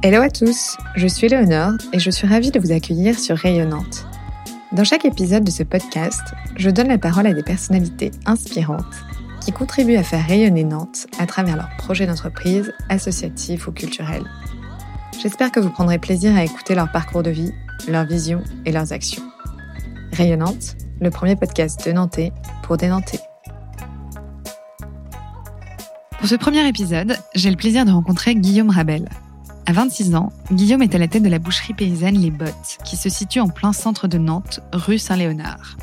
Hello 0.00 0.22
à 0.22 0.30
tous, 0.30 0.76
je 0.94 1.08
suis 1.08 1.26
Léonore 1.26 1.72
et 1.92 1.98
je 1.98 2.08
suis 2.08 2.28
ravie 2.28 2.52
de 2.52 2.60
vous 2.60 2.70
accueillir 2.70 3.18
sur 3.18 3.36
Rayonnante. 3.36 4.06
Dans 4.70 4.84
chaque 4.84 5.04
épisode 5.04 5.42
de 5.42 5.50
ce 5.50 5.64
podcast, 5.64 6.22
je 6.54 6.70
donne 6.70 6.86
la 6.86 6.98
parole 6.98 7.26
à 7.26 7.34
des 7.34 7.42
personnalités 7.42 8.12
inspirantes 8.24 8.84
qui 9.40 9.50
contribuent 9.50 9.96
à 9.96 10.04
faire 10.04 10.24
rayonner 10.24 10.62
Nantes 10.62 11.08
à 11.18 11.26
travers 11.26 11.56
leurs 11.56 11.76
projets 11.78 12.06
d'entreprise, 12.06 12.72
associatifs 12.88 13.66
ou 13.66 13.72
culturels. 13.72 14.22
J'espère 15.20 15.50
que 15.50 15.58
vous 15.58 15.70
prendrez 15.70 15.98
plaisir 15.98 16.36
à 16.36 16.44
écouter 16.44 16.76
leur 16.76 16.92
parcours 16.92 17.24
de 17.24 17.30
vie, 17.30 17.52
leurs 17.88 18.06
visions 18.06 18.44
et 18.66 18.70
leurs 18.70 18.92
actions. 18.92 19.24
Rayonnante, 20.12 20.76
le 21.00 21.10
premier 21.10 21.34
podcast 21.34 21.84
de 21.84 21.90
Nantais 21.90 22.32
pour 22.62 22.76
des 22.76 22.86
Nantais. 22.86 23.20
Pour 26.18 26.28
ce 26.28 26.36
premier 26.36 26.68
épisode, 26.68 27.16
j'ai 27.34 27.50
le 27.50 27.56
plaisir 27.56 27.84
de 27.84 27.90
rencontrer 27.90 28.36
Guillaume 28.36 28.70
Rabel. 28.70 29.08
À 29.68 29.72
26 29.72 30.14
ans, 30.14 30.32
Guillaume 30.50 30.80
est 30.80 30.94
à 30.94 30.98
la 30.98 31.08
tête 31.08 31.22
de 31.22 31.28
la 31.28 31.38
boucherie 31.38 31.74
paysanne 31.74 32.16
Les 32.16 32.30
Bottes, 32.30 32.78
qui 32.86 32.96
se 32.96 33.10
situe 33.10 33.40
en 33.40 33.48
plein 33.48 33.74
centre 33.74 34.08
de 34.08 34.16
Nantes, 34.16 34.60
rue 34.72 34.96
Saint-Léonard. 34.96 35.76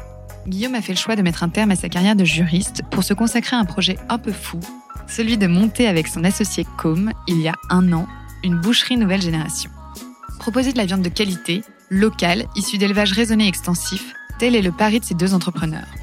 Guillaume 0.48 0.74
a 0.74 0.82
fait 0.82 0.94
le 0.94 0.98
choix 0.98 1.16
de 1.16 1.22
mettre 1.22 1.44
un 1.44 1.50
terme 1.50 1.70
à 1.70 1.76
sa 1.76 1.88
carrière 1.88 2.16
de 2.16 2.26
juriste 2.26 2.82
pour 2.90 3.04
se 3.04 3.14
consacrer 3.14 3.56
à 3.56 3.60
un 3.60 3.66
projet 3.66 4.00
un 4.10 4.18
peu 4.18 4.32
fou, 4.32 4.60
celui 5.06 5.38
de 5.38 5.46
monter 5.46 5.86
avec 5.86 6.08
son 6.08 6.24
associé 6.24 6.66
Com, 6.80 7.12
il 7.28 7.40
y 7.40 7.48
a 7.48 7.54
un 7.70 7.94
an, 7.94 8.08
une 8.44 8.60
boucherie 8.60 8.98
nouvelle 8.98 9.22
génération. 9.22 9.70
Proposer 10.40 10.72
de 10.72 10.78
la 10.80 10.88
viande 10.88 11.04
de 11.04 11.10
qualité, 11.10 11.62
locale, 11.92 12.48
issue 12.56 12.80
d'élevage 12.80 13.12
raisonné 13.12 13.46
et 13.46 13.50
extensif, 13.50 14.16
tel 14.40 14.56
est 14.56 14.64
le 14.64 14.72
pari 14.72 15.00
de 15.00 15.06
ces 15.06 15.14
deux 15.14 15.36
entrepreneurs. 15.36 15.94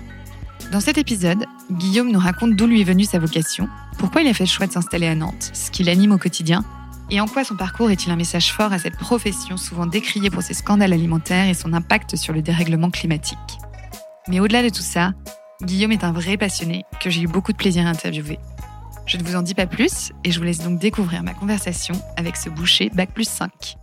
Dans 0.70 0.78
cet 0.78 0.98
épisode, 0.98 1.46
Guillaume 1.72 2.12
nous 2.12 2.20
raconte 2.20 2.54
d'où 2.54 2.68
lui 2.68 2.80
est 2.80 2.84
venue 2.84 3.06
sa 3.06 3.18
vocation, 3.18 3.68
pourquoi 3.98 4.22
il 4.22 4.28
a 4.28 4.34
fait 4.34 4.44
le 4.44 4.48
choix 4.48 4.68
de 4.68 4.72
s'installer 4.72 5.08
à 5.08 5.16
Nantes, 5.16 5.50
ce 5.52 5.72
qui 5.72 5.82
l'anime 5.82 6.12
au 6.12 6.18
quotidien, 6.18 6.64
et 7.12 7.20
en 7.20 7.28
quoi 7.28 7.44
son 7.44 7.56
parcours 7.56 7.90
est-il 7.90 8.10
un 8.10 8.16
message 8.16 8.54
fort 8.54 8.72
à 8.72 8.78
cette 8.78 8.96
profession 8.96 9.58
souvent 9.58 9.84
décriée 9.84 10.30
pour 10.30 10.42
ses 10.42 10.54
scandales 10.54 10.94
alimentaires 10.94 11.46
et 11.46 11.52
son 11.52 11.74
impact 11.74 12.16
sur 12.16 12.32
le 12.32 12.40
dérèglement 12.40 12.90
climatique? 12.90 13.38
Mais 14.28 14.40
au-delà 14.40 14.62
de 14.62 14.70
tout 14.70 14.82
ça, 14.82 15.12
Guillaume 15.62 15.92
est 15.92 16.04
un 16.04 16.12
vrai 16.12 16.38
passionné 16.38 16.84
que 17.02 17.10
j'ai 17.10 17.20
eu 17.20 17.26
beaucoup 17.26 17.52
de 17.52 17.58
plaisir 17.58 17.86
à 17.86 17.90
interviewer. 17.90 18.38
Je 19.04 19.18
ne 19.18 19.24
vous 19.24 19.36
en 19.36 19.42
dis 19.42 19.52
pas 19.52 19.66
plus 19.66 20.12
et 20.24 20.30
je 20.30 20.38
vous 20.38 20.44
laisse 20.46 20.60
donc 20.60 20.78
découvrir 20.78 21.22
ma 21.22 21.34
conversation 21.34 21.94
avec 22.16 22.34
ce 22.36 22.48
boucher 22.48 22.88
Bac 22.94 23.12
plus 23.12 23.28
5. 23.28 23.76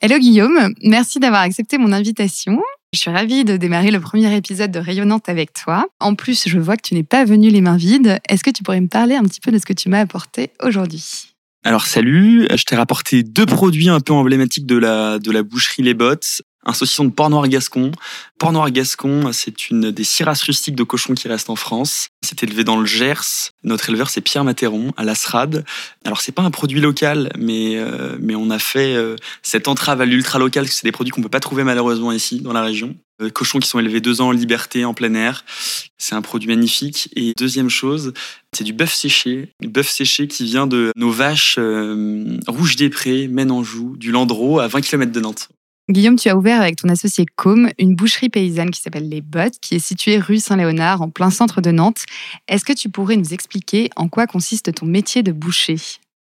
Hello 0.00 0.18
Guillaume, 0.18 0.72
merci 0.84 1.18
d'avoir 1.18 1.42
accepté 1.42 1.78
mon 1.78 1.90
invitation. 1.92 2.62
Je 2.92 3.00
suis 3.00 3.10
ravie 3.10 3.44
de 3.44 3.56
démarrer 3.56 3.90
le 3.90 3.98
premier 3.98 4.36
épisode 4.36 4.70
de 4.70 4.78
Rayonnante 4.78 5.28
avec 5.28 5.52
toi. 5.52 5.86
En 5.98 6.14
plus, 6.14 6.48
je 6.48 6.58
vois 6.60 6.76
que 6.76 6.82
tu 6.82 6.94
n'es 6.94 7.02
pas 7.02 7.24
venu 7.24 7.48
les 7.48 7.60
mains 7.60 7.76
vides. 7.76 8.20
Est-ce 8.28 8.44
que 8.44 8.50
tu 8.50 8.62
pourrais 8.62 8.80
me 8.80 8.88
parler 8.88 9.16
un 9.16 9.22
petit 9.24 9.40
peu 9.40 9.50
de 9.50 9.58
ce 9.58 9.66
que 9.66 9.72
tu 9.72 9.88
m'as 9.88 10.00
apporté 10.00 10.52
aujourd'hui? 10.62 11.29
Alors 11.62 11.86
salut, 11.86 12.48
je 12.54 12.64
t'ai 12.64 12.76
rapporté 12.76 13.22
deux 13.22 13.46
produits 13.46 13.90
un 13.90 14.00
peu 14.00 14.12
emblématiques 14.12 14.66
de 14.66 14.76
la, 14.76 15.18
de 15.18 15.30
la 15.30 15.42
boucherie 15.42 15.82
Les 15.82 15.94
Bottes 15.94 16.42
un 16.64 16.72
saucisson 16.72 17.04
de 17.04 17.10
porc 17.10 17.30
noir 17.30 17.48
gascon. 17.48 17.90
Porc 18.38 18.52
noir 18.52 18.70
gascon, 18.70 19.32
c'est 19.32 19.70
une 19.70 19.90
des 19.90 20.04
six 20.04 20.24
races 20.24 20.42
rustiques 20.42 20.74
de 20.74 20.82
cochons 20.82 21.14
qui 21.14 21.28
restent 21.28 21.50
en 21.50 21.56
France. 21.56 22.09
C'est 22.22 22.42
élevé 22.42 22.64
dans 22.64 22.78
le 22.78 22.84
Gers. 22.84 23.50
Notre 23.64 23.88
éleveur, 23.88 24.10
c'est 24.10 24.20
Pierre 24.20 24.44
Matéron, 24.44 24.92
à 24.98 25.04
Lasrade. 25.04 25.64
Alors, 26.04 26.20
c'est 26.20 26.32
pas 26.32 26.42
un 26.42 26.50
produit 26.50 26.80
local, 26.80 27.32
mais, 27.38 27.78
euh, 27.78 28.18
mais 28.20 28.34
on 28.34 28.50
a 28.50 28.58
fait 28.58 28.94
euh, 28.94 29.16
cette 29.42 29.68
entrave 29.68 30.02
à 30.02 30.04
l'ultra 30.04 30.38
local, 30.38 30.64
parce 30.64 30.74
que 30.74 30.80
c'est 30.80 30.86
des 30.86 30.92
produits 30.92 31.12
qu'on 31.12 31.22
peut 31.22 31.30
pas 31.30 31.40
trouver 31.40 31.64
malheureusement 31.64 32.12
ici, 32.12 32.40
dans 32.40 32.52
la 32.52 32.62
région. 32.62 32.94
Euh, 33.22 33.30
cochons 33.30 33.58
qui 33.58 33.68
sont 33.68 33.78
élevés 33.78 34.02
deux 34.02 34.20
ans 34.20 34.28
en 34.28 34.32
liberté, 34.32 34.84
en 34.84 34.92
plein 34.92 35.14
air. 35.14 35.46
C'est 35.96 36.14
un 36.14 36.20
produit 36.20 36.48
magnifique. 36.48 37.08
Et 37.16 37.32
deuxième 37.38 37.70
chose, 37.70 38.12
c'est 38.52 38.64
du 38.64 38.74
bœuf 38.74 38.92
séché. 38.92 39.48
Du 39.60 39.68
bœuf 39.68 39.88
séché 39.88 40.28
qui 40.28 40.44
vient 40.44 40.66
de 40.66 40.92
nos 40.96 41.10
vaches 41.10 41.58
rouges 42.46 42.76
des 42.76 42.90
prés, 42.90 43.28
Ménanjou, 43.28 43.96
du 43.96 44.12
Landreau, 44.12 44.60
à 44.60 44.68
20 44.68 44.82
km 44.82 45.10
de 45.10 45.20
Nantes. 45.20 45.48
Guillaume, 45.90 46.14
tu 46.14 46.28
as 46.28 46.36
ouvert 46.36 46.60
avec 46.60 46.76
ton 46.76 46.88
associé 46.88 47.26
Com 47.34 47.68
une 47.76 47.96
boucherie 47.96 48.28
paysanne 48.28 48.70
qui 48.70 48.80
s'appelle 48.80 49.08
Les 49.08 49.20
Bottes, 49.20 49.58
qui 49.60 49.74
est 49.74 49.80
située 49.80 50.18
rue 50.18 50.38
Saint-Léonard, 50.38 51.02
en 51.02 51.10
plein 51.10 51.30
centre 51.30 51.60
de 51.60 51.72
Nantes. 51.72 52.04
Est-ce 52.46 52.64
que 52.64 52.72
tu 52.72 52.88
pourrais 52.88 53.16
nous 53.16 53.34
expliquer 53.34 53.90
en 53.96 54.06
quoi 54.08 54.28
consiste 54.28 54.72
ton 54.72 54.86
métier 54.86 55.24
de 55.24 55.32
boucher? 55.32 55.76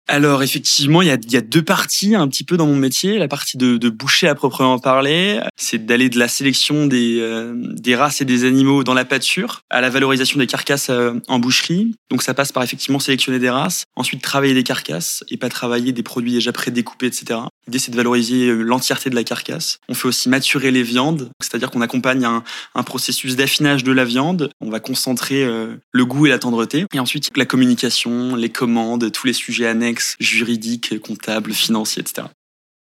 Alors 0.09 0.44
effectivement, 0.44 1.03
il 1.03 1.09
y, 1.09 1.11
a, 1.11 1.19
y, 1.28 1.37
a, 1.37 1.41
deux 1.41 1.62
parties 1.62 2.15
un 2.15 2.28
petit 2.28 2.44
peu 2.44 2.56
dans 2.56 2.67
mon 2.67 2.77
métier. 2.77 3.19
La 3.19 3.27
partie 3.27 3.56
de, 3.56 3.77
de 3.77 3.89
boucher 3.89 4.28
à 4.28 4.37
proprement 4.37 4.78
parler, 4.78 5.41
c'est 5.56 5.84
d'aller 5.84 6.09
de 6.09 6.19
la 6.19 6.28
sélection 6.28 6.87
des, 6.87 7.19
euh, 7.21 7.55
des 7.56 7.97
races 7.97 8.21
et 8.21 8.25
des 8.25 8.44
animaux 8.44 8.84
dans 8.84 8.94
la 8.94 9.05
pâture 9.05 9.62
à 9.69 9.81
la 9.81 9.91
valorisation 9.91 10.39
des 10.39 10.47
carcasses 10.47 10.91
euh, 10.91 11.15
en 11.27 11.41
boucherie. 11.41 11.97
Donc 12.09 12.22
ça 12.22 12.34
passe 12.34 12.53
par 12.53 12.62
effectivement 12.62 13.00
sélectionner 13.00 13.41
des 13.41 13.50
races, 13.50 13.84
ensuite 13.97 14.22
travailler 14.22 14.55
des 14.55 14.62
carcasses 14.62 15.25
et 15.28 15.37
pas 15.37 15.49
travailler 15.49 15.91
des 15.91 16.05
produits 16.05 16.33
déjà 16.33 16.53
prédécoupés, 16.53 17.06
etc. 17.06 17.41
L'idée 17.67 17.81
c'est 17.81 17.91
de 17.91 17.97
valoriser 17.97 18.47
euh, 18.47 18.62
l'entièreté 18.62 19.11
de 19.11 19.17
la 19.17 19.25
carcasse. 19.25 19.78
On 19.88 19.94
fait 19.94 20.06
aussi 20.06 20.28
maturer 20.28 20.71
les 20.71 20.84
viandes, 20.84 21.31
c'est-à-dire 21.41 21.71
qu'on 21.73 21.81
accompagne 21.81 22.25
un, 22.25 22.44
un 22.77 22.83
processus 22.84 23.34
d'affinage 23.34 23.83
de 23.83 23.91
la 23.91 24.05
viande. 24.05 24.50
On 24.61 24.71
va 24.71 24.78
concentrer 24.78 25.44
le 25.93 26.05
goût 26.05 26.27
et 26.27 26.28
la 26.28 26.38
tendreté. 26.38 26.87
Et 26.93 27.00
ensuite 27.00 27.31
la 27.37 27.44
communication, 27.44 28.37
les 28.37 28.50
commandes, 28.50 29.11
tous 29.11 29.27
les 29.27 29.33
sujets 29.33 29.67
annexes 29.67 29.95
juridiques, 30.20 30.98
comptables, 31.00 31.52
financiers, 31.52 32.02
etc. 32.02 32.28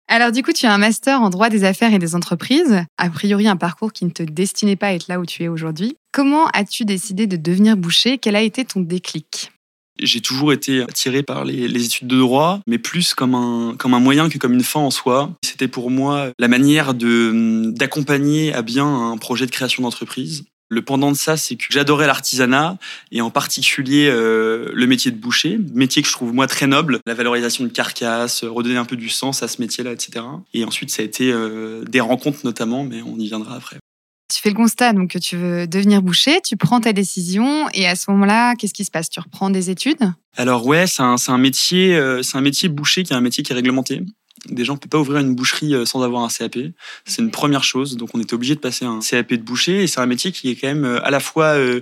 Alors 0.07 0.33
du 0.33 0.43
coup, 0.43 0.51
tu 0.51 0.65
as 0.65 0.73
un 0.73 0.77
master 0.77 1.21
en 1.21 1.29
droit 1.29 1.49
des 1.49 1.63
affaires 1.63 1.93
et 1.93 1.99
des 1.99 2.15
entreprises, 2.15 2.83
a 2.97 3.09
priori 3.09 3.47
un 3.47 3.55
parcours 3.55 3.93
qui 3.93 4.03
ne 4.03 4.09
te 4.09 4.23
destinait 4.23 4.75
pas 4.75 4.87
à 4.87 4.93
être 4.93 5.07
là 5.07 5.21
où 5.21 5.25
tu 5.25 5.43
es 5.43 5.47
aujourd'hui. 5.47 5.95
Comment 6.11 6.47
as-tu 6.47 6.83
décidé 6.83 7.27
de 7.27 7.37
devenir 7.37 7.77
boucher? 7.77 8.17
Quel 8.17 8.35
a 8.35 8.41
été 8.41 8.65
ton 8.65 8.81
déclic? 8.81 9.53
J'ai 10.01 10.19
toujours 10.19 10.51
été 10.51 10.81
attiré 10.81 11.23
par 11.23 11.45
les, 11.45 11.67
les, 11.67 11.85
études 11.85 12.07
de 12.07 12.17
droit, 12.17 12.59
mais 12.67 12.77
plus 12.77 13.13
comme 13.13 13.35
un, 13.35 13.75
comme 13.77 13.93
un 13.93 13.99
moyen 13.99 14.29
que 14.29 14.37
comme 14.37 14.53
une 14.53 14.63
fin 14.63 14.79
en 14.79 14.91
soi. 14.91 15.31
C'était 15.45 15.67
pour 15.67 15.91
moi 15.91 16.31
la 16.39 16.47
manière 16.47 16.93
d'accompagner 16.93 18.53
à 18.53 18.63
bien 18.63 18.85
un 18.85 19.17
projet 19.17 19.45
de 19.45 19.51
création 19.51 19.83
d'entreprise. 19.83 20.43
Le 20.71 20.81
pendant 20.81 21.11
de 21.11 21.17
ça, 21.17 21.35
c'est 21.35 21.57
que 21.57 21.65
j'adorais 21.69 22.07
l'artisanat 22.07 22.77
et 23.11 23.19
en 23.19 23.29
particulier 23.29 24.07
euh, 24.09 24.71
le 24.73 24.87
métier 24.87 25.11
de 25.11 25.17
boucher, 25.17 25.59
métier 25.73 26.01
que 26.01 26.07
je 26.07 26.13
trouve 26.13 26.33
moi 26.33 26.47
très 26.47 26.65
noble, 26.65 26.99
la 27.05 27.13
valorisation 27.13 27.65
de 27.65 27.69
carcasses, 27.69 28.45
redonner 28.45 28.77
un 28.77 28.85
peu 28.85 28.95
du 28.95 29.09
sens 29.09 29.43
à 29.43 29.49
ce 29.49 29.59
métier-là, 29.61 29.91
etc. 29.91 30.23
Et 30.53 30.63
ensuite, 30.63 30.89
ça 30.89 31.01
a 31.01 31.05
été 31.05 31.29
euh, 31.29 31.83
des 31.83 31.99
rencontres 31.99 32.39
notamment, 32.45 32.85
mais 32.85 33.01
on 33.01 33.17
y 33.17 33.27
viendra 33.27 33.57
après. 33.57 33.79
Tu 34.33 34.41
fais 34.41 34.47
le 34.47 34.55
constat 34.55 34.93
donc 34.93 35.09
que 35.09 35.19
tu 35.19 35.35
veux 35.35 35.67
devenir 35.67 36.01
boucher, 36.01 36.39
tu 36.41 36.55
prends 36.55 36.79
ta 36.79 36.93
décision 36.93 37.67
et 37.73 37.85
à 37.85 37.97
ce 37.97 38.09
moment-là, 38.11 38.55
qu'est-ce 38.55 38.73
qui 38.73 38.85
se 38.85 38.91
passe? 38.91 39.09
Tu 39.09 39.19
reprends 39.19 39.49
des 39.49 39.69
études? 39.69 40.09
Alors 40.37 40.65
ouais, 40.65 40.87
c'est 40.87 41.03
un, 41.03 41.17
un, 41.27 41.37
métier, 41.37 41.97
euh, 41.97 42.23
c'est 42.23 42.37
un 42.37 42.41
métier 42.41 42.69
boucher 42.69 43.03
qui 43.03 43.11
est 43.11 43.15
un 43.17 43.21
métier 43.21 43.43
qui 43.43 43.51
est 43.51 43.55
réglementé. 43.55 44.03
Déjà, 44.49 44.73
on 44.73 44.77
peut 44.77 44.89
pas 44.89 44.99
ouvrir 44.99 45.19
une 45.19 45.35
boucherie 45.35 45.75
euh, 45.75 45.85
sans 45.85 46.01
avoir 46.01 46.23
un 46.23 46.29
CAP. 46.29 46.57
C'est 47.05 47.21
une 47.21 47.31
première 47.31 47.63
chose. 47.63 47.95
Donc, 47.95 48.09
on 48.13 48.19
était 48.19 48.33
obligé 48.33 48.55
de 48.55 48.59
passer 48.59 48.85
un 48.85 48.99
CAP 48.99 49.33
de 49.33 49.43
boucher. 49.43 49.83
Et 49.83 49.87
c'est 49.87 49.99
un 49.99 50.07
métier 50.07 50.31
qui 50.31 50.49
est 50.49 50.55
quand 50.55 50.67
même 50.67 50.85
euh, 50.85 51.05
à 51.05 51.11
la 51.11 51.19
fois 51.19 51.57
euh, 51.57 51.81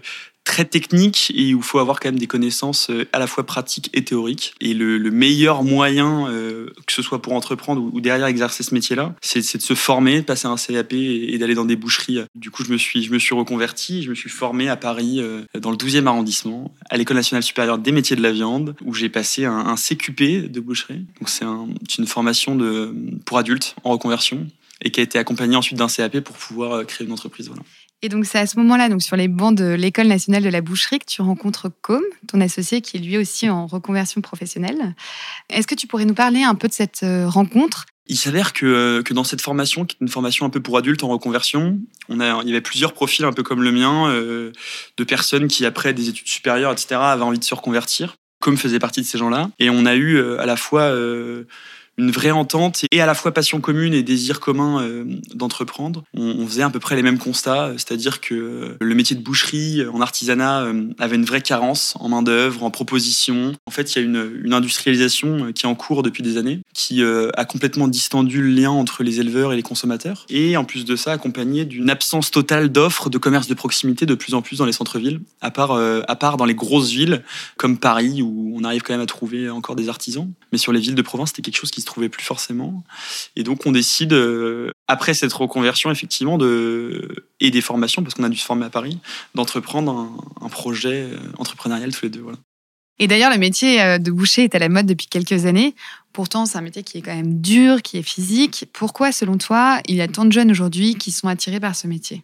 très 0.50 0.66
technique 0.66 1.32
et 1.36 1.54
où 1.54 1.60
il 1.60 1.64
faut 1.64 1.78
avoir 1.78 2.00
quand 2.00 2.08
même 2.08 2.18
des 2.18 2.26
connaissances 2.26 2.90
euh, 2.90 3.08
à 3.14 3.20
la 3.20 3.28
fois 3.28 3.46
pratiques 3.46 3.92
et 3.94 4.04
théoriques. 4.04 4.56
Et 4.60 4.74
le, 4.74 4.98
meilleur 5.12 5.64
moyen, 5.64 6.28
euh, 6.28 6.72
que 6.88 6.94
ce 6.94 7.04
soit 7.04 7.22
pour 7.22 7.34
entreprendre 7.34 7.82
ou, 7.94 8.02
derrière 8.02 8.26
exercer 8.26 8.64
ce 8.64 8.74
métier-là, 8.74 9.14
c'est 9.22 9.40
de 9.40 9.62
se 9.62 9.74
former, 9.76 10.22
de 10.22 10.26
passer 10.26 10.48
un 10.48 10.56
CAP 10.56 10.94
et, 10.94 11.38
d'aller 11.38 11.54
dans 11.54 11.66
des 11.66 11.76
boucheries. 11.76 12.22
Du 12.34 12.50
coup, 12.50 12.64
je 12.66 12.72
me 12.72 12.78
suis, 12.78 13.04
je 13.04 13.12
me 13.12 13.20
suis 13.20 13.36
reconverti, 13.36 14.02
je 14.02 14.10
me 14.10 14.16
suis 14.16 14.30
formé 14.30 14.70
à 14.70 14.76
Paris, 14.76 15.20
euh, 15.20 15.44
dans 15.60 15.70
le 15.70 15.78
12e 15.78 16.08
arrondissement, 16.08 16.74
à 16.90 16.98
l'École 16.98 17.18
nationale 17.18 17.44
supérieure 17.44 17.78
des 17.78 17.92
métiers 17.92 18.16
de 18.16 18.24
la 18.24 18.32
viande, 18.32 18.76
où 18.84 18.96
j'ai 18.96 19.10
passé 19.10 19.46
un, 19.46 19.76
CQP 19.76 20.50
de 20.50 20.60
boucherie. 20.60 21.06
Donc 21.20 21.30
c'est 21.30 21.46
un, 21.46 21.68
une 22.00 22.08
formation 22.08 22.56
de, 22.56 22.94
pour 23.26 23.38
adultes 23.38 23.76
en 23.84 23.92
reconversion 23.92 24.48
et 24.82 24.90
qui 24.90 25.00
a 25.00 25.04
été 25.04 25.20
accompagnée 25.20 25.56
ensuite 25.56 25.78
d'un 25.78 25.88
CAP 25.88 26.22
pour 26.22 26.36
pouvoir 26.36 26.86
créer 26.88 27.06
une 27.06 27.14
entreprise. 27.14 27.48
Voilà. 27.50 27.62
Et 28.02 28.08
donc, 28.08 28.26
c'est 28.26 28.40
à 28.40 28.48
ce 28.48 28.58
moment-là, 28.60 28.88
donc 28.88 29.02
sur 29.02 29.18
les 29.18 29.28
bancs 29.28 29.56
de 29.56 29.74
l'École 29.74 30.08
nationale 30.08 30.42
de 30.42 30.50
la 30.50 30.62
boucherie, 30.62 31.00
que 31.00 31.06
tu 31.06 31.22
rencontres 31.22 31.70
Com, 31.82 32.02
ton 32.28 32.40
associé 32.40 32.80
qui 32.82 32.98
est 32.98 33.00
lui 33.02 33.18
aussi 33.18 33.50
en 33.50 33.68
reconversion 33.68 34.22
professionnelle. 34.22 34.96
Est-ce 35.50 35.68
que 35.68 35.76
tu 35.76 35.86
pourrais 35.86 36.06
nous 36.06 36.14
parler 36.14 36.44
un 36.44 36.56
peu 36.56 36.70
de 36.70 36.74
cette 36.74 37.04
euh, 37.04 37.28
rencontre? 37.28 37.86
Il 38.08 38.18
s'avère 38.18 38.54
que, 38.54 38.66
euh, 38.66 39.04
que 39.04 39.14
dans 39.14 39.26
cette 39.26 39.42
formation, 39.42 39.86
qui 39.86 39.98
est 39.98 40.02
une 40.02 40.08
formation 40.08 40.46
un 40.46 40.50
peu 40.50 40.62
pour 40.62 40.78
adultes 40.78 41.04
en 41.04 41.10
reconversion, 41.10 41.78
on 42.08 42.22
a, 42.22 42.42
il 42.42 42.48
y 42.48 42.52
avait 42.52 42.62
plusieurs 42.62 42.94
profils 42.94 43.26
un 43.26 43.34
peu 43.34 43.44
comme 43.44 43.62
le 43.62 43.72
mien, 43.74 44.10
euh, 44.10 44.54
de 44.98 45.04
personnes 45.04 45.48
qui, 45.48 45.66
après 45.66 45.94
des 45.94 46.08
études 46.08 46.28
supérieures, 46.28 46.72
etc., 46.72 46.96
avaient 47.02 47.24
envie 47.24 47.40
de 47.40 47.44
se 47.44 47.54
reconvertir. 47.54 48.16
Com 48.42 48.56
faisait 48.56 48.80
partie 48.80 49.02
de 49.02 49.06
ces 49.06 49.18
gens-là. 49.18 49.50
Et 49.60 49.70
on 49.70 49.86
a 49.86 49.96
eu 49.96 50.24
à 50.38 50.46
la 50.46 50.56
fois 50.56 50.96
une 52.00 52.12
vraie 52.12 52.32
entente 52.32 52.86
et 52.92 53.02
à 53.02 53.06
la 53.06 53.14
fois 53.14 53.34
passion 53.34 53.60
commune 53.60 53.94
et 53.94 54.04
désir 54.04 54.40
commun 54.40 55.06
d'entreprendre. 55.34 56.04
On, 56.14 56.48
faisait 56.48 56.64
à 56.64 56.70
peu 56.70 56.80
près 56.80 56.96
les 56.96 57.04
mêmes 57.04 57.20
constats, 57.20 57.74
c'est-à-dire 57.78 58.22
que 58.22 58.78
le 58.80 58.96
métier 58.96 59.16
de 59.16 59.22
boucherie 59.22 59.86
en 59.92 60.02
artisanat 60.02 60.66
avait 60.98 61.16
une 61.16 61.26
vraie 61.26 61.42
carence 61.42 61.94
en 62.00 62.10
main 62.10 62.24
d'œuvre, 62.24 62.64
en 62.64 62.72
proposition. 62.72 63.54
En 63.66 63.72
fait, 63.72 63.94
il 63.94 64.00
y 64.00 64.02
a 64.02 64.06
une, 64.06 64.42
une 64.44 64.54
industrialisation 64.54 65.52
qui 65.54 65.66
est 65.66 65.70
en 65.70 65.76
cours 65.76 66.02
depuis 66.02 66.24
des 66.24 66.38
années, 66.38 66.62
qui 66.74 67.04
a 67.04 67.46
complètement 67.46 67.88
distendu 67.88 68.42
le 68.42 68.50
lien 68.50 68.72
entre 68.72 69.04
les 69.04 69.20
éleveurs 69.20 69.54
et 69.54 69.56
les 69.56 69.64
consommateurs, 69.64 70.26
et 70.30 70.58
en 70.58 70.64
plus 70.64 70.86
de 70.86 70.96
ça, 70.96 71.12
accompagné 71.12 71.66
d'une 71.66 71.90
absence 71.90 72.32
totale 72.32 72.70
d'offres 72.70 73.10
de 73.10 73.18
commerce 73.18 73.48
de 73.48 73.54
proximité 73.54 74.06
de 74.06 74.16
plus 74.16 74.34
en 74.34 74.42
plus 74.42 74.58
dans 74.58 74.66
les 74.66 74.72
centres-villes, 74.72 75.22
à 75.42 75.52
part, 75.52 75.72
à 75.74 76.16
part 76.16 76.38
dans 76.38 76.46
les 76.46 76.56
grosses 76.56 76.92
villes 76.92 77.24
comme 77.58 77.78
Paris 77.78 78.22
où 78.22 78.54
on 78.56 78.64
arrive 78.64 78.82
quand 78.82 78.94
même 78.94 79.02
à 79.02 79.06
trouver 79.06 79.50
encore 79.50 79.76
des 79.76 79.90
artisans. 79.90 80.32
Mais 80.52 80.58
sur 80.58 80.72
les 80.72 80.80
villes 80.80 80.96
de 80.96 81.02
province, 81.02 81.30
c'était 81.30 81.42
quelque 81.42 81.60
chose 81.60 81.72
qui 81.72 81.82
se 81.82 81.86
plus 81.94 82.24
forcément. 82.24 82.84
Et 83.36 83.44
donc 83.44 83.66
on 83.66 83.72
décide, 83.72 84.14
euh, 84.14 84.72
après 84.88 85.14
cette 85.14 85.34
reconversion 85.34 85.92
effectivement, 85.92 86.38
de, 86.38 87.26
et 87.40 87.52
des 87.52 87.62
formations, 87.62 88.04
parce 88.04 88.14
qu'on 88.14 88.24
a 88.24 88.30
dû 88.30 88.38
se 88.38 88.46
former 88.46 88.66
à 88.66 88.70
Paris, 88.70 89.00
d'entreprendre 89.36 90.12
un, 90.42 90.50
projet 90.50 91.04
euh, 91.04 91.18
entrepreneurial 91.38 91.94
tous 91.94 92.06
les 92.06 92.10
deux. 92.10 92.22
Voilà. 92.22 92.38
Et 93.00 93.08
d'ailleurs, 93.08 93.32
le 93.32 93.38
métier 93.38 93.82
euh, 93.82 93.98
de 93.98 94.12
boucher 94.12 94.44
est 94.44 94.56
à 94.56 94.60
la 94.60 94.70
mode 94.70 94.86
depuis 94.86 95.08
quelques 95.08 95.46
années. 95.46 95.74
Pourtant, 96.12 96.46
c'est 96.46 96.58
un 96.58 96.62
métier 96.62 96.84
qui 96.84 96.98
est 96.98 97.02
quand 97.02 97.16
même 97.16 97.40
dur, 97.40 97.82
qui 97.82 97.98
est 97.98 98.04
physique. 98.04 98.66
Pourquoi, 98.74 99.12
selon 99.12 99.38
toi, 99.38 99.80
il 99.88 99.96
y 99.96 100.02
a 100.02 100.08
tant 100.08 100.26
de 100.26 100.32
jeunes 100.32 100.52
aujourd'hui 100.52 100.96
qui 100.96 101.12
sont 101.12 101.28
attirés 101.28 101.62
par 101.62 101.76
ce 101.76 101.88
métier? 101.88 102.24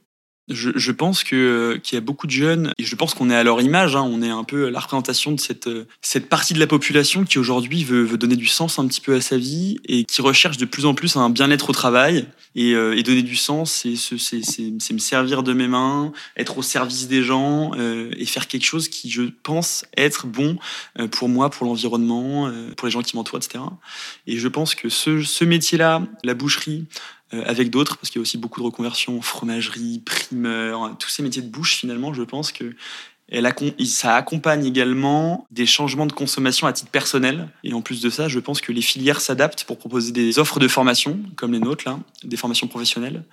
Je, 0.50 0.72
je, 0.76 0.92
pense 0.92 1.24
que 1.24 1.80
qu'il 1.84 1.96
y 1.96 1.98
a 1.98 2.02
beaucoup 2.02 2.28
de 2.28 2.32
jeunes 2.32 2.72
et 2.78 2.84
je 2.84 2.96
pense 2.96 3.14
qu'on 3.14 3.30
est 3.30 3.36
à 3.36 3.44
leur 3.44 3.62
image. 3.62 3.96
Hein, 3.96 4.02
on 4.02 4.22
est 4.22 4.30
un 4.30 4.44
peu 4.44 4.70
la 4.70 4.80
représentation 4.80 5.32
de 5.32 5.40
cette 5.40 5.70
cette 6.02 6.30
partie 6.30 6.54
de 6.54 6.60
la 6.60 6.68
population 6.68 7.24
qui 7.24 7.40
aujourd'hui 7.40 7.84
veut, 7.84 8.04
veut, 8.04 8.18
donner 8.18 8.36
du 8.36 8.48
sens 8.48 8.78
un 8.80 8.88
petit 8.88 9.02
peu 9.02 9.16
à 9.16 9.22
sa 9.22 9.38
vie 9.38 9.80
et 9.88 10.04
qui 10.04 10.22
recherche 10.22 10.58
de 10.58 10.66
plus 10.66 10.86
en 10.86 10.94
plus 10.94 11.16
un 11.16 11.30
bien-être 11.30 11.70
au 11.70 11.74
travail 11.74 12.28
et, 12.56 12.74
euh, 12.74 12.98
et, 12.98 13.04
donner 13.04 13.24
du 13.24 13.36
sens. 13.36 13.72
C'est 13.72 13.96
c'est 13.96 14.94
me 14.94 15.00
servir 15.00 15.44
de 15.44 15.54
mes 15.54 15.68
mains, 15.68 16.12
être 16.38 16.58
au 16.58 16.62
service 16.62 17.08
des 17.08 17.24
gens 17.24 17.72
euh, 17.78 18.12
et 18.18 18.26
faire 18.26 18.48
quelque 18.48 18.66
chose 18.66 18.88
qui, 18.88 19.10
je 19.10 19.24
pense, 19.44 19.86
être 19.98 20.28
bon 20.28 20.58
euh, 21.00 21.08
pour 21.08 21.30
moi, 21.30 21.50
pour 21.50 21.66
l'environnement, 21.66 22.48
euh, 22.48 22.72
pour 22.76 22.88
les 22.88 22.92
gens 22.92 23.02
qui 23.02 23.16
m'entourent, 23.16 23.40
etc. 23.40 23.64
Et 24.28 24.38
je 24.38 24.48
pense 24.48 24.76
que 24.76 24.90
ce, 24.90 25.22
ce 25.24 25.46
métier-là, 25.46 26.02
la 26.24 26.34
boucherie, 26.34 26.86
euh, 26.86 27.15
avec 27.32 27.70
d'autres, 27.70 27.98
parce 27.98 28.10
qu'il 28.10 28.20
y 28.20 28.22
a 28.22 28.24
aussi 28.24 28.38
beaucoup 28.38 28.60
de 28.62 28.66
reconversions, 28.66 29.22
fromagerie, 29.22 30.00
primeur, 30.06 30.96
tous 31.00 31.10
ces 31.10 31.24
métiers 31.24 31.42
de 31.42 31.50
bouche, 31.50 31.76
finalement, 31.76 32.14
je 32.14 32.24
pense 32.24 32.52
que 32.52 32.76
ça 33.86 34.16
accompagne 34.16 34.66
également 34.66 35.48
des 35.52 35.66
changements 35.66 36.06
de 36.06 36.14
consommation 36.14 36.68
à 36.68 36.74
titre 36.74 36.92
personnel. 36.92 37.50
Et 37.64 37.74
en 37.74 37.82
plus 37.82 38.02
de 38.02 38.10
ça, 38.10 38.28
je 38.28 38.40
pense 38.40 38.62
que 38.62 38.72
les 38.72 38.82
filières 38.82 39.22
s'adaptent 39.22 39.64
pour 39.64 39.78
proposer 39.78 40.12
des 40.12 40.38
offres 40.40 40.60
de 40.60 40.68
formation, 40.68 41.20
comme 41.36 41.52
les 41.52 41.60
nôtres, 41.60 41.88
là, 41.88 42.00
des 42.24 42.38
formations 42.38 42.68
professionnelles, 42.68 43.24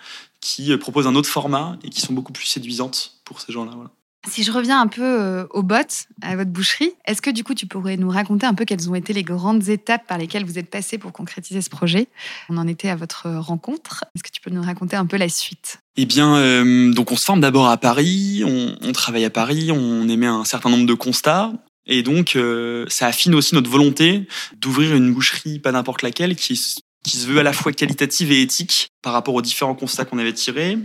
qui 0.41 0.73
euh, 0.73 0.79
proposent 0.79 1.07
un 1.07 1.15
autre 1.15 1.29
format 1.29 1.77
et 1.85 1.91
qui 1.91 2.01
sont 2.01 2.15
beaucoup 2.15 2.33
plus 2.33 2.47
séduisantes 2.47 3.21
pour 3.25 3.41
ces 3.41 3.53
gens-là. 3.53 3.73
Si 4.29 4.45
je 4.45 4.53
reviens 4.53 4.81
un 4.81 4.87
peu 4.87 5.03
euh, 5.03 5.47
au 5.51 5.63
bot, 5.63 5.77
à 6.23 6.37
votre 6.37 6.51
boucherie, 6.51 6.93
est-ce 7.07 7.21
que 7.21 7.31
du 7.31 7.43
coup 7.43 7.55
tu 7.55 7.67
pourrais 7.67 7.97
nous 7.97 8.09
raconter 8.09 8.47
un 8.47 8.55
peu 8.55 8.65
quelles 8.65 8.89
ont 8.89 8.95
été 8.95 9.13
les 9.13 9.25
grandes 9.25 9.69
étapes 9.69 10.07
par 10.07 10.17
lesquelles 10.17 10.45
vous 10.45 10.59
êtes 10.59 10.71
passé 10.71 10.97
pour 10.97 11.13
concrétiser 11.13 11.61
ce 11.61 11.71
projet? 11.71 12.09
On 12.49 12.57
en 12.57 12.69
était 12.69 12.89
à 12.89 12.97
votre 12.97 13.29
rencontre. 13.29 14.05
Est-ce 14.15 14.23
que 14.23 14.31
tu 14.31 14.41
peux 14.41 14.51
nous 14.51 14.63
raconter 14.63 14.97
un 14.97 15.07
peu 15.07 15.17
la 15.17 15.29
suite? 15.29 15.81
Eh 15.97 16.07
bien, 16.07 16.37
euh, 16.37 16.93
donc 16.93 17.11
on 17.11 17.17
se 17.17 17.25
forme 17.25 17.41
d'abord 17.41 17.69
à 17.69 17.77
Paris, 17.77 18.43
on, 18.47 18.77
on, 18.81 18.93
travaille 18.93 19.25
à 19.25 19.31
Paris, 19.31 19.73
on 19.73 20.09
émet 20.09 20.27
un 20.29 20.45
certain 20.45 20.71
nombre 20.71 20.87
de 20.87 20.95
constats. 20.95 21.53
Et 21.87 22.03
donc, 22.03 22.37
euh, 22.37 22.85
ça 22.89 23.07
affine 23.07 23.35
aussi 23.35 23.55
notre 23.55 23.71
volonté 23.71 24.29
d'ouvrir 24.57 24.95
une 24.95 25.13
boucherie, 25.13 25.59
pas 25.59 25.73
n'importe 25.73 26.03
laquelle, 26.03 26.37
qui 26.37 26.57
qui 27.03 27.17
se 27.17 27.27
veut 27.27 27.39
à 27.39 27.43
la 27.43 27.53
fois 27.53 27.73
qualitative 27.73 28.31
et 28.31 28.43
éthique 28.43 28.93
par 29.03 29.13
rapport 29.13 29.35
aux 29.35 29.43
différents 29.43 29.75
constats 29.75 30.05
qu'on 30.05 30.19
avait 30.19 30.33
tirés. 30.33 30.79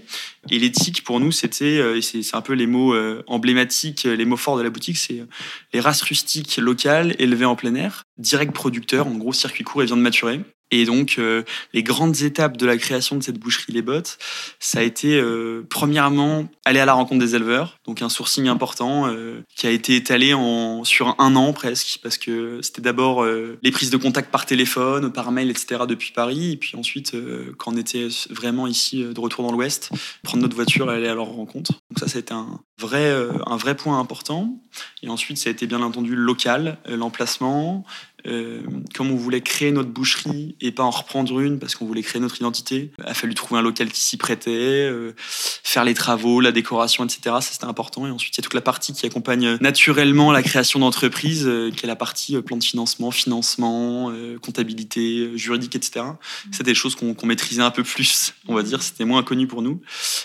Et 0.49 0.59
l'éthique, 0.59 1.03
pour 1.03 1.19
nous, 1.19 1.31
c'était, 1.31 1.77
euh, 1.77 2.01
c'est 2.01 2.35
un 2.35 2.41
peu 2.41 2.53
les 2.53 2.65
mots 2.65 2.93
euh, 2.93 3.23
emblématiques, 3.27 4.03
les 4.03 4.25
mots 4.25 4.37
forts 4.37 4.57
de 4.57 4.63
la 4.63 4.69
boutique, 4.69 4.97
c'est 4.97 5.19
euh, 5.19 5.27
les 5.73 5.79
races 5.79 6.01
rustiques 6.01 6.57
locales 6.57 7.15
élevées 7.19 7.45
en 7.45 7.55
plein 7.55 7.75
air, 7.75 8.03
direct 8.17 8.53
producteur, 8.53 9.07
en 9.07 9.15
gros 9.15 9.33
circuit 9.33 9.63
court 9.63 9.83
et 9.83 9.85
viande 9.85 10.01
maturée. 10.01 10.41
Et 10.71 10.85
donc, 10.85 11.15
euh, 11.17 11.43
les 11.73 11.83
grandes 11.83 12.21
étapes 12.21 12.57
de 12.57 12.65
la 12.65 12.77
création 12.77 13.15
de 13.15 13.23
cette 13.23 13.39
boucherie 13.39 13.71
Les 13.71 13.81
Bottes, 13.81 14.17
ça 14.59 14.79
a 14.79 14.81
été, 14.83 15.15
euh, 15.15 15.65
premièrement, 15.69 16.49
aller 16.65 16.79
à 16.79 16.85
la 16.85 16.93
rencontre 16.93 17.19
des 17.19 17.35
éleveurs. 17.35 17.77
Donc, 17.85 18.01
un 18.01 18.09
sourcing 18.09 18.47
important 18.47 19.07
euh, 19.07 19.41
qui 19.55 19.67
a 19.67 19.71
été 19.71 19.95
étalé 19.95 20.33
en, 20.33 20.83
sur 20.83 21.15
un 21.19 21.35
an 21.35 21.53
presque, 21.53 21.99
parce 22.03 22.17
que 22.17 22.59
c'était 22.61 22.81
d'abord 22.81 23.25
les 23.25 23.71
prises 23.71 23.89
de 23.89 23.97
contact 23.97 24.31
par 24.31 24.45
téléphone, 24.45 25.11
par 25.11 25.31
mail, 25.31 25.49
etc. 25.49 25.83
depuis 25.87 26.11
Paris. 26.11 26.51
Et 26.51 26.57
puis 26.57 26.75
ensuite, 26.77 27.15
quand 27.57 27.73
on 27.73 27.77
était 27.77 28.07
vraiment 28.29 28.67
ici, 28.67 29.03
de 29.03 29.19
retour 29.19 29.45
dans 29.45 29.51
l'Ouest, 29.51 29.91
prendre 30.23 30.43
notre 30.43 30.55
voiture 30.55 30.91
et 30.91 30.95
aller 30.95 31.07
à 31.07 31.15
leur 31.15 31.27
rencontre. 31.27 31.81
Donc 31.89 31.99
ça, 31.99 32.19
été 32.19 32.33
un 32.33 32.59
vrai, 32.77 33.15
un 33.45 33.57
vrai 33.57 33.75
point 33.75 33.99
important. 33.99 34.61
Et 35.03 35.09
ensuite, 35.09 35.37
ça 35.37 35.49
a 35.49 35.51
été 35.51 35.67
bien 35.67 35.81
entendu 35.81 36.15
local, 36.15 36.77
l'emplacement, 36.85 37.85
euh, 38.25 38.61
comme 38.95 39.11
on 39.11 39.15
voulait 39.15 39.41
créer 39.41 39.71
notre 39.71 39.89
boucherie 39.89 40.55
et 40.59 40.71
pas 40.71 40.83
en 40.83 40.89
reprendre 40.89 41.39
une 41.39 41.59
parce 41.59 41.75
qu'on 41.75 41.85
voulait 41.85 42.01
créer 42.01 42.19
notre 42.19 42.35
identité, 42.37 42.91
il 42.97 43.05
a 43.05 43.13
fallu 43.13 43.33
trouver 43.35 43.59
un 43.59 43.61
local 43.61 43.89
qui 43.91 44.03
s'y 44.03 44.17
prêtait, 44.17 44.51
euh, 44.51 45.13
faire 45.17 45.85
les 45.85 45.93
travaux, 45.93 46.41
la 46.41 46.51
décoration, 46.51 47.05
etc. 47.05 47.19
Ça 47.23 47.41
c'était 47.41 47.65
important. 47.65 48.07
Et 48.07 48.11
ensuite 48.11 48.35
il 48.35 48.39
y 48.39 48.41
a 48.41 48.43
toute 48.43 48.53
la 48.53 48.61
partie 48.61 48.91
qui 48.91 49.05
accompagne 49.05 49.57
naturellement 49.61 50.31
la 50.31 50.41
création 50.43 50.79
d'entreprise, 50.79 51.47
euh, 51.47 51.71
qui 51.71 51.85
est 51.85 51.87
la 51.87 51.95
partie 51.95 52.35
euh, 52.35 52.41
plan 52.41 52.57
de 52.57 52.63
financement, 52.63 53.11
financement, 53.11 54.11
euh, 54.11 54.37
comptabilité, 54.39 55.37
juridique, 55.37 55.75
etc. 55.75 56.05
C'est 56.51 56.63
des 56.63 56.75
choses 56.75 56.95
qu'on 56.95 57.13
qu 57.13 57.25
maîtrisait 57.27 57.61
un 57.61 57.71
peu 57.71 57.83
plus, 57.83 58.33
on 58.47 58.55
va 58.55 58.63
dire. 58.63 58.81
C'était 58.81 59.05
moins 59.05 59.19
inconnu 59.19 59.47
pour 59.47 59.61
nous. 59.61 59.81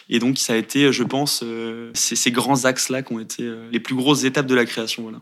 Et 0.08 0.18
donc 0.18 0.38
ça 0.38 0.54
a 0.54 0.56
été, 0.56 0.92
je 0.92 1.04
pense, 1.04 1.44
ces, 1.94 2.16
ces 2.16 2.30
grands 2.30 2.64
axes 2.64 2.88
là 2.88 3.02
qui 3.02 3.12
ont 3.12 3.20
été 3.20 3.50
les 3.70 3.80
plus 3.80 3.94
grosses 3.94 4.24
étapes 4.24 4.46
de 4.46 4.54
la 4.54 4.64
création. 4.64 5.02
Voilà. 5.02 5.18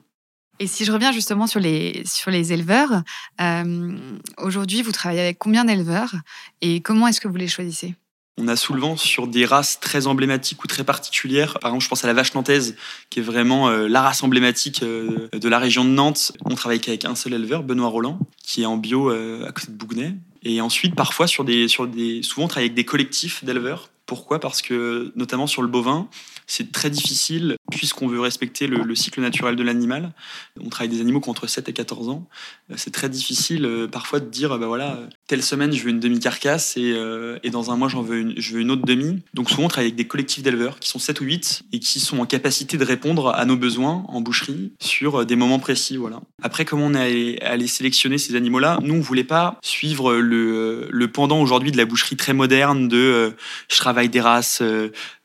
Et 0.60 0.66
si 0.66 0.84
je 0.84 0.92
reviens 0.92 1.10
justement 1.10 1.46
sur 1.46 1.58
les, 1.58 2.02
sur 2.04 2.30
les 2.30 2.52
éleveurs, 2.52 3.02
euh, 3.40 3.98
aujourd'hui, 4.36 4.82
vous 4.82 4.92
travaillez 4.92 5.22
avec 5.22 5.38
combien 5.38 5.64
d'éleveurs 5.64 6.14
et 6.60 6.82
comment 6.82 7.08
est-ce 7.08 7.20
que 7.20 7.28
vous 7.28 7.36
les 7.36 7.48
choisissez? 7.48 7.94
On 8.36 8.46
a 8.46 8.56
souvent 8.56 8.96
sur 8.96 9.26
des 9.26 9.46
races 9.46 9.80
très 9.80 10.06
emblématiques 10.06 10.62
ou 10.62 10.66
très 10.66 10.84
particulières. 10.84 11.58
Par 11.60 11.70
exemple, 11.70 11.84
je 11.84 11.88
pense 11.88 12.04
à 12.04 12.06
la 12.06 12.12
vache 12.12 12.34
nantaise, 12.34 12.76
qui 13.08 13.20
est 13.20 13.22
vraiment 13.22 13.68
euh, 13.68 13.88
la 13.88 14.02
race 14.02 14.22
emblématique 14.22 14.82
euh, 14.82 15.28
de 15.32 15.48
la 15.48 15.58
région 15.58 15.84
de 15.84 15.90
Nantes. 15.90 16.32
On 16.44 16.54
travaille 16.54 16.80
qu'avec 16.80 17.06
un 17.06 17.14
seul 17.14 17.32
éleveur, 17.32 17.62
Benoît 17.62 17.88
Roland, 17.88 18.18
qui 18.42 18.62
est 18.62 18.66
en 18.66 18.76
bio 18.76 19.10
euh, 19.10 19.46
à 19.48 19.52
côté 19.52 19.72
de 19.72 19.76
Bougnay. 19.76 20.14
Et 20.42 20.60
ensuite, 20.60 20.94
parfois, 20.94 21.26
sur 21.26 21.44
des, 21.44 21.68
sur 21.68 21.86
des, 21.86 22.22
souvent, 22.22 22.46
on 22.46 22.48
travaille 22.48 22.66
avec 22.66 22.74
des 22.74 22.84
collectifs 22.84 23.44
d'éleveurs. 23.44 23.90
Pourquoi? 24.06 24.40
Parce 24.40 24.62
que, 24.62 25.12
notamment 25.16 25.46
sur 25.46 25.62
le 25.62 25.68
bovin, 25.68 26.08
c'est 26.46 26.72
très 26.72 26.90
difficile 26.90 27.56
puisqu'on 27.70 28.06
veut 28.06 28.20
respecter 28.20 28.66
le, 28.66 28.82
le 28.82 28.94
cycle 28.94 29.20
naturel 29.20 29.56
de 29.56 29.62
l'animal. 29.62 30.12
On 30.60 30.68
travaille 30.68 30.88
des 30.88 31.00
animaux 31.00 31.20
qui 31.20 31.28
ont 31.28 31.32
entre 31.32 31.46
7 31.46 31.68
et 31.68 31.72
14 31.72 32.08
ans. 32.08 32.28
Euh, 32.70 32.74
c'est 32.76 32.92
très 32.92 33.08
difficile 33.08 33.64
euh, 33.64 33.86
parfois 33.86 34.20
de 34.20 34.26
dire, 34.26 34.58
bah 34.58 34.66
voilà, 34.66 34.98
telle 35.26 35.42
semaine 35.42 35.72
je 35.72 35.82
veux 35.82 35.90
une 35.90 36.00
demi-carcasse 36.00 36.76
et, 36.76 36.92
euh, 36.94 37.38
et, 37.42 37.50
dans 37.50 37.70
un 37.70 37.76
mois 37.76 37.88
veux 37.88 38.18
une, 38.18 38.34
je 38.40 38.54
veux 38.54 38.60
une 38.60 38.70
autre 38.70 38.84
demi. 38.84 39.22
Donc 39.34 39.50
souvent 39.50 39.64
on 39.64 39.68
travaille 39.68 39.88
avec 39.88 39.96
des 39.96 40.06
collectifs 40.06 40.42
d'éleveurs 40.42 40.78
qui 40.78 40.88
sont 40.88 40.98
7 40.98 41.20
ou 41.20 41.24
8 41.24 41.62
et 41.72 41.78
qui 41.78 42.00
sont 42.00 42.18
en 42.18 42.26
capacité 42.26 42.76
de 42.76 42.84
répondre 42.84 43.34
à 43.34 43.44
nos 43.44 43.56
besoins 43.56 44.04
en 44.08 44.20
boucherie 44.20 44.72
sur 44.80 45.24
des 45.24 45.36
moments 45.36 45.58
précis. 45.58 45.96
Voilà. 45.96 46.20
Après, 46.42 46.64
comment 46.64 46.86
on 46.86 46.94
est 46.94 47.00
allé, 47.00 47.38
allé 47.42 47.66
sélectionner 47.66 48.18
ces 48.18 48.36
animaux-là? 48.36 48.78
Nous, 48.82 48.94
on 48.94 49.00
voulait 49.00 49.24
pas 49.24 49.58
suivre 49.62 50.14
le, 50.14 50.88
le 50.90 51.08
pendant 51.08 51.40
aujourd'hui 51.40 51.72
de 51.72 51.76
la 51.76 51.84
boucherie 51.84 52.16
très 52.16 52.32
moderne 52.32 52.88
de 52.88 53.34
je 53.68 53.76
travaille 53.76 54.08
des 54.08 54.20
races, 54.20 54.62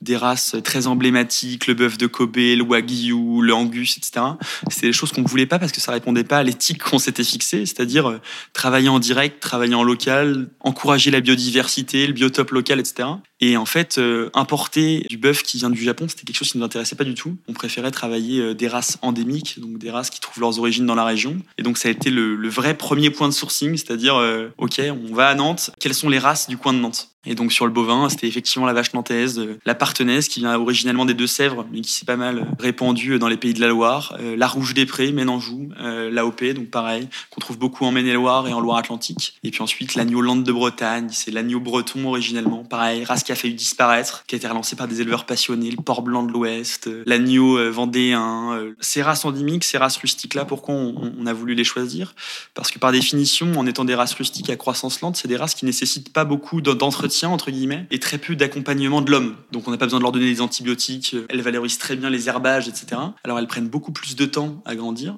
des 0.01 0.17
races 0.17 0.55
très 0.63 0.87
emblématiques, 0.87 1.67
le 1.67 1.73
bœuf 1.73 1.97
de 1.97 2.07
Kobe, 2.07 2.34
le 2.35 2.61
wagyu, 2.63 3.41
le 3.41 3.53
angus, 3.53 3.97
etc. 3.97 4.25
C'est 4.69 4.87
des 4.87 4.93
choses 4.93 5.11
qu'on 5.11 5.23
voulait 5.23 5.45
pas 5.45 5.59
parce 5.59 5.71
que 5.71 5.81
ça 5.81 5.91
répondait 5.91 6.23
pas 6.23 6.39
à 6.39 6.43
l'éthique 6.43 6.83
qu'on 6.83 6.99
s'était 6.99 7.23
fixé, 7.23 7.65
c'est-à-dire 7.65 8.09
euh, 8.09 8.21
travailler 8.53 8.89
en 8.89 8.99
direct, 8.99 9.39
travailler 9.39 9.75
en 9.75 9.83
local, 9.83 10.49
encourager 10.59 11.11
la 11.11 11.21
biodiversité, 11.21 12.07
le 12.07 12.13
biotope 12.13 12.51
local, 12.51 12.79
etc. 12.79 13.07
Et 13.41 13.57
en 13.57 13.65
fait, 13.65 13.97
euh, 13.97 14.29
importer 14.33 15.05
du 15.09 15.17
bœuf 15.17 15.43
qui 15.43 15.57
vient 15.57 15.69
du 15.69 15.81
Japon, 15.81 16.05
c'était 16.07 16.23
quelque 16.23 16.37
chose 16.37 16.51
qui 16.51 16.57
ne 16.57 16.61
nous 16.61 16.65
intéressait 16.65 16.95
pas 16.95 17.03
du 17.03 17.15
tout. 17.15 17.35
On 17.47 17.53
préférait 17.53 17.91
travailler 17.91 18.39
euh, 18.41 18.53
des 18.53 18.67
races 18.67 18.97
endémiques, 19.01 19.59
donc 19.59 19.77
des 19.77 19.91
races 19.91 20.09
qui 20.09 20.19
trouvent 20.19 20.39
leurs 20.39 20.59
origines 20.59 20.85
dans 20.85 20.95
la 20.95 21.03
région. 21.03 21.37
Et 21.57 21.63
donc 21.63 21.77
ça 21.77 21.89
a 21.89 21.91
été 21.91 22.11
le, 22.11 22.47
vrai 22.47 22.77
premier 22.77 23.09
point 23.09 23.27
de 23.27 23.33
sourcing, 23.33 23.75
c'est-à-dire, 23.75 24.15
euh, 24.15 24.47
ok, 24.57 24.81
on 25.09 25.13
va 25.13 25.27
à 25.27 25.35
Nantes, 25.35 25.71
quelles 25.79 25.93
sont 25.93 26.09
les 26.09 26.19
races 26.19 26.47
du 26.47 26.57
coin 26.57 26.73
de 26.73 26.79
Nantes? 26.79 27.09
Et 27.27 27.33
donc 27.33 27.51
sur 27.51 27.65
le 27.65 27.71
bovin, 27.71 28.07
c'était 28.07 28.27
effectivement 28.27 28.67
la 28.67 28.73
vache 28.73 28.93
nantaise, 28.93 29.41
la 29.65 29.73
partie 29.73 29.95
martenaise 29.95 30.27
qui 30.27 30.41
vient 30.41 30.55
originellement 30.59 31.05
des 31.05 31.13
Deux-Sèvres, 31.13 31.65
mais 31.71 31.81
qui 31.81 31.91
s'est 31.91 32.05
pas 32.05 32.17
mal 32.17 32.47
répandue 32.59 33.17
dans 33.17 33.27
les 33.27 33.37
pays 33.37 33.53
de 33.53 33.61
la 33.61 33.67
Loire. 33.67 34.17
La 34.37 34.47
rouge 34.47 34.73
des 34.73 34.85
prés, 34.85 35.11
Ménanjou, 35.11 35.69
euh, 35.79 36.09
l'AOP, 36.11 36.43
donc 36.53 36.69
pareil, 36.69 37.07
qu'on 37.29 37.39
trouve 37.39 37.57
beaucoup 37.57 37.85
en 37.85 37.91
Maine-et-Loire 37.91 38.47
et 38.47 38.53
en 38.53 38.59
Loire-Atlantique. 38.59 39.35
Et 39.43 39.51
puis 39.51 39.61
ensuite, 39.61 39.95
l'agneau 39.95 40.21
lande 40.21 40.43
de 40.43 40.51
Bretagne, 40.51 41.07
c'est 41.11 41.31
l'agneau 41.31 41.59
breton 41.59 42.05
originellement, 42.05 42.63
pareil, 42.63 43.03
race 43.05 43.23
qui 43.25 43.31
a 43.31 43.35
failli 43.35 43.55
disparaître, 43.55 44.23
qui 44.27 44.35
a 44.35 44.37
été 44.37 44.47
relancé 44.47 44.75
par 44.75 44.87
des 44.87 45.01
éleveurs 45.01 45.25
passionnés, 45.25 45.71
le 45.71 45.81
port 45.81 46.01
blanc 46.03 46.23
de 46.23 46.31
l'Ouest, 46.31 46.87
euh, 46.87 47.03
l'agneau 47.05 47.57
euh, 47.57 47.69
vendéen. 47.69 48.53
Euh, 48.53 48.73
ces 48.79 49.01
races 49.01 49.25
endémiques, 49.25 49.63
ces 49.63 49.77
races 49.77 49.97
rustiques-là, 49.97 50.45
pourquoi 50.45 50.75
on, 50.75 51.13
on 51.19 51.25
a 51.25 51.33
voulu 51.33 51.55
les 51.55 51.63
choisir? 51.63 52.13
Parce 52.53 52.71
que 52.71 52.79
par 52.79 52.91
définition, 52.91 53.51
en 53.57 53.65
étant 53.65 53.83
des 53.83 53.95
races 53.95 54.13
rustiques 54.13 54.49
à 54.49 54.55
croissance 54.55 55.01
lente, 55.01 55.15
c'est 55.17 55.27
des 55.27 55.37
races 55.37 55.55
qui 55.55 55.65
nécessitent 55.65 56.13
pas 56.13 56.23
beaucoup 56.23 56.61
d'entretien, 56.61 57.29
entre 57.29 57.51
guillemets, 57.51 57.87
et 57.89 57.99
très 57.99 58.19
peu 58.19 58.35
d'accompagnement 58.35 59.01
de 59.01 59.11
l'homme. 59.11 59.35
Donc 59.51 59.67
on 59.67 59.71
n'a 59.71 59.77
pas 59.77 59.87
besoin 59.87 59.99
de 59.99 60.03
leur 60.03 60.11
donner 60.11 60.31
des 60.31 60.41
antibiotiques, 60.41 61.15
elles 61.29 61.41
valorisent 61.41 61.79
très 61.79 61.95
bien 61.95 62.09
les 62.09 62.29
herbages, 62.29 62.67
etc. 62.67 63.01
Alors 63.23 63.39
elles 63.39 63.47
prennent 63.47 63.69
beaucoup 63.69 63.91
plus 63.91 64.15
de 64.15 64.25
temps 64.25 64.61
à 64.65 64.75
grandir, 64.75 65.17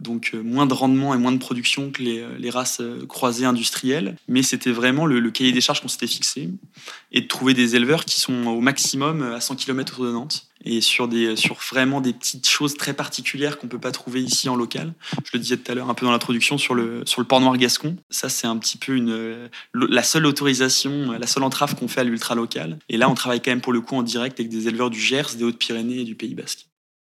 donc 0.00 0.30
euh, 0.34 0.42
moins 0.42 0.66
de 0.66 0.74
rendement 0.74 1.14
et 1.14 1.18
moins 1.18 1.32
de 1.32 1.38
production 1.38 1.90
que 1.90 2.02
les, 2.02 2.24
les 2.38 2.50
races 2.50 2.80
euh, 2.80 3.04
croisées 3.06 3.44
industrielles. 3.44 4.16
Mais 4.28 4.42
c'était 4.42 4.70
vraiment 4.70 5.06
le, 5.06 5.30
cahier 5.30 5.52
des 5.52 5.60
charges 5.60 5.80
qu'on 5.80 5.88
s'était 5.88 6.06
fixé, 6.06 6.50
et 7.12 7.20
de 7.20 7.26
trouver 7.26 7.54
des 7.54 7.76
éleveurs 7.76 8.04
qui 8.04 8.20
sont 8.20 8.46
au 8.46 8.60
maximum 8.60 9.22
à 9.22 9.40
100 9.40 9.56
km 9.56 9.94
autour 9.94 10.06
de 10.06 10.12
Nantes 10.12 10.46
et 10.64 10.80
sur 10.80 11.06
des 11.06 11.36
sur 11.36 11.54
vraiment 11.54 12.00
des 12.00 12.12
petites 12.12 12.48
choses 12.48 12.76
très 12.76 12.92
particulières 12.92 13.58
qu'on 13.58 13.68
peut 13.68 13.78
pas 13.78 13.92
trouver 13.92 14.22
ici 14.22 14.48
en 14.48 14.56
local. 14.56 14.92
Je 15.24 15.30
le 15.34 15.38
disais 15.38 15.56
tout 15.56 15.70
à 15.70 15.74
l'heure 15.74 15.88
un 15.88 15.94
peu 15.94 16.04
dans 16.04 16.12
l'introduction 16.12 16.58
sur 16.58 16.74
le 16.74 17.02
sur 17.06 17.20
le 17.20 17.26
port 17.26 17.40
noir 17.40 17.56
gascon. 17.56 17.96
Ça 18.10 18.28
c'est 18.28 18.46
un 18.46 18.56
petit 18.58 18.76
peu 18.76 18.96
une 18.96 19.48
la 19.72 20.02
seule 20.02 20.26
autorisation, 20.26 21.12
la 21.12 21.26
seule 21.26 21.44
entrave 21.44 21.76
qu'on 21.76 21.88
fait 21.88 22.00
à 22.00 22.04
l'ultra 22.04 22.34
local. 22.34 22.78
Et 22.88 22.96
là 22.96 23.08
on 23.08 23.14
travaille 23.14 23.40
quand 23.40 23.52
même 23.52 23.60
pour 23.60 23.72
le 23.72 23.80
coup 23.80 23.94
en 23.94 24.02
direct 24.02 24.40
avec 24.40 24.50
des 24.50 24.68
éleveurs 24.68 24.90
du 24.90 25.00
Gers, 25.00 25.36
des 25.36 25.44
Hautes-Pyrénées 25.44 26.00
et 26.00 26.04
du 26.04 26.16
Pays 26.16 26.34
Basque. 26.34 26.67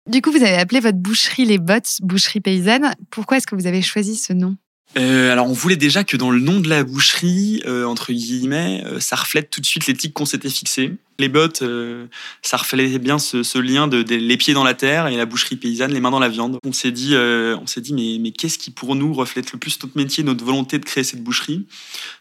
Du 0.06 0.20
coup, 0.20 0.30
vous 0.30 0.42
avez 0.42 0.56
appelé 0.56 0.80
votre 0.80 0.98
boucherie 0.98 1.46
Les 1.46 1.56
Bottes, 1.56 1.96
boucherie 2.02 2.40
paysanne. 2.40 2.94
Pourquoi 3.10 3.38
est-ce 3.38 3.46
que 3.46 3.54
vous 3.54 3.66
avez 3.66 3.80
choisi 3.80 4.16
ce 4.16 4.34
nom? 4.34 4.56
Euh, 4.98 5.32
alors 5.32 5.48
on 5.48 5.52
voulait 5.52 5.76
déjà 5.76 6.04
que 6.04 6.16
dans 6.16 6.30
le 6.30 6.38
nom 6.38 6.60
de 6.60 6.68
la 6.68 6.84
boucherie, 6.84 7.62
euh, 7.66 7.84
entre 7.84 8.12
guillemets, 8.12 8.82
euh, 8.84 9.00
ça 9.00 9.16
reflète 9.16 9.50
tout 9.50 9.60
de 9.60 9.66
suite 9.66 9.86
l'éthique 9.86 10.12
qu'on 10.12 10.26
s'était 10.26 10.50
fixée. 10.50 10.92
Les 11.18 11.28
bottes, 11.28 11.62
euh, 11.62 12.06
ça 12.42 12.56
reflétait 12.56 12.98
bien 12.98 13.18
ce, 13.18 13.42
ce 13.42 13.58
lien 13.58 13.86
de, 13.86 14.02
de, 14.02 14.16
les 14.16 14.36
pieds 14.36 14.52
dans 14.52 14.64
la 14.64 14.74
terre 14.74 15.06
et 15.06 15.16
la 15.16 15.26
boucherie 15.26 15.56
paysanne, 15.56 15.92
les 15.92 16.00
mains 16.00 16.10
dans 16.10 16.18
la 16.18 16.28
viande. 16.28 16.58
On 16.64 16.72
s'est 16.72 16.90
dit, 16.90 17.14
euh, 17.14 17.56
on 17.62 17.66
s'est 17.66 17.80
dit, 17.80 17.94
mais, 17.94 18.18
mais 18.20 18.32
qu'est-ce 18.32 18.58
qui 18.58 18.70
pour 18.70 18.96
nous 18.96 19.12
reflète 19.14 19.52
le 19.52 19.58
plus 19.58 19.78
notre 19.82 19.96
métier, 19.96 20.24
notre 20.24 20.44
volonté 20.44 20.78
de 20.78 20.84
créer 20.84 21.04
cette 21.04 21.22
boucherie? 21.22 21.66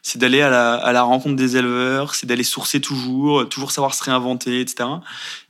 C'est 0.03 0.19
d'aller 0.19 0.41
à 0.41 0.49
la, 0.49 0.73
à 0.75 0.91
la 0.91 1.01
rencontre 1.01 1.35
des 1.35 1.57
éleveurs, 1.57 2.13
c'est 2.13 2.27
d'aller 2.27 2.43
sourcer 2.43 2.81
toujours, 2.81 3.49
toujours 3.49 3.71
savoir 3.71 3.93
se 3.95 4.03
réinventer, 4.03 4.59
etc. 4.59 4.89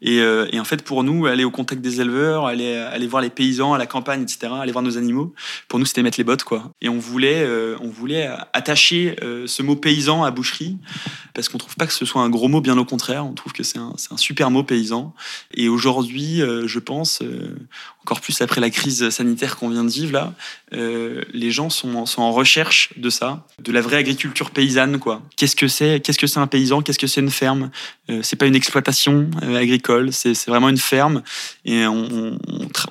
Et, 0.01 0.19
euh, 0.19 0.47
et, 0.51 0.59
en 0.59 0.63
fait, 0.63 0.83
pour 0.83 1.03
nous, 1.03 1.25
aller 1.25 1.43
au 1.43 1.51
contact 1.51 1.81
des 1.81 1.99
éleveurs, 1.99 2.45
aller, 2.45 2.75
aller 2.75 3.07
voir 3.07 3.21
les 3.21 3.29
paysans 3.29 3.73
à 3.73 3.77
la 3.77 3.87
campagne, 3.87 4.21
etc., 4.21 4.53
aller 4.61 4.71
voir 4.71 4.83
nos 4.83 4.97
animaux, 4.97 5.33
pour 5.67 5.79
nous, 5.79 5.85
c'était 5.85 6.03
mettre 6.03 6.17
les 6.17 6.23
bottes, 6.23 6.43
quoi. 6.43 6.71
Et 6.81 6.89
on 6.89 6.99
voulait, 6.99 7.43
euh, 7.43 7.75
on 7.81 7.89
voulait 7.89 8.29
attacher 8.53 9.15
euh, 9.21 9.47
ce 9.47 9.63
mot 9.63 9.75
paysan 9.75 10.23
à 10.23 10.31
boucherie, 10.31 10.77
parce 11.33 11.49
qu'on 11.49 11.57
trouve 11.57 11.75
pas 11.75 11.87
que 11.87 11.93
ce 11.93 12.05
soit 12.05 12.21
un 12.21 12.29
gros 12.29 12.47
mot, 12.47 12.61
bien 12.61 12.77
au 12.77 12.85
contraire 12.85 13.25
on 13.33 13.35
trouve 13.35 13.53
que 13.53 13.63
c'est 13.63 13.79
un, 13.79 13.95
un, 14.11 14.17
super 14.17 14.51
mot 14.51 14.63
paysan. 14.63 15.11
Et 15.55 15.67
aujourd'hui, 15.67 16.43
euh, 16.43 16.67
je 16.67 16.77
pense, 16.77 17.23
euh, 17.23 17.55
encore 18.03 18.19
plus 18.19 18.41
après 18.41 18.59
la 18.59 18.69
crise 18.69 19.09
sanitaire 19.09 19.55
qu'on 19.55 19.69
vient 19.69 19.85
de 19.85 19.89
vivre 19.89 20.11
là, 20.11 20.33
euh, 20.73 21.21
les 21.31 21.51
gens 21.51 21.69
sont, 21.69 22.05
en 22.17 22.31
recherche 22.31 22.89
de 22.97 23.09
ça, 23.09 23.47
de 23.59 23.71
la 23.71 23.81
vraie 23.81 23.97
agriculture 23.97 24.51
paysanne. 24.51 24.99
quoi. 24.99 25.21
Qu'est-ce 25.37 25.55
que 25.55 25.69
c'est 25.69 26.01
Qu'est-ce 26.01 26.19
que 26.19 26.27
c'est 26.27 26.39
un 26.39 26.47
paysan 26.47 26.81
Qu'est-ce 26.81 26.99
que 26.99 27.07
c'est 27.07 27.21
une 27.21 27.31
ferme? 27.31 27.71
Euh, 28.09 28.19
C'est 28.21 28.35
pas 28.35 28.45
une 28.45 28.55
exploitation 28.55 29.29
euh, 29.43 29.55
agricole, 29.55 30.11
c'est 30.11 30.47
vraiment 30.47 30.69
une 30.69 30.77
ferme. 30.77 31.23
Et 31.63 31.85
on, 31.87 32.37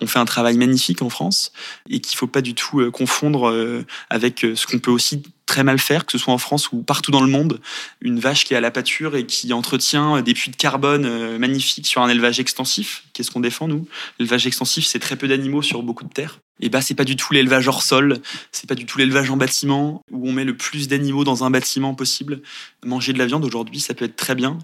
fait 0.07 0.19
un 0.19 0.25
travail 0.25 0.57
magnifique 0.57 1.00
en 1.00 1.09
France 1.09 1.52
et 1.88 2.00
qu'il 2.00 2.19
faut 2.19 2.26
pas 2.26 2.42
du 2.42 2.54
tout 2.54 2.81
euh, 2.81 2.90
confondre 2.90 3.85
avec 4.11 4.40
ce 4.54 4.66
qu'on 4.66 4.78
peut 4.78 4.90
aussi 4.90 5.23
très 5.47 5.64
mal 5.64 5.78
faire, 5.78 6.07
que 6.07 6.12
ce 6.12 6.19
soit 6.19 6.33
en 6.33 6.38
France 6.38 6.71
ou 6.73 6.83
partout 6.83 7.11
dans 7.11 7.21
le 7.21 7.28
monde, 7.28 7.61
une 8.00 8.19
vache 8.19 8.45
qui 8.45 8.54
est 8.54 8.57
à 8.57 8.61
la 8.61 8.71
pâture 8.71 9.16
et 9.16 9.26
qui 9.26 9.52
entretient 9.52 10.23
des 10.23 10.35
puits 10.35 10.50
de 10.50 10.57
carbone 10.57 11.37
magnifiques 11.38 11.87
sur 11.87 12.02
un 12.02 12.09
élevage 12.09 12.40
extensif. 12.40 13.04
Qu'est-ce 13.12 13.31
qu'on 13.31 13.40
défend, 13.40 13.69
nous? 13.69 13.87
L'élevage 14.19 14.47
extensif, 14.47 14.87
c'est 14.87 14.99
très 15.02 15.16
peu 15.16 15.28
d'animaux 15.28 15.61
sur 15.62 15.82
beaucoup 15.82 16.04
de 16.04 16.12
terres. 16.12 16.40
Et 16.61 16.68
bah, 16.68 16.80
c'est 16.80 16.94
pas 16.94 17.04
du 17.04 17.16
tout 17.16 17.35
l'élevage 17.35 17.66
hors 17.66 17.82
sol, 17.82 18.21
c'est 18.52 18.68
pas 18.68 18.76
du 18.76 18.87
tout 18.87 18.97
l'élevage 18.97 19.30
en 19.30 19.37
bâtiment, 19.37 20.02
où 20.12 20.28
on 20.28 20.32
met 20.32 20.44
le 20.44 20.56
plus 20.56 20.87
d'animaux 20.87 21.25
dans 21.25 21.42
un 21.42 21.50
bâtiment 21.50 21.94
possible. 21.94 22.40
Manger 22.85 23.12
de 23.12 23.18
la 23.18 23.26
viande 23.26 23.44
aujourd'hui, 23.44 23.80
ça 23.80 23.94
peut 23.94 24.04
être 24.04 24.14
très 24.14 24.37
bien, 24.37 24.59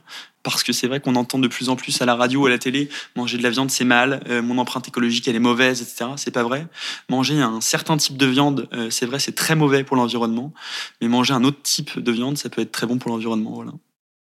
parce 0.45 0.63
que 0.63 0.73
c'est 0.73 0.87
vrai 0.87 1.01
qu'on 1.01 1.17
entend 1.17 1.41
de 1.41 1.49
plus 1.49 1.69
en 1.69 1.77
plus 1.77 2.01
à 2.01 2.07
la 2.07 2.15
radio 2.15 2.47
à 2.47 2.51
la 2.51 2.59
télé, 2.59 2.89
manger 3.17 3.37
de 3.37 3.43
la 3.43 3.51
viande 3.51 3.71
c'est 3.71 3.85
mal, 3.85 4.23
euh, 4.29 4.41
mon 4.43 4.59
empreinte 4.59 4.87
écologique 4.87 5.27
elle 5.27 5.37
est 5.37 5.41
mauvaise, 5.41 5.83
etc. 5.83 6.13
C'est 6.17 6.31
pas 6.31 6.45
vrai. 6.45 6.69
Manger 7.11 7.41
un 7.41 7.61
certain 7.61 7.97
type 7.97 8.17
de 8.17 8.27
viande, 8.27 8.69
euh, 8.73 8.91
c'est 8.91 9.07
vrai, 9.07 9.19
c'est 9.19 9.35
très 9.35 9.57
mauvais 9.57 9.83
pour 9.83 9.97
l'environnement, 9.97 10.55
mais 11.01 11.09
manger 11.09 11.35
un 11.35 11.43
autre 11.43 11.63
type 11.63 11.99
de 11.99 12.13
viande, 12.13 12.39
ça 12.39 12.49
peut 12.49 12.63
être 12.63 12.73
très 12.73 12.87
bon 12.87 12.99
pour 12.99 13.11
l'environnement. 13.11 13.55
Voilà. 13.55 13.73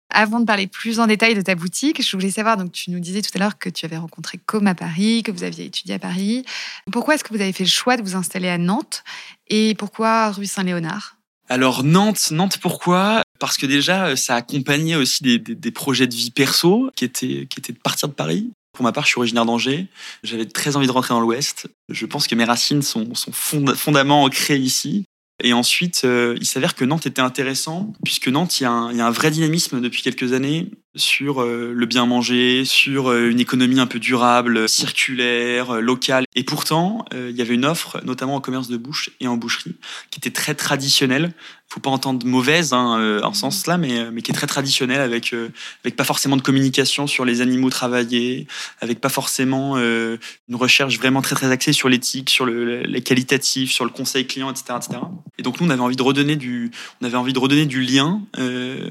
Avant 0.09 0.39
de 0.39 0.45
parler 0.45 0.67
plus 0.67 1.00
en 1.00 1.07
détail 1.07 1.35
de 1.35 1.41
ta 1.41 1.55
boutique, 1.55 2.01
je 2.01 2.15
voulais 2.15 2.31
savoir, 2.31 2.57
donc 2.57 2.71
tu 2.71 2.91
nous 2.91 3.00
disais 3.00 3.21
tout 3.21 3.31
à 3.35 3.39
l'heure 3.39 3.57
que 3.57 3.69
tu 3.69 3.85
avais 3.85 3.97
rencontré 3.97 4.39
Com 4.45 4.67
à 4.67 4.75
Paris, 4.75 5.24
que 5.24 5.31
vous 5.31 5.43
aviez 5.43 5.65
étudié 5.65 5.95
à 5.95 6.00
Paris. 6.00 6.45
Pourquoi 6.91 7.15
est-ce 7.15 7.24
que 7.24 7.33
vous 7.33 7.41
avez 7.41 7.53
fait 7.53 7.63
le 7.63 7.69
choix 7.69 7.97
de 7.97 8.01
vous 8.01 8.15
installer 8.15 8.47
à 8.47 8.57
Nantes 8.57 9.03
et 9.47 9.75
pourquoi 9.75 10.31
rue 10.31 10.45
Saint-Léonard? 10.45 11.17
Alors 11.50 11.83
Nantes, 11.83 12.31
Nantes 12.31 12.57
pourquoi? 12.59 13.24
Parce 13.39 13.57
que 13.57 13.65
déjà, 13.65 14.15
ça 14.15 14.35
accompagnait 14.35 14.95
aussi 14.95 15.21
des, 15.24 15.71
projets 15.71 16.07
de 16.07 16.15
vie 16.15 16.31
perso 16.31 16.89
qui 16.95 17.05
étaient, 17.05 17.47
qui 17.50 17.59
étaient 17.59 17.74
de 17.74 17.79
partir 17.79 18.07
de 18.07 18.13
Paris. 18.13 18.51
Pour 18.74 18.83
ma 18.83 18.91
part, 18.91 19.03
je 19.03 19.09
suis 19.09 19.19
originaire 19.19 19.45
d'Angers. 19.45 19.88
J'avais 20.24 20.45
très 20.45 20.75
envie 20.75 20.88
de 20.88 20.91
rentrer 20.91 21.13
dans 21.13 21.19
l'Ouest. 21.19 21.67
Je 21.89 22.05
pense 22.05 22.27
que 22.27 22.35
mes 22.35 22.43
racines 22.43 22.81
sont, 22.81 23.15
sont 23.15 23.31
fond, 23.31 23.65
fondamentalement 23.75 24.24
ancrées 24.24 24.57
ici. 24.57 25.05
Et 25.44 25.51
ensuite, 25.51 26.04
euh, 26.06 26.38
il 26.39 26.46
s'avère 26.46 26.75
que 26.75 26.86
Nantes 26.86 27.08
était 27.08 27.22
intéressant, 27.22 27.94
puisque 28.06 28.30
Nantes, 28.30 28.60
il 28.62 28.63
y, 28.63 28.65
a 28.65 28.72
un, 28.72 29.12
vrai 29.12 29.32
dynamisme 29.32 29.82
depuis 29.82 30.01
quelques 30.01 30.32
années 30.32 30.72
sur 30.96 31.42
euh, 31.42 31.74
le 31.75 31.86
bien 31.86 32.06
manger, 32.06 32.63
sur 32.63 33.12
euh, 33.12 33.30
une 33.30 33.42
économie 33.42 33.82
un 33.82 33.86
peu 33.86 34.00
durable, 34.00 34.70
circulaire, 34.70 35.82
locale. 35.82 36.24
Et 36.36 36.44
pourtant, 36.44 37.04
il 37.13 37.36
y 37.36 37.42
avait 37.42 37.54
une 37.54 37.65
offre, 37.65 38.00
notamment 38.06 38.36
en 38.36 38.42
commerce 38.42 38.70
de 38.70 38.77
bouche 38.77 39.10
et 39.20 39.27
en 39.27 39.36
boucherie, 39.36 39.75
qui 40.10 40.20
était 40.20 40.32
très 40.32 40.56
traditionnelle. 40.56 41.34
Faut 41.67 41.79
pas 41.79 41.89
entendre 41.89 42.25
mauvaise 42.25 42.74
hein, 42.74 43.00
euh, 43.00 43.22
en 43.24 43.34
ce 43.34 43.41
sens-là, 43.41 43.77
mais, 43.77 44.12
mais 44.12 44.22
qui 44.22 44.31
est 44.31 44.36
très 44.36 44.48
traditionnelle, 44.48 45.01
avec, 45.01 45.34
euh, 45.34 45.50
avec 45.84 45.95
pas 45.95 46.03
forcément 46.03 46.38
de 46.38 46.41
communication 46.41 47.07
sur 47.07 47.25
les 47.25 47.41
animaux 47.41 47.69
travaillés, 47.69 48.48
avec 48.81 49.01
pas 49.01 49.10
forcément 49.10 49.77
une 49.77 50.55
recherche 50.55 50.98
vraiment 50.98 51.22
très 51.22 51.36
très 51.36 51.51
axée 51.51 51.74
sur 51.74 51.89
l'éthique, 51.89 52.29
sur 52.29 52.45
le, 52.45 52.81
les 52.81 53.01
qualitatifs, 53.01 53.72
sur 53.72 53.84
le 53.84 53.89
conseil 53.89 54.27
client, 54.27 54.51
etc., 54.51 54.77
etc. 54.77 55.00
Et 55.38 55.41
donc 55.41 55.60
nous, 55.60 55.67
on 55.67 55.69
avait 55.69 55.81
envie 55.81 55.95
de 55.95 56.03
redonner 56.03 56.36
du, 56.36 56.72
on 57.01 57.05
avait 57.05 57.17
envie 57.17 57.34
de 57.34 57.39
redonner 57.39 57.65
du 57.65 57.81
lien 57.81 58.22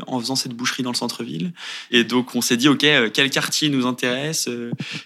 en 0.06 0.20
faisant 0.20 0.36
cette 0.36 0.52
boucherie 0.52 0.82
dans 0.82 0.90
le 0.90 0.96
centre-ville. 0.96 1.52
Et 1.90 2.04
donc, 2.04 2.34
on 2.34 2.40
s'est 2.40 2.56
dit, 2.56 2.68
OK, 2.68 2.84
quel 3.12 3.30
quartier 3.30 3.68
nous 3.68 3.86
intéresse 3.86 4.48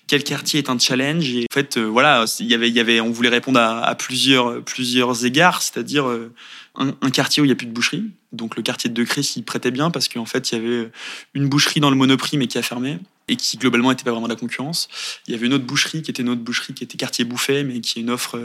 Quel 0.07 0.25
quartier 0.25 0.59
est 0.59 0.71
un 0.71 0.79
challenge? 0.79 1.29
Et 1.31 1.47
en 1.51 1.55
fait, 1.55 1.79
voilà, 1.79 2.25
il 2.41 2.47
y 2.47 2.55
avait, 2.55 2.69
il 2.69 2.75
y 2.75 2.81
avait, 2.81 3.01
on 3.01 3.11
voulait 3.11 3.29
répondre 3.29 3.61
à, 3.61 3.85
à 3.85 3.95
plusieurs, 3.95 4.63
plusieurs 4.65 5.25
égards, 5.25 5.63
c'est-à-dire 5.63 6.07
un, 6.79 7.11
quartier 7.11 7.41
où 7.41 7.45
il 7.45 7.49
n'y 7.49 7.53
a 7.53 7.57
plus 7.57 7.67
de 7.67 7.73
boucherie. 7.73 8.05
Donc, 8.33 8.57
le 8.57 8.63
quartier 8.63 8.89
de 8.89 8.95
Decré 8.95 9.23
s'y 9.23 9.43
prêtait 9.43 9.71
bien 9.71 9.91
parce 9.91 10.09
qu'en 10.09 10.25
fait, 10.25 10.51
il 10.51 10.55
y 10.55 10.59
avait 10.59 10.91
une 11.35 11.49
boucherie 11.49 11.81
dans 11.81 11.91
le 11.91 11.97
Monoprix, 11.97 12.39
mais 12.39 12.47
qui 12.47 12.59
a 12.59 12.63
fermé 12.63 12.99
et 13.27 13.37
qui 13.37 13.59
globalement 13.59 13.91
n'était 13.91 14.05
pas 14.05 14.13
vraiment 14.13 14.29
de 14.29 14.33
la 14.33 14.39
concurrence. 14.39 14.89
Il 15.27 15.33
y 15.33 15.35
avait 15.35 15.47
une 15.47 15.55
autre 15.55 15.67
boucherie 15.67 16.03
qui 16.03 16.11
était 16.11 16.23
une 16.23 16.31
autre 16.31 16.41
boucherie 16.41 16.73
qui 16.73 16.85
était 16.85 16.97
quartier 16.97 17.25
Bouffet, 17.25 17.65
mais 17.65 17.81
qui 17.81 17.99
est 17.99 18.03
une 18.03 18.11
offre 18.11 18.39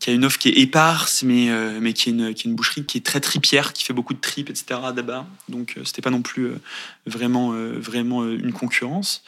qui 0.00 0.08
a 0.08 0.14
une 0.14 0.24
offre 0.24 0.38
qui 0.38 0.48
est 0.48 0.58
éparse, 0.58 1.22
mais, 1.22 1.50
euh, 1.50 1.78
mais 1.80 1.92
qui, 1.92 2.08
est 2.08 2.12
une, 2.12 2.34
qui 2.34 2.48
est 2.48 2.50
une 2.50 2.56
boucherie 2.56 2.84
qui 2.84 2.98
est 2.98 3.02
très 3.02 3.20
tripière, 3.20 3.74
qui 3.74 3.84
fait 3.84 3.92
beaucoup 3.92 4.14
de 4.14 4.20
tripes, 4.20 4.48
etc. 4.48 4.80
d'abord. 4.96 5.26
Donc, 5.48 5.74
euh, 5.76 5.84
c'était 5.84 6.00
pas 6.00 6.10
non 6.10 6.22
plus 6.22 6.46
euh, 6.46 6.60
vraiment, 7.06 7.52
vraiment 7.52 8.24
une 8.24 8.52
concurrence. 8.52 9.22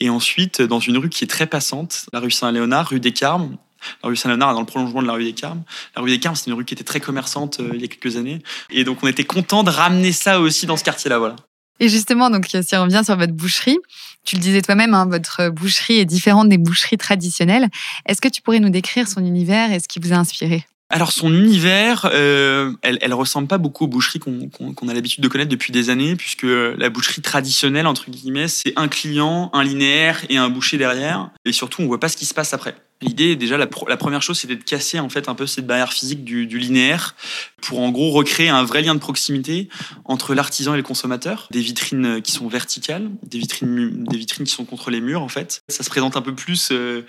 Et 0.00 0.08
ensuite, 0.08 0.62
dans 0.62 0.80
une 0.80 0.96
rue 0.96 1.10
qui 1.10 1.24
est 1.24 1.28
très 1.28 1.46
passante, 1.46 2.06
la 2.12 2.20
rue 2.20 2.30
Saint-Léonard, 2.30 2.88
rue 2.88 3.00
des 3.00 3.12
Carmes, 3.12 3.56
la 4.02 4.08
rue 4.08 4.16
Saint-Léonard 4.16 4.54
dans 4.54 4.60
le 4.60 4.66
prolongement 4.66 5.02
de 5.02 5.06
la 5.06 5.14
rue 5.14 5.24
des 5.24 5.32
Carmes. 5.32 5.62
La 5.96 6.02
rue 6.02 6.10
des 6.10 6.18
Carmes, 6.18 6.36
c'est 6.36 6.50
une 6.50 6.56
rue 6.56 6.64
qui 6.64 6.74
était 6.74 6.84
très 6.84 7.00
commerçante 7.00 7.60
euh, 7.60 7.70
il 7.74 7.80
y 7.80 7.84
a 7.84 7.88
quelques 7.88 8.16
années. 8.16 8.40
Et 8.70 8.84
donc, 8.84 8.98
on 9.02 9.06
était 9.06 9.24
content 9.24 9.62
de 9.62 9.70
ramener 9.70 10.12
ça 10.12 10.40
aussi 10.40 10.66
dans 10.66 10.76
ce 10.76 10.84
quartier-là. 10.84 11.18
Voilà. 11.18 11.36
Et 11.80 11.88
justement, 11.88 12.30
donc, 12.30 12.46
si 12.46 12.76
on 12.76 12.84
revient 12.84 13.02
sur 13.04 13.16
votre 13.16 13.32
boucherie, 13.32 13.78
tu 14.24 14.36
le 14.36 14.40
disais 14.40 14.62
toi-même, 14.62 14.94
hein, 14.94 15.06
votre 15.06 15.50
boucherie 15.50 15.98
est 15.98 16.04
différente 16.04 16.48
des 16.48 16.58
boucheries 16.58 16.96
traditionnelles. 16.96 17.68
Est-ce 18.06 18.20
que 18.20 18.28
tu 18.28 18.42
pourrais 18.42 18.60
nous 18.60 18.70
décrire 18.70 19.08
son 19.08 19.24
univers 19.24 19.72
et 19.72 19.80
ce 19.80 19.88
qui 19.88 19.98
vous 19.98 20.12
a 20.12 20.16
inspiré? 20.16 20.64
Alors 20.90 21.12
son 21.12 21.32
univers, 21.34 22.08
euh, 22.12 22.72
elle, 22.82 22.98
elle 23.00 23.14
ressemble 23.14 23.48
pas 23.48 23.58
beaucoup 23.58 23.84
aux 23.84 23.88
boucheries 23.88 24.20
qu'on 24.20 24.48
qu 24.48 24.74
qu 24.74 24.88
a 24.88 24.94
l'habitude 24.94 25.24
de 25.24 25.28
connaître 25.28 25.50
depuis 25.50 25.72
des 25.72 25.90
années, 25.90 26.14
puisque 26.14 26.44
la 26.44 26.90
boucherie 26.90 27.22
traditionnelle 27.22 27.86
entre 27.86 28.10
guillemets, 28.10 28.48
c'est 28.48 28.74
un 28.76 28.86
client, 28.86 29.50
un 29.54 29.64
linéaire 29.64 30.24
et 30.28 30.36
un 30.36 30.50
boucher 30.50 30.76
derrière, 30.76 31.30
et 31.44 31.52
surtout 31.52 31.82
on 31.82 31.86
voit 31.86 31.98
pas 31.98 32.08
ce 32.08 32.16
qui 32.16 32.26
se 32.26 32.34
passe 32.34 32.52
après. 32.52 32.76
L'idée, 33.04 33.36
déjà, 33.36 33.58
la, 33.58 33.66
première 33.66 34.22
chose, 34.22 34.38
c'était 34.38 34.56
de 34.56 34.62
casser 34.62 34.98
en 34.98 35.10
fait 35.10 35.28
un 35.28 35.34
peu 35.34 35.46
cette 35.46 35.66
barrière 35.66 35.92
physique 35.92 36.24
du, 36.24 36.46
linéaire 36.46 37.14
pour 37.60 37.80
en 37.80 37.90
gros 37.90 38.10
recréer 38.10 38.48
un 38.48 38.64
vrai 38.64 38.80
lien 38.82 38.94
de 38.94 39.00
proximité 39.00 39.68
entre 40.04 40.34
l'artisan 40.34 40.72
et 40.72 40.76
le 40.78 40.82
consommateur. 40.82 41.48
Des 41.50 41.60
vitrines 41.60 42.22
qui 42.22 42.32
sont 42.32 42.48
verticales, 42.48 43.10
des 43.22 43.38
vitrines, 43.38 44.04
des 44.04 44.16
vitrines 44.16 44.46
qui 44.46 44.52
sont 44.52 44.64
contre 44.64 44.90
les 44.90 45.00
murs 45.00 45.22
en 45.22 45.28
fait. 45.28 45.62
Ça 45.68 45.82
se 45.82 45.90
présente 45.90 46.16
un 46.16 46.22
peu 46.22 46.34
plus 46.34 46.70
euh, 46.72 47.02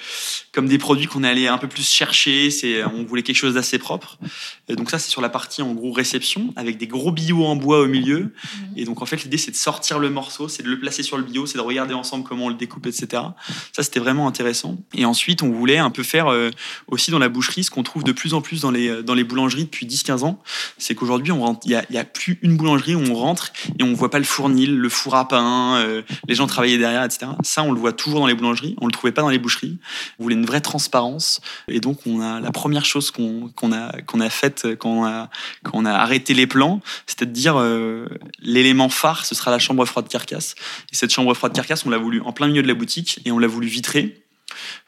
comme 0.51 0.67
des 0.67 0.77
produits 0.77 1.07
qu'on 1.07 1.23
allait 1.23 1.47
un 1.47 1.57
peu 1.57 1.67
plus 1.67 1.87
chercher. 1.87 2.49
C'est, 2.51 2.83
on 2.83 3.05
voulait 3.05 3.23
quelque 3.23 3.35
chose 3.35 3.53
d'assez 3.53 3.77
propre. 3.77 4.17
Et 4.67 4.75
donc 4.75 4.89
ça, 4.89 4.99
c'est 4.99 5.09
sur 5.09 5.21
la 5.21 5.29
partie 5.29 5.61
en 5.61 5.73
gros 5.73 5.91
réception 5.91 6.53
avec 6.57 6.77
des 6.77 6.87
gros 6.87 7.11
billots 7.11 7.45
en 7.45 7.55
bois 7.55 7.79
au 7.79 7.87
milieu. 7.87 8.19
Mmh. 8.19 8.59
Et 8.75 8.85
donc 8.85 9.01
en 9.01 9.05
fait, 9.05 9.23
l'idée, 9.23 9.37
c'est 9.37 9.51
de 9.51 9.55
sortir 9.55 9.99
le 9.99 10.09
morceau, 10.09 10.49
c'est 10.49 10.63
de 10.63 10.69
le 10.69 10.79
placer 10.79 11.03
sur 11.03 11.17
le 11.17 11.23
bio, 11.23 11.45
c'est 11.45 11.57
de 11.57 11.63
regarder 11.63 11.93
ensemble 11.93 12.25
comment 12.25 12.45
on 12.45 12.49
le 12.49 12.55
découpe, 12.55 12.85
etc. 12.87 13.23
Ça, 13.71 13.83
c'était 13.83 13.99
vraiment 13.99 14.27
intéressant. 14.27 14.77
Et 14.93 15.05
ensuite, 15.05 15.43
on 15.43 15.51
voulait 15.51 15.77
un 15.85 15.91
peu 15.91 16.03
faire 16.03 16.27
euh, 16.27 16.49
aussi 16.87 17.11
dans 17.11 17.19
la 17.19 17.29
boucherie 17.29 17.63
ce 17.63 17.71
qu'on 17.71 17.83
trouve 17.83 18.03
de 18.03 18.11
plus 18.11 18.33
en 18.33 18.41
plus 18.41 18.61
dans 18.61 18.71
les, 18.71 19.03
dans 19.03 19.13
les 19.13 19.23
boulangeries 19.23 19.65
depuis 19.65 19.85
10-15 19.85 20.23
ans. 20.23 20.41
C'est 20.77 20.95
qu'aujourd'hui, 20.95 21.33
il 21.33 21.69
n'y 21.69 21.75
a, 21.75 21.85
y 21.89 21.97
a, 21.97 22.03
plus 22.03 22.39
une 22.41 22.57
boulangerie 22.57 22.95
où 22.95 23.01
on 23.01 23.15
rentre 23.15 23.51
et 23.79 23.83
on 23.83 23.93
voit 23.93 24.11
pas 24.11 24.19
le 24.19 24.25
fournil, 24.25 24.75
le 24.75 24.89
four 24.89 25.15
à 25.15 25.27
pain, 25.27 25.77
euh, 25.77 26.01
les 26.27 26.35
gens 26.35 26.47
travailler 26.47 26.77
derrière, 26.77 27.03
etc. 27.03 27.27
Ça, 27.43 27.63
on 27.63 27.71
le 27.71 27.79
voit 27.79 27.93
toujours 27.93 28.19
dans 28.19 28.27
les 28.27 28.35
boulangeries. 28.35 28.75
On 28.81 28.85
le 28.85 28.91
trouvait 28.91 29.11
pas 29.11 29.21
dans 29.21 29.29
les 29.29 29.39
boucheries. 29.39 29.77
On 30.19 30.23
voulait 30.23 30.35
une 30.35 30.45
vraie 30.45 30.61
transparence. 30.61 31.41
Et 31.67 31.79
donc, 31.79 31.99
on 32.05 32.21
a 32.21 32.39
la 32.39 32.51
première 32.51 32.85
chose 32.85 33.11
qu'on 33.11 33.51
a, 33.71 34.01
qu'on 34.03 34.19
a 34.19 34.29
faite 34.29 34.67
quand 34.77 35.29
on 35.73 35.85
a, 35.85 35.91
arrêté 35.91 36.33
les 36.33 36.47
plans, 36.47 36.81
c'était 37.05 37.25
de 37.25 37.31
dire 37.31 37.55
euh, 37.57 38.07
l'élément 38.39 38.89
phare, 38.89 39.25
ce 39.25 39.35
sera 39.35 39.51
la 39.51 39.59
chambre 39.59 39.85
froide 39.85 40.07
carcasse. 40.07 40.55
Et 40.91 40.95
cette 40.95 41.11
chambre 41.11 41.33
froide 41.33 41.53
carcasse, 41.53 41.85
on 41.85 41.89
l'a 41.89 41.97
voulu 41.97 42.21
en 42.21 42.33
plein 42.33 42.47
milieu 42.47 42.61
de 42.61 42.67
la 42.67 42.73
boutique 42.73 43.19
et 43.25 43.31
on 43.31 43.39
l'a 43.39 43.47
voulu 43.47 43.67
vitrer 43.67 44.24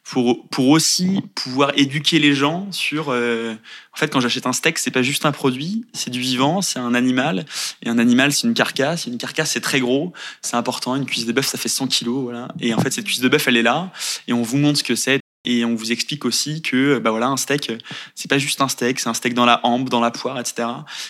pour, 0.03 0.47
pour 0.49 0.69
aussi 0.69 1.21
pouvoir 1.35 1.71
éduquer 1.75 2.19
les 2.19 2.33
gens 2.33 2.71
sur. 2.71 3.07
Euh, 3.09 3.53
en 3.93 3.97
fait, 3.97 4.07
quand 4.11 4.19
j'achète 4.19 4.47
un 4.47 4.53
steak, 4.53 4.77
c'est 4.77 4.91
pas 4.91 5.01
juste 5.01 5.25
un 5.25 5.31
produit, 5.31 5.85
c'est 5.93 6.09
du 6.09 6.19
vivant, 6.19 6.61
c'est 6.61 6.79
un 6.79 6.93
animal. 6.93 7.45
Et 7.83 7.89
un 7.89 7.97
animal, 7.97 8.31
c'est 8.31 8.47
une 8.47 8.53
carcasse. 8.53 9.05
Une 9.05 9.17
carcasse, 9.17 9.51
c'est 9.51 9.61
très 9.61 9.79
gros, 9.79 10.13
c'est 10.41 10.55
important. 10.55 10.95
Une 10.95 11.05
cuisse 11.05 11.25
de 11.25 11.31
bœuf, 11.31 11.47
ça 11.47 11.57
fait 11.57 11.69
100 11.69 11.87
kilos. 11.87 12.23
Voilà. 12.23 12.47
Et 12.59 12.73
en 12.73 12.79
fait, 12.79 12.91
cette 12.91 13.05
cuisse 13.05 13.19
de 13.19 13.29
bœuf, 13.29 13.47
elle 13.47 13.57
est 13.57 13.63
là. 13.63 13.91
Et 14.27 14.33
on 14.33 14.41
vous 14.41 14.57
montre 14.57 14.79
ce 14.79 14.83
que 14.83 14.95
c'est 14.95 15.19
et 15.47 15.65
on 15.65 15.73
vous 15.73 15.91
explique 15.91 16.25
aussi 16.25 16.61
que 16.61 16.99
bah 16.99 17.09
voilà 17.09 17.27
un 17.27 17.37
steak 17.37 17.71
c'est 18.13 18.29
pas 18.29 18.37
juste 18.37 18.61
un 18.61 18.67
steak 18.67 18.99
c'est 18.99 19.09
un 19.09 19.13
steak 19.13 19.33
dans 19.33 19.45
la 19.45 19.59
hampe 19.63 19.89
dans 19.89 20.01
la 20.01 20.11
poire 20.11 20.39
etc 20.39 20.67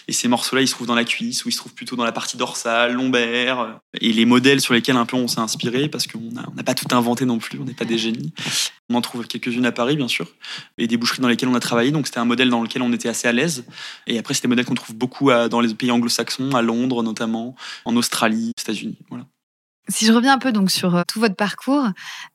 et 0.07 0.13
ces 0.13 0.27
morceaux 0.27 0.55
là 0.55 0.61
ils 0.61 0.67
se 0.67 0.73
trouvent 0.73 0.87
dans 0.87 0.95
la 0.95 1.03
cuisse 1.03 1.43
ou 1.43 1.49
ils 1.49 1.51
se 1.51 1.57
trouvent 1.57 1.73
plutôt 1.73 1.95
dans 1.95 2.05
la 2.05 2.11
partie 2.11 2.37
dorsale 2.37 2.93
lombaire. 2.93 3.79
Et 3.99 4.13
les 4.13 4.25
modèles 4.25 4.61
sur 4.61 4.73
lesquels 4.73 4.95
un 4.95 5.05
peu 5.05 5.17
on 5.17 5.27
s'est 5.27 5.39
inspiré 5.39 5.89
parce 5.89 6.07
qu'on 6.07 6.31
n'a 6.31 6.63
pas 6.63 6.73
tout 6.73 6.87
inventé 6.91 7.25
non 7.25 7.39
plus 7.39 7.59
on 7.59 7.65
n'est 7.65 7.73
pas 7.73 7.85
des 7.85 7.97
génies. 7.97 8.33
On 8.89 8.95
en 8.95 9.01
trouve 9.01 9.27
quelques-unes 9.27 9.65
à 9.65 9.71
Paris 9.71 9.95
bien 9.95 10.07
sûr 10.07 10.27
et 10.77 10.87
des 10.87 10.97
boucheries 10.97 11.21
dans 11.21 11.27
lesquelles 11.27 11.49
on 11.49 11.55
a 11.55 11.59
travaillé. 11.59 11.91
Donc 11.91 12.07
c'était 12.07 12.19
un 12.19 12.25
modèle 12.25 12.49
dans 12.49 12.61
lequel 12.61 12.81
on 12.81 12.93
était 12.93 13.09
assez 13.09 13.27
à 13.27 13.31
l'aise. 13.31 13.65
Et 14.05 14.17
après 14.19 14.33
c'était 14.33 14.47
des 14.47 14.49
modèles 14.49 14.65
qu'on 14.65 14.75
trouve 14.75 14.95
beaucoup 14.95 15.31
dans 15.49 15.59
les 15.59 15.73
pays 15.73 15.91
anglo-saxons 15.91 16.51
à 16.51 16.61
Londres 16.61 17.03
notamment 17.03 17.55
en 17.85 17.95
Australie 17.95 18.51
aux 18.57 18.61
États-Unis 18.61 18.97
voilà 19.09 19.25
si 19.89 20.05
je 20.05 20.11
reviens 20.11 20.33
un 20.33 20.37
peu 20.37 20.51
donc 20.51 20.71
sur 20.71 20.95
euh, 20.95 21.03
tout 21.07 21.19
votre 21.19 21.35
parcours, 21.35 21.87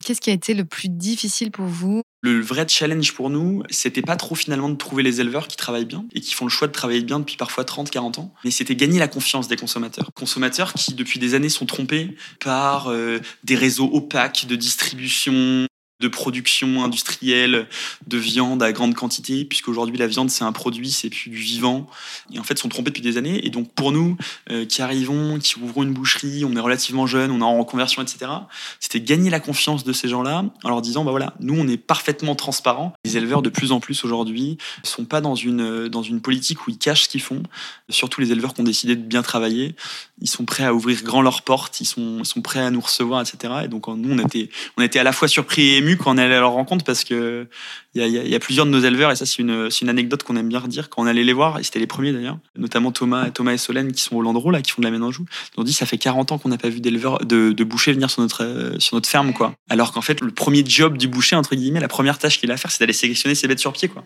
qu'est-ce 0.03 0.21
qui 0.21 0.29
a 0.29 0.33
été 0.33 0.53
le 0.53 0.65
plus 0.65 0.89
difficile 0.89 1.51
pour 1.51 1.65
vous? 1.65 2.01
Le 2.21 2.39
vrai 2.39 2.65
challenge 2.67 3.13
pour 3.13 3.29
nous, 3.29 3.63
c'était 3.69 4.01
pas 4.01 4.15
trop 4.15 4.35
finalement 4.35 4.69
de 4.69 4.75
trouver 4.75 5.03
les 5.03 5.19
éleveurs 5.21 5.47
qui 5.47 5.57
travaillent 5.57 5.85
bien 5.85 6.05
et 6.13 6.21
qui 6.21 6.33
font 6.33 6.45
le 6.45 6.49
choix 6.49 6.67
de 6.67 6.71
travailler 6.71 7.01
bien 7.01 7.19
depuis 7.19 7.35
parfois 7.35 7.65
30, 7.65 7.89
40 7.89 8.19
ans, 8.19 8.33
mais 8.43 8.51
c'était 8.51 8.75
gagner 8.75 8.97
la 8.97 9.07
confiance 9.07 9.47
des 9.47 9.57
consommateurs. 9.57 10.09
Consommateurs 10.15 10.73
qui 10.73 10.93
depuis 10.93 11.19
des 11.19 11.35
années 11.35 11.49
sont 11.49 11.65
trompés 11.65 12.15
par 12.39 12.87
euh, 12.87 13.19
des 13.43 13.55
réseaux 13.55 13.89
opaques 13.93 14.45
de 14.47 14.55
distribution, 14.55 15.67
de 16.03 16.07
production 16.09 16.83
industrielle 16.83 17.67
de 18.07 18.17
viande 18.17 18.61
à 18.61 18.71
grande 18.73 18.93
quantité, 18.93 19.45
puisqu'aujourd'hui 19.45 19.97
la 19.97 20.07
viande 20.07 20.29
c'est 20.29 20.43
un 20.43 20.51
produit, 20.51 20.91
c'est 20.91 21.09
plus 21.09 21.29
du 21.29 21.37
vivant. 21.37 21.87
Et 22.33 22.39
en 22.39 22.43
fait, 22.43 22.57
sont 22.57 22.69
trompés 22.69 22.91
depuis 22.91 23.01
des 23.01 23.17
années. 23.17 23.45
Et 23.45 23.49
donc 23.49 23.71
pour 23.73 23.91
nous 23.91 24.17
euh, 24.51 24.65
qui 24.65 24.81
arrivons, 24.81 25.39
qui 25.39 25.57
ouvrons 25.59 25.83
une 25.83 25.93
boucherie, 25.93 26.43
on 26.45 26.55
est 26.55 26.59
relativement 26.59 27.07
jeunes, 27.07 27.31
on 27.31 27.39
est 27.39 27.43
en 27.43 27.57
reconversion, 27.57 28.01
etc. 28.01 28.31
C'était 28.79 28.99
gagner 28.99 29.29
la 29.29 29.39
confiance 29.39 29.83
de 29.83 29.93
ces 29.93 30.09
gens-là 30.09 30.45
en 30.63 30.69
leur 30.69 30.81
disant 30.81 31.05
bah 31.05 31.11
voilà, 31.11 31.33
nous 31.39 31.55
on 31.57 31.67
est 31.67 31.77
parfaitement 31.77 32.35
transparent. 32.35 32.93
Les 33.05 33.15
éleveurs 33.17 33.41
de 33.41 33.49
plus 33.49 33.71
en 33.71 33.79
plus 33.79 34.03
aujourd'hui 34.03 34.57
sont 34.83 35.05
pas 35.05 35.21
dans 35.21 35.35
une 35.35 35.87
dans 35.87 36.03
une 36.03 36.19
politique 36.21 36.67
où 36.67 36.71
ils 36.71 36.77
cachent 36.77 37.03
ce 37.03 37.09
qu'ils 37.09 37.21
font. 37.21 37.43
Surtout 37.89 38.19
les 38.19 38.31
éleveurs 38.31 38.53
qui 38.53 38.61
ont 38.61 38.65
décidé 38.65 38.95
de 38.95 39.01
bien 39.01 39.21
travailler, 39.21 39.75
ils 40.21 40.29
sont 40.29 40.43
prêts 40.43 40.65
à 40.65 40.73
ouvrir 40.73 41.01
grand 41.03 41.21
leurs 41.21 41.43
portes, 41.43 41.79
ils 41.79 41.85
sont 41.85 42.19
ils 42.19 42.25
sont 42.25 42.41
prêts 42.41 42.59
à 42.59 42.71
nous 42.71 42.81
recevoir, 42.81 43.21
etc. 43.21 43.53
Et 43.63 43.67
donc 43.69 43.87
nous 43.87 44.11
on 44.11 44.19
était 44.19 44.49
on 44.77 44.81
était 44.81 44.99
à 44.99 45.03
la 45.03 45.13
fois 45.13 45.29
surpris 45.29 45.61
et 45.61 45.77
émus 45.77 45.92
quand 45.97 46.13
on 46.13 46.17
allait 46.17 46.35
à 46.35 46.39
leur 46.39 46.51
rencontre 46.51 46.85
parce 46.85 47.03
que 47.03 47.47
il 47.95 48.07
y, 48.07 48.35
a, 48.35 48.39
plusieurs 48.39 48.65
de 48.65 48.71
nos 48.71 48.79
éleveurs 48.79 49.11
et 49.11 49.15
ça 49.15 49.27
c'est 49.27 49.37
une, 49.37 49.69
une 49.81 49.89
anecdote 49.89 50.23
qu'on 50.23 50.35
aime 50.35 50.49
bien 50.49 50.57
redire 50.57 50.89
quand 50.89 51.03
on 51.03 51.05
allait 51.05 51.23
les 51.23 51.33
voir 51.33 51.59
et 51.59 51.63
c'était 51.63 51.77
les 51.77 51.85
premiers 51.85 52.11
d'ailleurs, 52.11 52.39
notamment 52.57 52.91
Thomas, 52.91 53.29
Thomas 53.29 53.53
et 53.53 53.59
Solène 53.59 53.91
qui 53.91 54.01
sont 54.01 54.15
au 54.15 54.21
Landreau 54.23 54.49
là, 54.49 54.63
qui 54.63 54.71
font 54.71 54.81
de 54.81 54.87
la 54.87 54.91
ménanjou. 54.91 55.25
Ils 55.55 55.61
ont 55.61 55.63
dit 55.63 55.73
ça 55.73 55.85
fait 55.85 55.99
40 55.99 56.31
ans 56.31 56.37
qu'on 56.39 56.49
n'a 56.49 56.57
pas 56.57 56.69
vu 56.69 56.79
d'éleveurs 56.79 57.19
de, 57.19 57.51
de 57.51 57.63
boucher 57.63 57.93
venir 57.93 58.09
sur 58.09 58.23
notre 58.23 58.43
euh, 58.43 58.79
sur 58.79 58.95
notre 58.95 59.07
ferme 59.07 59.31
quoi. 59.33 59.53
Alors 59.69 59.91
qu'en 59.91 60.01
fait 60.01 60.21
le 60.21 60.31
premier 60.31 60.63
job 60.65 60.97
du 60.97 61.07
boucher 61.07 61.35
entre 61.35 61.55
guillemets, 61.55 61.79
la 61.79 61.87
première 61.87 62.17
tâche 62.17 62.39
qu'il 62.39 62.49
a 62.49 62.55
à 62.55 62.57
faire 62.57 62.71
c'est 62.71 62.79
d'aller 62.79 62.93
sélectionner 62.93 63.35
ses 63.35 63.47
bêtes 63.47 63.59
sur 63.59 63.73
pied 63.73 63.87
quoi. 63.87 64.03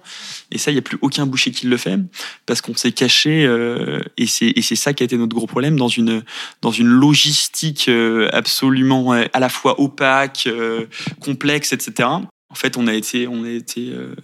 Et 0.51 0.57
ça 0.57 0.71
il 0.71 0.75
y 0.75 0.79
a 0.79 0.81
plus 0.81 0.97
aucun 1.01 1.25
boucher 1.25 1.51
qui 1.51 1.67
le 1.67 1.77
fait 1.77 1.97
parce 2.45 2.59
qu'on 2.59 2.75
s'est 2.75 2.91
caché 2.91 3.45
euh, 3.45 4.01
et 4.17 4.27
c'est 4.27 4.51
et 4.53 4.61
c'est 4.61 4.75
ça 4.75 4.91
qui 4.91 5.03
a 5.03 5.05
été 5.05 5.17
notre 5.17 5.33
gros 5.33 5.47
problème 5.47 5.77
dans 5.77 5.87
une 5.87 6.23
dans 6.61 6.71
une 6.71 6.87
logistique 6.87 7.85
euh, 7.87 8.27
absolument 8.33 9.13
à 9.13 9.39
la 9.39 9.49
fois 9.49 9.79
opaque, 9.79 10.49
complexe 11.21 11.66
etc. 11.73 12.09
En 12.49 12.55
fait, 12.55 12.77
on 12.77 12.87
a 12.87 12.93
été, 12.93 13.27
on 13.27 13.43
a 13.43 13.49
été 13.49 13.89
euh, 13.91 14.15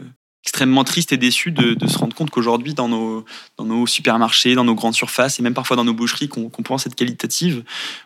extrêmement 0.44 0.84
triste 0.84 1.12
et 1.12 1.18
déçu 1.18 1.52
de, 1.52 1.88
se 1.88 1.98
rendre 1.98 2.16
compte 2.16 2.30
qu'aujourd'hui, 2.30 2.74
dans 2.74 2.88
nos, 2.88 3.26
dans 3.58 3.66
nos 3.66 3.88
supermarchés, 3.88 4.56
dans 4.56 4.64
nos 4.64 4.76
grandes 4.76 4.94
surfaces 4.94 5.40
et 5.40 5.44
même 5.44 5.54
parfois 5.54 5.76
dans 5.76 5.84
nos 5.84 5.94
boucheries 5.94 6.30
qu'on 6.30 6.50
pense 6.50 6.86
être 6.86 6.96
qualitative, 6.96 7.64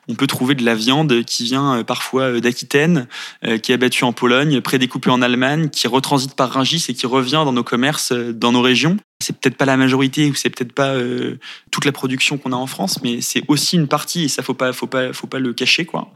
on 0.08 0.16
peut 0.16 0.28
trouver 0.28 0.56
de 0.56 0.64
la 0.64 0.76
viande 0.76 1.24
qui 1.24 1.44
vient 1.44 1.80
euh, 1.80 1.84
parfois 1.84 2.24
euh, 2.24 2.40
d'Aquitaine, 2.40 3.08
qui 3.62 3.72
est 3.72 3.76
abattue 3.76 4.04
en 4.04 4.14
Pologne, 4.14 4.62
prédécoupée 4.62 5.10
en 5.10 5.22
Allemagne, 5.22 5.70
qui 5.70 5.88
retransite 5.88 6.36
par 6.36 6.52
Rungis 6.52 6.86
et 6.90 6.94
qui 6.94 7.06
revient 7.06 7.44
dans 7.46 7.54
nos 7.54 7.64
commerces, 7.64 8.12
dans 8.12 8.52
nos 8.52 8.62
régions 8.62 8.98
c'est 9.20 9.38
peut-être 9.40 9.58
pas 9.58 9.66
la 9.66 9.78
majorité 9.78 10.30
ou 10.30 10.36
c'est 10.36 10.50
peut-être 10.50 10.74
pas 10.74 10.94
euh, 10.94 11.40
toute 11.72 11.86
la 11.86 11.92
production 11.92 12.38
qu'on 12.38 12.52
a 12.52 12.56
en 12.56 12.68
France, 12.68 13.02
mais 13.04 13.22
c'est 13.22 13.44
aussi 13.48 13.76
une 13.76 13.88
partie 13.88 14.26
et 14.26 14.28
ça 14.28 14.44
faut 14.44 14.54
pas, 14.54 14.74
faut 14.74 14.88
pas, 14.88 15.12
faut 15.14 15.28
pas 15.28 15.40
le 15.40 15.54
cacher 15.54 15.86
quoi. 15.86 16.12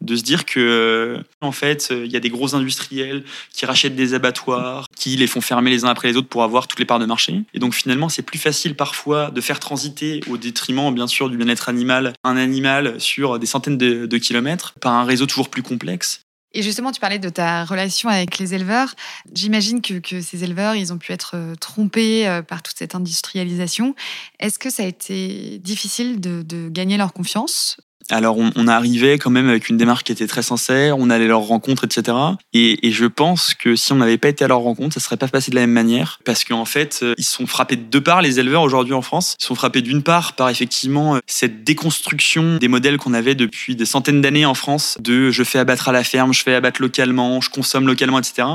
De 0.00 0.14
se 0.14 0.22
dire 0.22 0.44
que 0.44 0.60
euh, 0.60 1.22
en 1.40 1.52
fait, 1.52 1.92
il 1.92 2.10
y 2.10 2.16
a 2.16 2.20
des 2.20 2.30
gros 2.30 2.54
industriels 2.54 3.24
qui 3.52 3.66
rachètent 3.66 3.96
des 3.96 4.14
abattoirs, 4.14 4.86
qui 4.96 5.16
les 5.16 5.26
font 5.26 5.40
fermer 5.40 5.70
les 5.70 5.84
uns 5.84 5.88
après 5.88 6.08
les 6.08 6.16
autres 6.16 6.28
pour 6.28 6.44
avoir 6.44 6.68
toutes 6.68 6.78
les 6.78 6.84
parts 6.84 7.00
de 7.00 7.06
marché. 7.06 7.42
Et 7.54 7.58
donc 7.58 7.74
finalement, 7.74 8.08
c'est 8.08 8.22
plus 8.22 8.38
facile 8.38 8.76
parfois 8.76 9.30
de 9.30 9.40
faire 9.40 9.60
transiter 9.60 10.20
au 10.28 10.36
détriment 10.36 10.94
bien 10.94 11.06
sûr 11.06 11.28
du 11.28 11.36
bien-être 11.36 11.68
animal 11.68 12.12
un 12.22 12.36
animal 12.36 13.00
sur 13.00 13.38
des 13.38 13.46
centaines 13.46 13.78
de, 13.78 14.06
de 14.06 14.18
kilomètres 14.18 14.74
par 14.80 14.92
un 14.92 15.04
réseau 15.04 15.26
toujours 15.26 15.48
plus 15.48 15.62
complexe 15.62 16.23
et 16.54 16.62
justement, 16.62 16.92
tu 16.92 17.00
parlais 17.00 17.18
de 17.18 17.28
ta 17.28 17.64
relation 17.64 18.08
avec 18.08 18.38
les 18.38 18.54
éleveurs. 18.54 18.94
J'imagine 19.34 19.82
que, 19.82 20.20
ces 20.20 20.44
éleveurs, 20.44 20.76
ils 20.76 20.92
ont 20.92 20.98
pu 20.98 21.12
être 21.12 21.32
euh, 21.34 21.54
trompés 21.56 22.28
euh, 22.28 22.42
par 22.42 22.62
toute 22.62 22.78
cette 22.78 22.94
industrialisation. 22.94 23.94
Est-ce 24.38 24.58
que 24.58 24.70
ça 24.70 24.84
a 24.84 24.86
été 24.86 25.58
difficile 25.58 26.20
de 26.20 26.68
gagner 26.70 26.96
leur 26.96 27.12
confiance? 27.12 27.76
Alors 28.10 28.38
on, 28.38 28.50
on, 28.56 28.68
arrivait 28.68 29.18
quand 29.18 29.30
même 29.30 29.48
avec 29.48 29.68
une 29.68 29.76
démarche 29.76 30.04
qui 30.04 30.12
était 30.12 30.26
très 30.26 30.42
sincère, 30.42 30.98
on 30.98 31.10
allait 31.10 31.26
leur 31.26 31.40
rencontre, 31.40 31.84
etc. 31.84 32.16
Et, 32.52 32.86
et 32.86 32.92
je 32.92 33.06
pense 33.06 33.54
que 33.54 33.76
si 33.76 33.92
on 33.92 33.96
n'avait 33.96 34.18
pas 34.18 34.28
été 34.28 34.44
à 34.44 34.48
leur 34.48 34.60
rencontre, 34.60 34.94
ça 34.94 35.00
serait 35.00 35.16
pas 35.16 35.28
passé 35.28 35.50
de 35.50 35.56
la 35.56 35.62
même 35.62 35.72
manière, 35.72 36.20
parce 36.24 36.44
qu'en 36.44 36.64
fait, 36.64 37.00
euh, 37.02 37.14
ils 37.18 37.24
sont 37.24 37.46
frappés 37.46 37.76
de 37.76 37.82
deux 37.82 38.00
parts, 38.00 38.22
les 38.22 38.40
éleveurs 38.40 38.62
aujourd'hui 38.62 38.94
en 38.94 39.02
France. 39.02 39.36
Ils 39.40 39.44
sont 39.44 39.54
frappés 39.54 39.82
d'une 39.82 40.02
part 40.02 40.34
par 40.34 40.50
effectivement 40.50 41.16
euh, 41.16 41.18
cette 41.26 41.64
déconstruction 41.64 42.58
des 42.58 42.68
modèles 42.68 42.98
qu'on 42.98 43.14
avait 43.14 43.34
depuis 43.34 43.76
des 43.76 43.86
centaines 43.86 44.20
d'années 44.20 44.46
en 44.46 44.54
France, 44.54 44.98
de 45.00 45.30
je 45.30 45.42
fais 45.42 45.58
abattre 45.58 45.88
à 45.88 45.92
la 45.92 46.04
ferme, 46.04 46.32
je 46.34 46.42
fais 46.42 46.54
abattre 46.54 46.82
localement, 46.82 47.40
je 47.40 47.50
consomme 47.50 47.86
localement, 47.86 48.18
etc. 48.18 48.48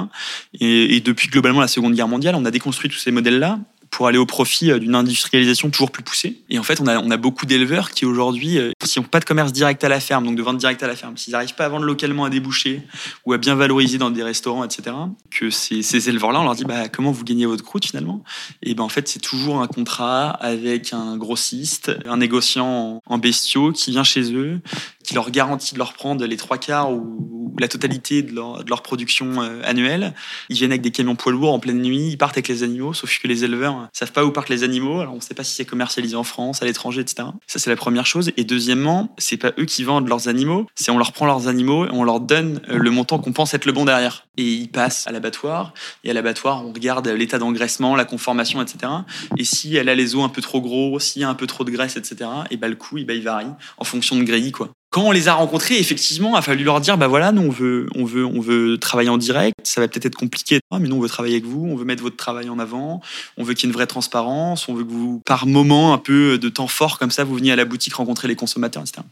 Et, 0.59 0.95
et 0.95 1.01
depuis 1.01 1.27
globalement 1.27 1.61
la 1.61 1.67
Seconde 1.67 1.93
Guerre 1.95 2.07
mondiale, 2.07 2.35
on 2.35 2.45
a 2.45 2.51
déconstruit 2.51 2.89
tous 2.89 2.99
ces 2.99 3.11
modèles-là 3.11 3.59
pour 3.91 4.07
aller 4.07 4.17
au 4.17 4.25
profit 4.25 4.71
euh, 4.71 4.79
d'une 4.79 4.95
industrialisation 4.95 5.69
toujours 5.69 5.91
plus 5.91 6.03
poussée. 6.03 6.41
Et 6.49 6.59
en 6.59 6.63
fait, 6.63 6.79
on 6.81 6.87
a, 6.87 6.99
on 6.99 7.11
a 7.11 7.17
beaucoup 7.17 7.45
d'éleveurs 7.45 7.91
qui 7.91 8.05
aujourd'hui, 8.05 8.57
euh, 8.57 8.71
s'ils 8.83 9.01
n'ont 9.01 9.07
pas 9.07 9.19
de 9.19 9.25
commerce 9.25 9.51
direct 9.51 9.83
à 9.83 9.89
la 9.89 9.99
ferme, 9.99 10.25
donc 10.25 10.35
de 10.35 10.41
vente 10.41 10.57
directe 10.57 10.83
à 10.83 10.87
la 10.87 10.95
ferme, 10.95 11.17
s'ils 11.17 11.33
n'arrivent 11.33 11.55
pas 11.55 11.65
à 11.65 11.69
vendre 11.69 11.85
localement 11.85 12.25
à 12.25 12.29
des 12.29 12.39
bouchers 12.39 12.81
ou 13.25 13.33
à 13.33 13.37
bien 13.37 13.55
valoriser 13.55 13.97
dans 13.97 14.09
des 14.09 14.23
restaurants, 14.23 14.63
etc., 14.63 14.95
que 15.31 15.49
ces, 15.49 15.81
ces 15.81 16.09
éleveurs-là, 16.09 16.41
on 16.41 16.43
leur 16.43 16.55
dit 16.55 16.65
bah, 16.65 16.87
comment 16.89 17.11
vous 17.11 17.23
gagnez 17.23 17.45
votre 17.45 17.63
croûte 17.63 17.85
finalement? 17.85 18.23
Et 18.63 18.73
ben 18.73 18.83
en 18.83 18.89
fait, 18.89 19.07
c'est 19.07 19.19
toujours 19.19 19.61
un 19.61 19.67
contrat 19.67 20.29
avec 20.29 20.93
un 20.93 21.17
grossiste, 21.17 21.91
un 22.05 22.17
négociant 22.17 23.01
en 23.05 23.17
bestiaux 23.17 23.71
qui 23.71 23.91
vient 23.91 24.03
chez 24.03 24.33
eux, 24.33 24.61
qui 25.03 25.13
leur 25.13 25.31
garantit 25.31 25.73
de 25.73 25.79
leur 25.79 25.93
prendre 25.93 26.25
les 26.25 26.37
trois 26.37 26.57
quarts 26.57 26.91
ou 26.91 27.38
la 27.59 27.67
totalité 27.67 28.21
de 28.21 28.33
leur, 28.33 28.63
de 28.63 28.69
leur 28.69 28.81
production 28.81 29.41
euh, 29.41 29.61
annuelle. 29.63 30.13
Ils 30.49 30.57
viennent 30.57 30.71
avec 30.71 30.81
des 30.81 30.91
camions 30.91 31.15
poids 31.15 31.31
lourds 31.31 31.53
en 31.53 31.59
pleine 31.59 31.81
nuit, 31.81 32.09
ils 32.11 32.17
partent 32.17 32.37
avec 32.37 32.47
les 32.47 32.63
animaux, 32.63 32.93
sauf 32.93 33.17
que 33.19 33.27
les 33.27 33.43
éleveurs 33.43 33.87
savent 33.93 34.11
pas 34.11 34.25
où 34.25 34.31
partent 34.31 34.49
les 34.49 34.63
animaux. 34.63 34.99
Alors 34.99 35.13
on 35.13 35.21
sait 35.21 35.33
pas 35.33 35.43
si 35.43 35.55
c'est 35.55 35.65
commercialisé 35.65 36.15
en 36.15 36.23
France, 36.23 36.61
à 36.61 36.65
l'étranger, 36.65 37.01
etc. 37.01 37.29
Ça 37.47 37.59
c'est 37.59 37.69
la 37.69 37.75
première 37.75 38.05
chose. 38.05 38.31
Et 38.37 38.43
deuxièmement, 38.43 39.13
c'est 39.17 39.37
pas 39.37 39.51
eux 39.59 39.65
qui 39.65 39.83
vendent 39.83 40.07
leurs 40.07 40.27
animaux, 40.27 40.67
c'est 40.75 40.91
on 40.91 40.97
leur 40.97 41.11
prend 41.11 41.25
leurs 41.25 41.47
animaux 41.47 41.85
et 41.85 41.89
on 41.91 42.03
leur 42.03 42.19
donne 42.19 42.61
euh, 42.69 42.77
le 42.77 42.91
montant 42.91 43.19
qu'on 43.19 43.33
pense 43.33 43.53
être 43.53 43.65
le 43.65 43.71
bon 43.71 43.85
derrière. 43.85 44.25
Et 44.37 44.43
ils 44.43 44.69
passent 44.69 45.07
à 45.07 45.11
l'abattoir 45.11 45.73
et 46.03 46.11
à 46.11 46.13
l'abattoir 46.13 46.65
on 46.65 46.73
regarde 46.73 47.07
l'état 47.07 47.39
d'engraissement, 47.39 47.95
la 47.95 48.05
conformation, 48.05 48.61
etc. 48.61 48.91
Et 49.37 49.43
si 49.43 49.75
elle 49.75 49.89
a 49.89 49.95
les 49.95 50.15
os 50.15 50.23
un 50.23 50.29
peu 50.29 50.41
trop 50.41 50.61
gros, 50.61 50.99
s'il 50.99 51.21
y 51.21 51.25
a 51.25 51.29
un 51.29 51.35
peu 51.35 51.47
trop 51.47 51.63
de 51.63 51.71
graisse, 51.71 51.97
etc. 51.97 52.29
Et 52.51 52.57
bah 52.57 52.67
le 52.67 52.75
coût, 52.75 52.97
il, 52.97 53.05
bah, 53.05 53.13
il 53.13 53.23
varie 53.23 53.47
en 53.77 53.83
fonction 53.83 54.15
de 54.17 54.23
grille, 54.23 54.51
quoi. 54.51 54.69
Quand 54.91 55.03
on 55.03 55.11
les 55.11 55.27
a 55.27 55.35
rencontrés, 55.35 55.77
effectivement, 55.77 56.35
a 56.35 56.41
fallu 56.41 56.63
leur 56.63 56.81
dire, 56.81 56.97
bah 56.97 57.07
voilà, 57.07 57.31
nous 57.31 57.43
on 57.43 57.49
veut, 57.49 57.87
on 57.93 58.05
veut, 58.05 58.25
on 58.25 58.41
veut 58.41 58.79
travailler 58.79 59.09
en 59.09 59.19
direct. 59.19 59.55
Ça 59.63 59.81
va 59.81 59.87
peut-être 59.87 60.07
être 60.07 60.15
compliqué, 60.15 60.59
mais 60.71 60.87
nous 60.87 60.95
on 60.95 60.99
veut 60.99 61.07
travailler 61.07 61.35
avec 61.35 61.45
vous, 61.45 61.63
on 61.63 61.75
veut 61.75 61.85
mettre 61.85 62.01
votre 62.01 62.15
travail 62.15 62.49
en 62.49 62.57
avant, 62.57 62.99
on 63.37 63.43
veut 63.43 63.53
qu'il 63.53 63.65
y 63.65 63.67
ait 63.67 63.71
une 63.71 63.75
vraie 63.75 63.85
transparence, 63.85 64.67
on 64.67 64.73
veut 64.73 64.83
que 64.83 64.91
vous, 64.91 65.21
par 65.25 65.45
moment, 65.45 65.93
un 65.93 65.99
peu 65.99 66.39
de 66.39 66.49
temps 66.49 66.67
fort 66.67 66.97
comme 66.97 67.11
ça, 67.11 67.23
vous 67.23 67.35
veniez 67.35 67.51
à 67.51 67.55
la 67.55 67.65
boutique 67.65 67.93
rencontrer 67.93 68.27
les 68.27 68.35
consommateurs, 68.35 68.81
etc. 68.81 69.03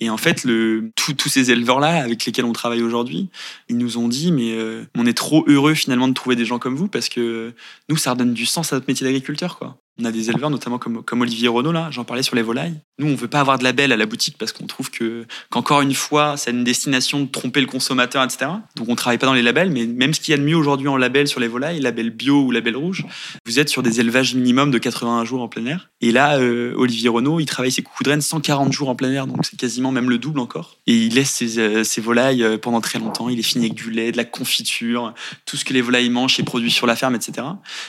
Et 0.00 0.08
en 0.08 0.16
fait, 0.16 0.44
le, 0.44 0.92
tous 0.96 1.28
ces 1.28 1.50
éleveurs-là 1.50 2.02
avec 2.02 2.24
lesquels 2.24 2.46
on 2.46 2.54
travaille 2.54 2.82
aujourd'hui, 2.82 3.28
ils 3.68 3.76
nous 3.76 3.98
ont 3.98 4.08
dit, 4.08 4.32
mais 4.32 4.54
euh, 4.54 4.84
on 4.96 5.04
est 5.04 5.16
trop 5.16 5.44
heureux 5.46 5.74
finalement 5.74 6.08
de 6.08 6.14
trouver 6.14 6.36
des 6.36 6.46
gens 6.46 6.58
comme 6.58 6.76
vous 6.76 6.88
parce 6.88 7.10
que 7.10 7.52
nous, 7.90 7.98
ça 7.98 8.12
redonne 8.12 8.32
du 8.32 8.46
sens 8.46 8.72
à 8.72 8.76
notre 8.76 8.88
métier 8.88 9.06
d'agriculteur, 9.06 9.58
quoi. 9.58 9.76
On 10.00 10.04
a 10.04 10.12
des 10.12 10.30
éleveurs, 10.30 10.50
notamment 10.50 10.78
comme, 10.78 11.02
comme 11.02 11.22
Olivier 11.22 11.48
Renault, 11.48 11.72
là, 11.72 11.88
j'en 11.90 12.04
parlais 12.04 12.22
sur 12.22 12.36
les 12.36 12.42
volailles. 12.42 12.74
Nous, 13.00 13.08
on 13.10 13.16
veut 13.16 13.26
pas 13.26 13.40
avoir 13.40 13.58
de 13.58 13.64
label 13.64 13.90
à 13.90 13.96
la 13.96 14.06
boutique 14.06 14.36
parce 14.38 14.52
qu'on 14.52 14.66
trouve 14.66 14.92
que, 14.92 15.26
qu'encore 15.50 15.80
une 15.80 15.94
fois, 15.94 16.36
c'est 16.36 16.52
une 16.52 16.62
destination 16.62 17.20
de 17.20 17.26
tromper 17.26 17.60
le 17.60 17.66
consommateur, 17.66 18.22
etc. 18.22 18.50
Donc, 18.76 18.88
on 18.88 18.94
travaille 18.94 19.18
pas 19.18 19.26
dans 19.26 19.34
les 19.34 19.42
labels, 19.42 19.70
mais 19.70 19.86
même 19.86 20.14
ce 20.14 20.20
qu'il 20.20 20.30
y 20.30 20.34
a 20.34 20.38
de 20.38 20.44
mieux 20.44 20.56
aujourd'hui 20.56 20.86
en 20.86 20.96
label 20.96 21.26
sur 21.26 21.40
les 21.40 21.48
volailles, 21.48 21.80
label 21.80 22.10
bio 22.10 22.42
ou 22.42 22.52
label 22.52 22.76
rouge, 22.76 23.06
vous 23.44 23.58
êtes 23.58 23.68
sur 23.68 23.82
des 23.82 23.98
élevages 23.98 24.36
minimum 24.36 24.70
de 24.70 24.78
81 24.78 25.24
jours 25.24 25.42
en 25.42 25.48
plein 25.48 25.66
air. 25.66 25.90
Et 26.00 26.12
là, 26.12 26.38
euh, 26.38 26.74
Olivier 26.76 27.08
Renault, 27.08 27.40
il 27.40 27.46
travaille 27.46 27.72
ses 27.72 27.82
coucous 27.82 28.04
de 28.04 28.10
reine 28.10 28.20
140 28.20 28.72
jours 28.72 28.88
en 28.88 28.94
plein 28.94 29.10
air, 29.10 29.26
donc 29.26 29.44
c'est 29.46 29.58
quasiment 29.58 29.90
même 29.90 30.10
le 30.10 30.18
double 30.18 30.38
encore. 30.38 30.76
Et 30.86 30.94
il 30.94 31.14
laisse 31.14 31.30
ses, 31.30 31.58
euh, 31.58 31.82
ses 31.82 32.00
volailles 32.00 32.44
euh, 32.44 32.56
pendant 32.56 32.80
très 32.80 33.00
longtemps. 33.00 33.28
Il 33.28 33.40
est 33.40 33.42
fini 33.42 33.66
avec 33.66 33.74
du 33.74 33.90
lait, 33.90 34.12
de 34.12 34.16
la 34.16 34.24
confiture, 34.24 35.12
tout 35.44 35.56
ce 35.56 35.64
que 35.64 35.74
les 35.74 35.80
volailles 35.80 36.10
mangent 36.10 36.38
est 36.38 36.44
produit 36.44 36.70
sur 36.70 36.86
la 36.86 36.94
ferme, 36.94 37.16
etc. 37.16 37.46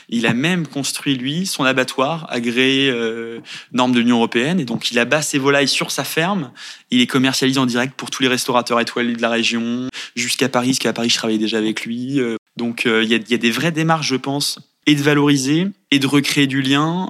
Et 0.10 0.17
il 0.17 0.26
a 0.26 0.34
même 0.34 0.65
construit, 0.65 1.15
lui, 1.15 1.45
son 1.45 1.65
abattoir 1.65 1.98
agréé 2.01 2.89
euh, 2.89 3.39
normes 3.73 3.91
de 3.91 3.99
l'Union 3.99 4.17
européenne. 4.17 4.59
Et 4.59 4.65
donc, 4.65 4.91
il 4.91 4.99
abat 4.99 5.21
ses 5.21 5.38
volailles 5.38 5.67
sur 5.67 5.91
sa 5.91 6.03
ferme. 6.03 6.51
Il 6.91 7.01
est 7.01 7.07
commercialisé 7.07 7.59
en 7.59 7.65
direct 7.65 7.93
pour 7.95 8.09
tous 8.09 8.23
les 8.23 8.29
restaurateurs 8.29 8.79
étoilés 8.79 9.15
de 9.15 9.21
la 9.21 9.29
région, 9.29 9.88
jusqu'à 10.15 10.49
Paris, 10.49 10.69
parce 10.69 10.79
qu'à 10.79 10.93
Paris, 10.93 11.09
je 11.09 11.15
travaillais 11.15 11.39
déjà 11.39 11.57
avec 11.57 11.85
lui. 11.85 12.19
Euh, 12.19 12.38
donc, 12.57 12.85
euh, 12.85 13.03
il 13.03 13.09
y, 13.09 13.15
a, 13.15 13.38
des 13.38 13.51
vraies 13.51 13.71
démarches, 13.71 14.07
je 14.07 14.15
pense, 14.15 14.59
et 14.85 14.95
de 14.95 15.01
valoriser, 15.01 15.67
et 15.91 15.99
de 15.99 16.07
recréer 16.07 16.47
du 16.47 16.62
lien, 16.62 17.09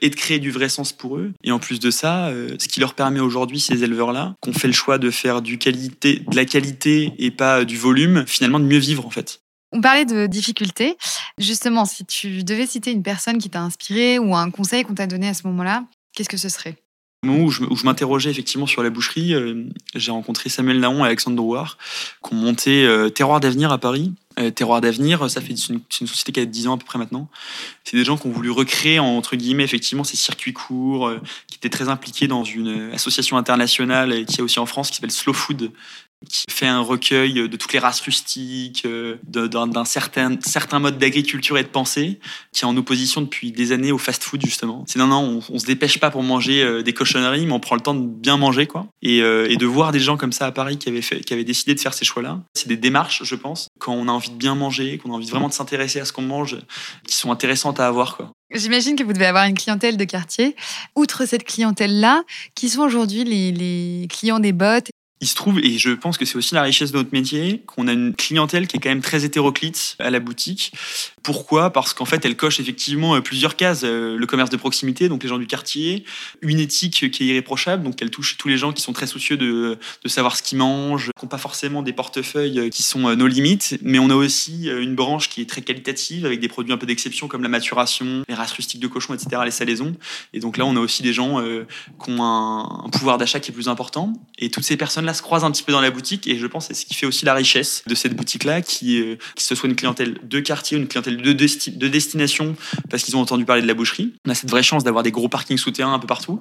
et 0.00 0.10
de 0.10 0.14
créer 0.16 0.40
du 0.40 0.50
vrai 0.50 0.68
sens 0.68 0.92
pour 0.92 1.16
eux. 1.16 1.30
Et 1.44 1.52
en 1.52 1.60
plus 1.60 1.78
de 1.78 1.90
ça, 1.90 2.32
ce 2.58 2.66
qui 2.66 2.80
leur 2.80 2.94
permet 2.94 3.20
aujourd'hui, 3.20 3.60
ces 3.60 3.84
éleveurs-là, 3.84 4.34
qu'on 4.40 4.52
fait 4.52 4.66
le 4.66 4.72
choix 4.72 4.98
de 4.98 5.10
faire 5.10 5.40
du 5.40 5.56
qualité, 5.56 6.24
de 6.28 6.34
la 6.34 6.44
qualité 6.44 7.12
et 7.18 7.30
pas 7.30 7.64
du 7.64 7.76
volume, 7.76 8.24
finalement 8.26 8.58
de 8.58 8.64
mieux 8.64 8.78
vivre 8.78 9.06
en 9.06 9.10
fait. 9.10 9.40
On 9.72 9.80
parlait 9.80 10.04
de 10.04 10.26
difficultés. 10.26 10.96
Justement, 11.38 11.84
si 11.84 12.04
tu 12.04 12.42
devais 12.42 12.66
citer 12.66 12.90
une 12.90 13.02
personne 13.02 13.38
qui 13.38 13.50
t'a 13.50 13.60
inspiré 13.60 14.18
ou 14.18 14.34
un 14.34 14.50
conseil 14.50 14.84
qu'on 14.84 14.94
t'a 14.94 15.06
donné 15.06 15.28
à 15.28 15.34
ce 15.34 15.46
moment-là, 15.46 15.84
qu'est-ce 16.14 16.28
que 16.28 16.36
ce 16.36 16.48
serait? 16.48 16.76
Au 17.22 17.26
moment 17.26 17.44
où 17.44 17.50
je, 17.50 17.84
m'interrogeais 17.84 18.30
effectivement 18.30 18.66
sur 18.66 18.82
la 18.82 18.88
boucherie, 18.88 19.34
euh, 19.34 19.66
j'ai 19.94 20.10
rencontré 20.10 20.48
Samuel 20.48 20.80
Naon 20.80 21.04
et 21.04 21.08
Alexandre 21.08 21.36
Drouard, 21.36 21.76
qui 22.24 22.32
ont 22.32 22.36
monté 22.36 22.86
euh, 22.86 23.10
Terroir 23.10 23.40
d'avenir 23.40 23.70
à 23.70 23.76
Paris. 23.76 24.14
Euh, 24.38 24.50
Terroir 24.50 24.80
d'avenir, 24.80 25.28
ça 25.30 25.42
fait 25.42 25.52
une, 25.52 25.80
société 25.90 26.32
qui 26.32 26.40
a 26.40 26.46
10 26.46 26.68
ans 26.68 26.76
à 26.76 26.78
peu 26.78 26.86
près 26.86 26.98
maintenant. 26.98 27.28
C'est 27.84 27.98
des 27.98 28.04
gens 28.06 28.16
qui 28.16 28.26
ont 28.26 28.30
voulu 28.30 28.50
recréer, 28.50 29.00
entre 29.00 29.36
guillemets, 29.36 29.64
effectivement, 29.64 30.02
ces 30.02 30.16
circuits 30.16 30.54
courts, 30.54 31.12
qui 31.46 31.58
étaient 31.58 31.68
très 31.68 31.90
impliqués 31.90 32.26
dans 32.26 32.42
une 32.42 32.90
association 32.94 33.36
internationale 33.36 34.14
et 34.14 34.24
qui 34.24 34.40
est 34.40 34.42
aussi 34.42 34.58
en 34.58 34.66
France, 34.66 34.88
qui 34.88 34.96
s'appelle 34.96 35.10
Slow 35.10 35.34
Food, 35.34 35.72
qui 36.28 36.44
fait 36.50 36.66
un 36.66 36.80
recueil 36.80 37.34
de 37.48 37.56
toutes 37.56 37.72
les 37.72 37.78
races 37.78 38.00
rustiques, 38.00 38.86
d'un 39.24 39.84
certain, 39.84 40.36
certain 40.40 40.78
mode 40.78 40.98
d'agriculture 40.98 41.58
et 41.58 41.62
de 41.62 41.68
pensée, 41.68 42.20
qui 42.52 42.64
est 42.64 42.66
en 42.66 42.76
opposition 42.76 43.20
depuis 43.20 43.52
des 43.52 43.72
années 43.72 43.92
au 43.92 43.98
fast-food, 43.98 44.44
justement. 44.44 44.84
C'est 44.86 44.98
non, 44.98 45.06
non, 45.06 45.42
on, 45.48 45.54
on, 45.54 45.58
se 45.58 45.66
dépêche 45.66 45.98
pas 45.98 46.10
pour 46.10 46.22
manger 46.22 46.82
des 46.82 46.92
cochonneries, 46.92 47.46
mais 47.46 47.52
on 47.52 47.60
prend 47.60 47.74
le 47.74 47.80
temps 47.80 47.94
de 47.94 48.06
bien 48.06 48.36
manger, 48.36 48.66
quoi. 48.66 48.86
Et, 49.02 49.22
euh, 49.22 49.56
de 49.60 49.66
voir 49.66 49.92
des 49.92 50.00
gens 50.00 50.16
comme 50.16 50.32
ça 50.32 50.46
à 50.46 50.52
Paris 50.52 50.78
qui 50.78 50.88
avaient, 50.88 51.00
qui 51.00 51.32
avaient 51.32 51.44
décidé 51.44 51.74
de 51.74 51.80
faire 51.80 51.92
ces 51.92 52.04
choix-là, 52.04 52.40
c'est 52.54 52.68
des 52.68 52.78
démarches, 52.78 53.24
je 53.24 53.34
pense, 53.34 53.68
quand 53.78 53.92
on 53.92 54.08
a 54.08 54.12
envie 54.12 54.30
de 54.30 54.36
bien 54.36 54.54
manger, 54.54 54.98
qu'on 54.98 55.12
a 55.12 55.16
envie 55.16 55.28
vraiment 55.28 55.48
de 55.48 55.52
s'intéresser 55.52 56.00
à 56.00 56.04
ce 56.04 56.12
qu'on 56.12 56.22
mange, 56.22 56.56
qui 57.06 57.14
sont 57.14 57.30
intéressantes 57.30 57.78
à 57.80 57.86
avoir, 57.86 58.16
quoi. 58.16 58.30
J'imagine 58.52 58.96
que 58.96 59.04
vous 59.04 59.12
devez 59.12 59.26
avoir 59.26 59.44
une 59.44 59.56
clientèle 59.56 59.96
de 59.96 60.04
quartier. 60.04 60.56
Outre 60.96 61.24
cette 61.24 61.44
clientèle-là, 61.44 62.24
qui 62.56 62.68
sont 62.68 62.80
aujourd'hui 62.80 63.22
les 63.22 64.08
clients 64.10 64.40
des 64.40 64.52
bottes 64.52 64.90
il 65.20 65.28
se 65.28 65.34
trouve, 65.34 65.58
et 65.58 65.76
je 65.76 65.90
pense 65.90 66.16
que 66.16 66.24
c'est 66.24 66.36
aussi 66.36 66.54
la 66.54 66.62
richesse 66.62 66.92
de 66.92 66.96
notre 66.96 67.10
métier, 67.12 67.62
qu'on 67.66 67.88
a 67.88 67.92
une 67.92 68.14
clientèle 68.14 68.66
qui 68.66 68.78
est 68.78 68.80
quand 68.80 68.88
même 68.88 69.02
très 69.02 69.26
hétéroclite 69.26 69.96
à 69.98 70.08
la 70.08 70.18
boutique. 70.18 70.72
Pourquoi? 71.22 71.70
Parce 71.70 71.92
qu'en 71.92 72.06
fait, 72.06 72.24
elle 72.24 72.36
coche 72.36 72.58
effectivement 72.58 73.14
euh, 73.14 73.20
plusieurs 73.20 73.56
cases. 73.56 73.82
Euh, 73.84 74.16
le 74.16 74.26
commerce 74.26 74.48
de 74.48 74.56
proximité, 74.56 75.10
donc 75.10 75.22
les 75.22 75.28
gens 75.28 75.36
du 75.36 75.46
quartier, 75.46 76.04
une 76.40 76.58
éthique 76.58 77.10
qui 77.10 77.24
est 77.24 77.26
irréprochable, 77.26 77.82
donc 77.82 78.00
elle 78.00 78.10
touche 78.10 78.38
tous 78.38 78.48
les 78.48 78.56
gens 78.56 78.72
qui 78.72 78.80
sont 78.80 78.94
très 78.94 79.06
soucieux 79.06 79.36
de, 79.36 79.78
savoir 80.06 80.36
ce 80.36 80.42
qu'ils 80.42 80.56
mangent, 80.56 81.10
qui 81.18 81.24
n'ont 81.24 81.28
pas 81.28 81.38
forcément 81.38 81.82
des 81.82 81.92
portefeuilles 81.92 82.58
euh, 82.58 82.68
qui 82.70 82.82
sont 82.82 83.14
nos 83.14 83.26
limites, 83.26 83.76
mais 83.82 83.98
on 83.98 84.08
a 84.08 84.14
aussi 84.14 84.68
une 84.68 84.94
branche 84.94 85.28
qui 85.28 85.42
est 85.42 85.48
très 85.48 85.60
qualitative, 85.60 86.24
avec 86.24 86.40
des 86.40 86.48
produits 86.48 86.72
un 86.72 86.78
peu 86.78 86.86
d'exception 86.86 87.28
comme 87.28 87.42
la 87.42 87.48
maturation, 87.48 88.24
les 88.26 88.34
races 88.34 88.52
rustiques 88.52 88.80
de 88.80 88.86
cochons, 88.86 89.12
etc., 89.12 89.42
les 89.44 89.50
salaisons. 89.50 89.94
Et 90.32 90.40
donc 90.40 90.56
là, 90.56 90.64
on 90.64 90.76
a 90.76 90.80
aussi 90.80 91.02
des 91.02 91.12
gens 91.12 91.42
qui 92.02 92.10
ont 92.10 92.22
un 92.22 92.88
pouvoir 92.90 93.18
d'achat 93.18 93.40
qui 93.40 93.50
est 93.50 93.54
plus 93.54 93.68
important. 93.68 94.12
Et 94.38 94.50
toutes 94.50 94.64
ces 94.64 94.76
personnes-là 94.76 95.09
se 95.14 95.22
croisent 95.22 95.44
un 95.44 95.50
petit 95.50 95.62
peu 95.62 95.72
dans 95.72 95.80
la 95.80 95.90
boutique 95.90 96.26
et 96.26 96.38
je 96.38 96.46
pense 96.46 96.68
que 96.68 96.74
c'est 96.74 96.80
ce 96.82 96.86
qui 96.86 96.94
fait 96.94 97.06
aussi 97.06 97.24
la 97.24 97.34
richesse 97.34 97.82
de 97.86 97.94
cette 97.94 98.14
boutique-là, 98.14 98.62
qui, 98.62 99.00
euh, 99.00 99.16
qui 99.34 99.44
ce 99.44 99.54
soit 99.54 99.68
une 99.68 99.76
clientèle 99.76 100.18
de 100.22 100.40
quartier 100.40 100.76
ou 100.76 100.80
une 100.80 100.88
clientèle 100.88 101.16
de, 101.16 101.32
desti 101.32 101.70
de 101.72 101.88
destination 101.88 102.56
parce 102.88 103.02
qu'ils 103.02 103.16
ont 103.16 103.20
entendu 103.20 103.44
parler 103.44 103.62
de 103.62 103.66
la 103.66 103.74
boucherie. 103.74 104.14
On 104.26 104.30
a 104.30 104.34
cette 104.34 104.50
vraie 104.50 104.62
chance 104.62 104.84
d'avoir 104.84 105.02
des 105.02 105.10
gros 105.10 105.28
parkings 105.28 105.58
souterrains 105.58 105.94
un 105.94 105.98
peu 105.98 106.06
partout 106.06 106.40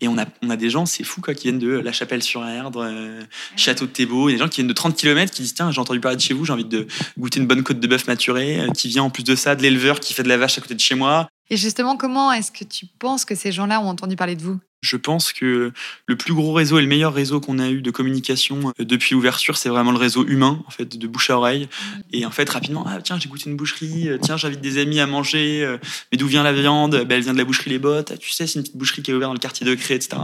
et 0.00 0.08
on 0.08 0.18
a, 0.18 0.26
on 0.42 0.50
a 0.50 0.56
des 0.56 0.70
gens, 0.70 0.86
c'est 0.86 1.04
fou 1.04 1.20
quoi, 1.20 1.34
qui 1.34 1.44
viennent 1.44 1.58
de 1.58 1.68
La 1.68 1.92
Chapelle-sur-Erdre, 1.92 2.84
euh, 2.84 3.20
Château 3.56 3.86
de 3.86 3.90
Thébault, 3.90 4.30
des 4.30 4.38
gens 4.38 4.48
qui 4.48 4.56
viennent 4.56 4.68
de 4.68 4.72
30 4.72 4.96
km 4.96 5.32
qui 5.32 5.42
disent 5.42 5.54
tiens 5.54 5.70
j'ai 5.70 5.80
entendu 5.80 6.00
parler 6.00 6.16
de 6.16 6.22
chez 6.22 6.34
vous, 6.34 6.44
j'ai 6.44 6.52
envie 6.52 6.64
de 6.64 6.86
goûter 7.18 7.40
une 7.40 7.46
bonne 7.46 7.62
côte 7.62 7.80
de 7.80 7.86
bœuf 7.86 8.06
maturée, 8.06 8.60
euh, 8.60 8.70
qui 8.70 8.88
vient 8.88 9.04
en 9.04 9.10
plus 9.10 9.24
de 9.24 9.34
ça 9.34 9.54
de 9.54 9.62
l'éleveur 9.62 10.00
qui 10.00 10.14
fait 10.14 10.22
de 10.22 10.28
la 10.28 10.36
vache 10.36 10.58
à 10.58 10.60
côté 10.60 10.74
de 10.74 10.80
chez 10.80 10.94
moi. 10.94 11.28
Et 11.50 11.56
justement, 11.56 11.96
comment 11.96 12.32
est-ce 12.32 12.52
que 12.52 12.64
tu 12.64 12.86
penses 12.86 13.24
que 13.24 13.34
ces 13.34 13.50
gens-là 13.50 13.80
ont 13.80 13.88
entendu 13.88 14.14
parler 14.16 14.36
de 14.36 14.42
vous? 14.42 14.60
Je 14.82 14.96
pense 14.96 15.32
que 15.32 15.72
le 16.06 16.16
plus 16.16 16.32
gros 16.34 16.52
réseau 16.52 16.78
et 16.78 16.82
le 16.82 16.88
meilleur 16.88 17.12
réseau 17.12 17.40
qu'on 17.40 17.58
a 17.58 17.68
eu 17.68 17.82
de 17.82 17.90
communication 17.90 18.72
depuis 18.78 19.14
l'ouverture, 19.14 19.56
c'est 19.56 19.68
vraiment 19.68 19.92
le 19.92 19.98
réseau 19.98 20.26
humain, 20.26 20.62
en 20.66 20.70
fait, 20.70 20.96
de 20.96 21.06
bouche 21.06 21.30
à 21.30 21.36
oreille. 21.36 21.68
Et 22.12 22.24
en 22.24 22.30
fait, 22.30 22.48
rapidement, 22.48 22.84
ah 22.86 23.00
tiens, 23.02 23.18
j'ai 23.18 23.28
goûté 23.28 23.50
une 23.50 23.56
boucherie, 23.56 24.08
tiens, 24.22 24.36
j'invite 24.36 24.60
des 24.60 24.78
amis 24.78 25.00
à 25.00 25.06
manger, 25.06 25.76
mais 26.10 26.18
d'où 26.18 26.26
vient 26.26 26.42
la 26.42 26.52
viande? 26.52 27.04
Ben, 27.06 27.16
Elle 27.16 27.22
vient 27.22 27.32
de 27.32 27.38
la 27.38 27.44
boucherie 27.44 27.70
Les 27.70 27.78
Bottes, 27.78 28.12
ah, 28.14 28.16
tu 28.16 28.30
sais, 28.30 28.46
c'est 28.46 28.54
une 28.54 28.62
petite 28.62 28.76
boucherie 28.76 29.02
qui 29.02 29.10
est 29.10 29.14
ouverte 29.14 29.30
dans 29.30 29.34
le 29.34 29.38
quartier 29.38 29.66
de 29.66 29.74
Cré, 29.74 29.94
etc. 29.94 30.16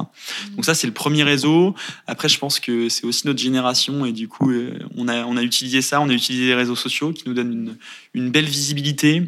Donc 0.55 0.65
ça, 0.65 0.75
c'est 0.75 0.87
le 0.87 0.93
premier 0.93 1.23
réseau. 1.23 1.75
Après, 2.07 2.29
je 2.29 2.39
pense 2.39 2.61
que 2.61 2.89
c'est 2.89 3.05
aussi 3.05 3.27
notre 3.27 3.41
génération, 3.41 4.07
et 4.07 4.13
du 4.13 4.29
coup, 4.29 4.53
on 4.97 5.09
a, 5.09 5.25
on 5.25 5.37
a 5.37 5.43
utilisé 5.43 5.83
ça, 5.83 6.01
on 6.01 6.09
a 6.09 6.13
utilisé 6.13 6.47
les 6.47 6.55
réseaux 6.55 6.77
sociaux 6.77 7.13
qui 7.13 7.25
nous 7.27 7.35
donnent 7.35 7.53
une, 7.53 7.77
une 8.15 8.31
belle 8.31 8.47
visibilité 8.47 9.23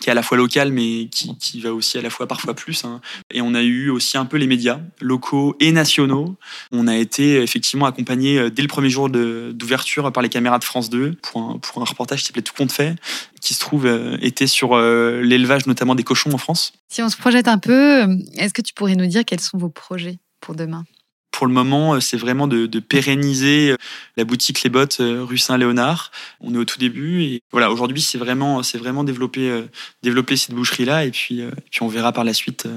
qui 0.00 0.08
est 0.08 0.12
à 0.12 0.14
la 0.14 0.22
fois 0.22 0.36
local 0.36 0.72
mais 0.72 1.08
qui, 1.10 1.36
qui, 1.38 1.60
va 1.60 1.72
aussi 1.72 1.98
à 1.98 2.02
la 2.02 2.10
fois 2.10 2.26
parfois 2.26 2.54
plus. 2.54 2.84
Hein. 2.84 3.00
Et 3.32 3.40
on 3.40 3.54
a 3.54 3.62
eu 3.62 3.90
aussi 3.90 4.18
un 4.18 4.24
peu 4.24 4.36
les 4.36 4.46
médias 4.46 4.80
locaux 5.00 5.56
et 5.60 5.72
nationaux. 5.72 6.36
On 6.70 6.86
a 6.88 6.96
été 6.96 7.42
effectivement 7.42 7.86
accompagné 7.86 8.50
dès 8.50 8.62
le 8.62 8.68
premier 8.68 8.90
jour 8.90 9.08
d'ouverture 9.10 10.12
par 10.12 10.22
les 10.22 10.28
caméras 10.28 10.58
de 10.58 10.64
France 10.64 10.90
2 10.90 11.16
pour 11.22 11.42
un, 11.42 11.58
pour 11.58 11.82
un 11.82 11.84
reportage 11.84 12.20
qui 12.20 12.26
s'appelait 12.26 12.42
Tout 12.42 12.54
compte 12.54 12.72
fait, 12.72 12.96
qui 13.40 13.54
se 13.54 13.60
trouve 13.60 13.86
euh, 13.86 14.16
était 14.20 14.46
sur 14.46 14.74
euh, 14.74 15.20
l'élevage 15.20 15.66
notamment 15.66 15.94
des 15.94 16.04
cochons 16.04 16.32
en 16.32 16.38
France. 16.38 16.72
Si 16.88 17.02
on 17.02 17.08
se 17.08 17.16
projette 17.16 17.48
un 17.48 17.58
peu, 17.58 18.06
est-ce 18.36 18.54
que 18.54 18.62
tu 18.62 18.72
pourrais 18.74 18.94
nous 18.94 19.06
dire 19.06 19.24
quels 19.24 19.40
sont 19.40 19.58
vos 19.58 19.68
projets 19.68 20.18
pour 20.40 20.54
demain? 20.54 20.84
Pour 21.32 21.46
le 21.46 21.52
moment, 21.52 22.00
c'est 22.00 22.16
vraiment 22.16 22.46
de, 22.46 22.66
de, 22.66 22.78
pérenniser 22.78 23.74
la 24.16 24.24
boutique 24.24 24.62
Les 24.62 24.70
Bottes 24.70 24.98
rue 25.00 25.38
Saint-Léonard. 25.38 26.12
On 26.40 26.54
est 26.54 26.58
au 26.58 26.64
tout 26.64 26.78
début 26.78 27.22
et 27.22 27.42
voilà, 27.50 27.70
aujourd'hui, 27.70 28.02
c'est 28.02 28.18
vraiment, 28.18 28.62
c'est 28.62 28.78
vraiment 28.78 29.02
développer, 29.02 29.64
développer 30.02 30.36
cette 30.36 30.54
boucherie-là 30.54 31.04
et 31.04 31.10
puis, 31.10 31.40
et 31.40 31.50
puis 31.70 31.82
on 31.82 31.88
verra 31.88 32.12
par 32.12 32.24
la 32.24 32.34
suite 32.34 32.68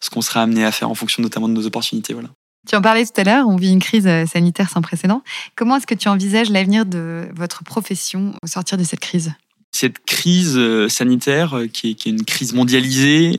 ce 0.00 0.10
qu'on 0.10 0.22
sera 0.22 0.42
amené 0.42 0.64
à 0.64 0.72
faire 0.72 0.90
en 0.90 0.94
fonction 0.94 1.22
notamment 1.22 1.48
de 1.48 1.54
nos 1.54 1.66
opportunités. 1.66 2.14
Voilà. 2.14 2.30
Tu 2.66 2.76
en 2.76 2.82
parlais 2.82 3.04
tout 3.04 3.20
à 3.20 3.24
l'heure, 3.24 3.46
on 3.48 3.56
vit 3.56 3.72
une 3.72 3.80
crise 3.80 4.08
sanitaire 4.30 4.68
sans 4.68 4.82
précédent. 4.82 5.22
Comment 5.54 5.76
est-ce 5.76 5.86
que 5.86 5.94
tu 5.94 6.08
envisages 6.08 6.50
l'avenir 6.50 6.86
de 6.86 7.28
votre 7.34 7.62
profession 7.64 8.34
au 8.42 8.46
sortir 8.46 8.78
de 8.78 8.84
cette 8.84 9.00
crise? 9.00 9.32
Cette 9.72 10.04
crise 10.04 10.58
sanitaire, 10.88 11.60
qui 11.72 11.90
est, 11.90 11.94
qui 11.94 12.08
est 12.08 12.12
une 12.12 12.24
crise 12.24 12.52
mondialisée, 12.52 13.36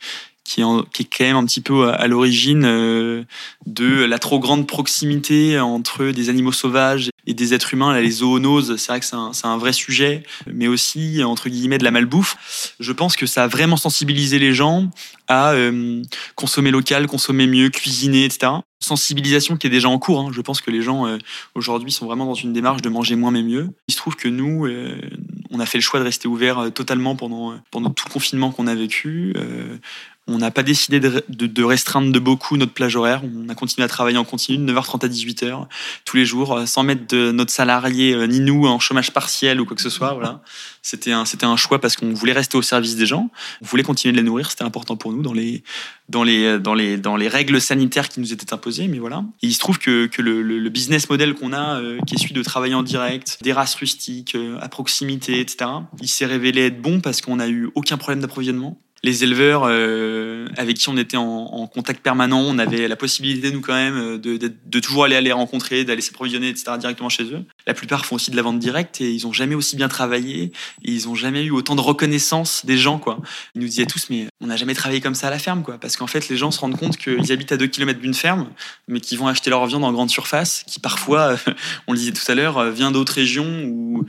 qui 0.49 0.61
est, 0.61 1.17
quand 1.17 1.25
même 1.25 1.35
un 1.35 1.45
petit 1.45 1.61
peu 1.61 1.89
à, 1.89 2.07
l'origine 2.07 2.63
de 3.65 4.05
la 4.05 4.19
trop 4.19 4.39
grande 4.39 4.65
proximité 4.67 5.59
entre 5.59 6.05
des 6.05 6.29
animaux 6.29 6.51
sauvages 6.51 7.11
et 7.27 7.35
des 7.35 7.53
êtres 7.53 7.73
humains. 7.73 7.99
Les 7.99 8.09
zoonoses, 8.09 8.77
c'est 8.77 8.91
vrai 8.91 8.99
que 8.99 9.05
c'est 9.05 9.45
un, 9.45 9.57
vrai 9.57 9.73
sujet, 9.73 10.23
mais 10.51 10.67
aussi, 10.67 11.23
entre 11.23 11.49
guillemets, 11.49 11.77
de 11.77 11.83
la 11.83 11.91
malbouffe. 11.91 12.73
Je 12.79 12.91
pense 12.91 13.15
que 13.15 13.27
ça 13.27 13.43
a 13.43 13.47
vraiment 13.47 13.77
sensibilisé 13.77 14.39
les 14.39 14.53
gens 14.53 14.89
à 15.27 15.53
consommer 16.33 16.71
local, 16.71 17.05
consommer 17.05 17.45
mieux, 17.45 17.69
cuisiner, 17.69 18.25
etc 18.25 18.51
sensibilisation 18.81 19.57
qui 19.57 19.67
est 19.67 19.69
déjà 19.69 19.89
en 19.89 19.99
cours. 19.99 20.21
Hein. 20.21 20.29
Je 20.31 20.39
pense 20.39 20.61
que 20.61 20.71
les 20.71 20.81
gens 20.81 21.05
aujourd'hui 21.53 21.91
sont 21.91 22.05
vraiment 22.05 22.25
dans 22.25 22.33
une 22.33 22.53
démarche 22.53 22.81
de 22.81 22.87
manger 22.87 23.17
moins 23.17 23.29
mais 23.29 23.43
mieux. 23.43 23.67
Il 23.89 23.93
se 23.93 23.97
trouve 23.97 24.15
que 24.15 24.29
nous, 24.29 24.65
on 25.51 25.59
a 25.59 25.65
fait 25.65 25.77
le 25.77 25.83
choix 25.83 25.99
de 25.99 26.05
rester 26.05 26.27
ouvert 26.27 26.59
euh, 26.59 26.69
totalement 26.69 27.15
pendant, 27.15 27.51
euh, 27.51 27.55
tout 27.71 28.05
le 28.07 28.13
confinement 28.13 28.51
qu'on 28.51 28.67
a 28.67 28.75
vécu. 28.75 29.33
Euh, 29.35 29.77
on 30.29 30.37
n'a 30.37 30.51
pas 30.51 30.63
décidé 30.63 30.99
de, 30.99 31.63
restreindre 31.63 32.11
de 32.11 32.19
beaucoup 32.19 32.57
notre 32.57 32.73
plage 32.73 32.95
horaire. 32.95 33.21
On 33.23 33.49
a 33.49 33.55
continué 33.55 33.83
à 33.83 33.87
travailler 33.87 34.17
en 34.17 34.23
continu 34.23 34.57
de 34.57 34.71
9h30 34.71 35.05
à 35.05 35.09
18h 35.09 35.67
tous 36.05 36.17
les 36.17 36.25
jours, 36.25 36.61
sans 36.65 36.83
mettre 36.83 37.07
de 37.07 37.31
notre 37.31 37.51
salarié 37.51 38.15
ni 38.27 38.39
nous 38.39 38.65
en 38.65 38.79
chômage 38.79 39.11
partiel 39.11 39.59
ou 39.59 39.65
quoi 39.65 39.75
que 39.75 39.81
ce 39.81 39.89
soit. 39.89 40.13
Voilà. 40.13 40.41
C'était 40.81 41.11
un, 41.11 41.23
un 41.41 41.57
choix 41.57 41.79
parce 41.79 41.97
qu'on 41.97 42.13
voulait 42.13 42.33
rester 42.33 42.57
au 42.57 42.61
service 42.61 42.95
des 42.95 43.05
gens. 43.05 43.29
On 43.61 43.65
voulait 43.65 43.83
continuer 43.83 44.11
de 44.13 44.17
les 44.17 44.23
nourrir. 44.23 44.49
C'était 44.49 44.63
important 44.63 44.95
pour 44.95 45.11
nous 45.11 45.21
dans 45.21 45.33
les, 45.33 45.63
dans 46.07 46.23
les, 46.23 46.59
dans 46.59 46.73
les, 46.73 46.97
dans 46.97 47.17
les 47.17 47.27
règles 47.27 47.59
sanitaires 47.59 48.07
qui 48.07 48.19
nous 48.19 48.31
étaient 48.31 48.53
imposées. 48.53 48.87
Mais 48.87 48.99
voilà. 48.99 49.23
il 49.41 49.53
se 49.53 49.59
trouve 49.59 49.79
que, 49.79 50.05
que 50.05 50.21
le, 50.21 50.69
business 50.69 51.09
model 51.09 51.33
qu'on 51.33 51.51
a, 51.53 51.81
qui 52.05 52.15
est 52.15 52.17
celui 52.19 52.33
de 52.33 52.43
travailler 52.43 52.75
en 52.75 52.83
direct, 52.83 53.39
des 53.41 53.53
races 53.53 53.75
rustiques, 53.75 54.37
à 54.61 54.69
proximité, 54.69 55.39
etc., 55.39 55.69
il 56.01 56.07
s'est 56.07 56.27
révélé 56.27 56.67
être 56.67 56.81
bon 56.81 57.01
parce 57.01 57.21
qu'on 57.21 57.37
n'a 57.37 57.47
eu 57.47 57.69
aucun 57.73 57.97
problème 57.97 58.21
d'approvisionnement 58.21 58.79
les 59.03 59.23
éleveurs 59.23 59.63
euh, 59.65 60.47
avec 60.57 60.77
qui 60.77 60.89
on 60.89 60.97
était 60.97 61.17
en, 61.17 61.67
contact 61.67 62.01
permanent, 62.01 62.41
on 62.41 62.57
avait 62.57 62.87
la 62.87 62.95
possibilité, 62.95 63.51
nous, 63.51 63.61
quand 63.61 63.73
même, 63.73 63.95
euh, 63.95 64.17
de, 64.17 64.37
de, 64.37 64.79
toujours 64.79 65.05
aller 65.05 65.19
les 65.21 65.31
rencontrer, 65.31 65.85
d'aller 65.85 66.01
s'approvisionner, 66.01 66.49
etc., 66.49 66.73
directement 66.79 67.09
chez 67.09 67.23
eux. 67.23 67.43
La 67.67 67.73
plupart 67.73 68.05
font 68.05 68.15
aussi 68.15 68.31
de 68.31 68.35
la 68.35 68.41
vente 68.41 68.59
directe 68.59 69.01
et 69.01 69.11
ils 69.11 69.27
ont 69.27 69.33
jamais 69.33 69.55
aussi 69.55 69.75
bien 69.75 69.87
travaillé 69.87 70.51
et 70.83 70.91
ils 70.91 71.07
ont 71.07 71.15
jamais 71.15 71.43
eu 71.43 71.51
autant 71.51 71.75
de 71.75 71.81
reconnaissance 71.81 72.65
des 72.65 72.77
gens, 72.77 72.99
quoi. 72.99 73.19
Ils 73.55 73.61
nous 73.61 73.67
disaient 73.67 73.85
tous, 73.85 74.07
mais 74.09 74.27
on 74.41 74.47
n'a 74.47 74.55
jamais 74.55 74.73
travaillé 74.73 75.01
comme 75.01 75.15
ça 75.15 75.27
à 75.27 75.29
la 75.29 75.39
ferme, 75.39 75.63
quoi. 75.63 75.77
Parce 75.77 75.97
qu'en 75.97 76.07
fait, 76.07 76.29
les 76.29 76.37
gens 76.37 76.51
se 76.51 76.59
rendent 76.59 76.77
compte 76.77 76.97
qu'ils 76.97 77.31
habitent 77.31 77.51
à 77.51 77.57
2 77.57 77.67
km 77.67 77.99
d'une 77.99 78.13
ferme, 78.13 78.49
mais 78.87 78.99
qu'ils 78.99 79.19
vont 79.19 79.27
acheter 79.27 79.49
leur 79.49 79.65
viande 79.65 79.83
en 79.83 79.91
grande 79.91 80.09
surface, 80.09 80.63
qui 80.67 80.79
parfois, 80.79 81.37
on 81.87 81.93
le 81.93 81.97
disait 81.97 82.11
tout 82.11 82.31
à 82.31 82.35
l'heure, 82.35 82.71
vient 82.71 82.91
d'autres 82.91 83.13
régions 83.13 83.63
ou, 83.65 84.05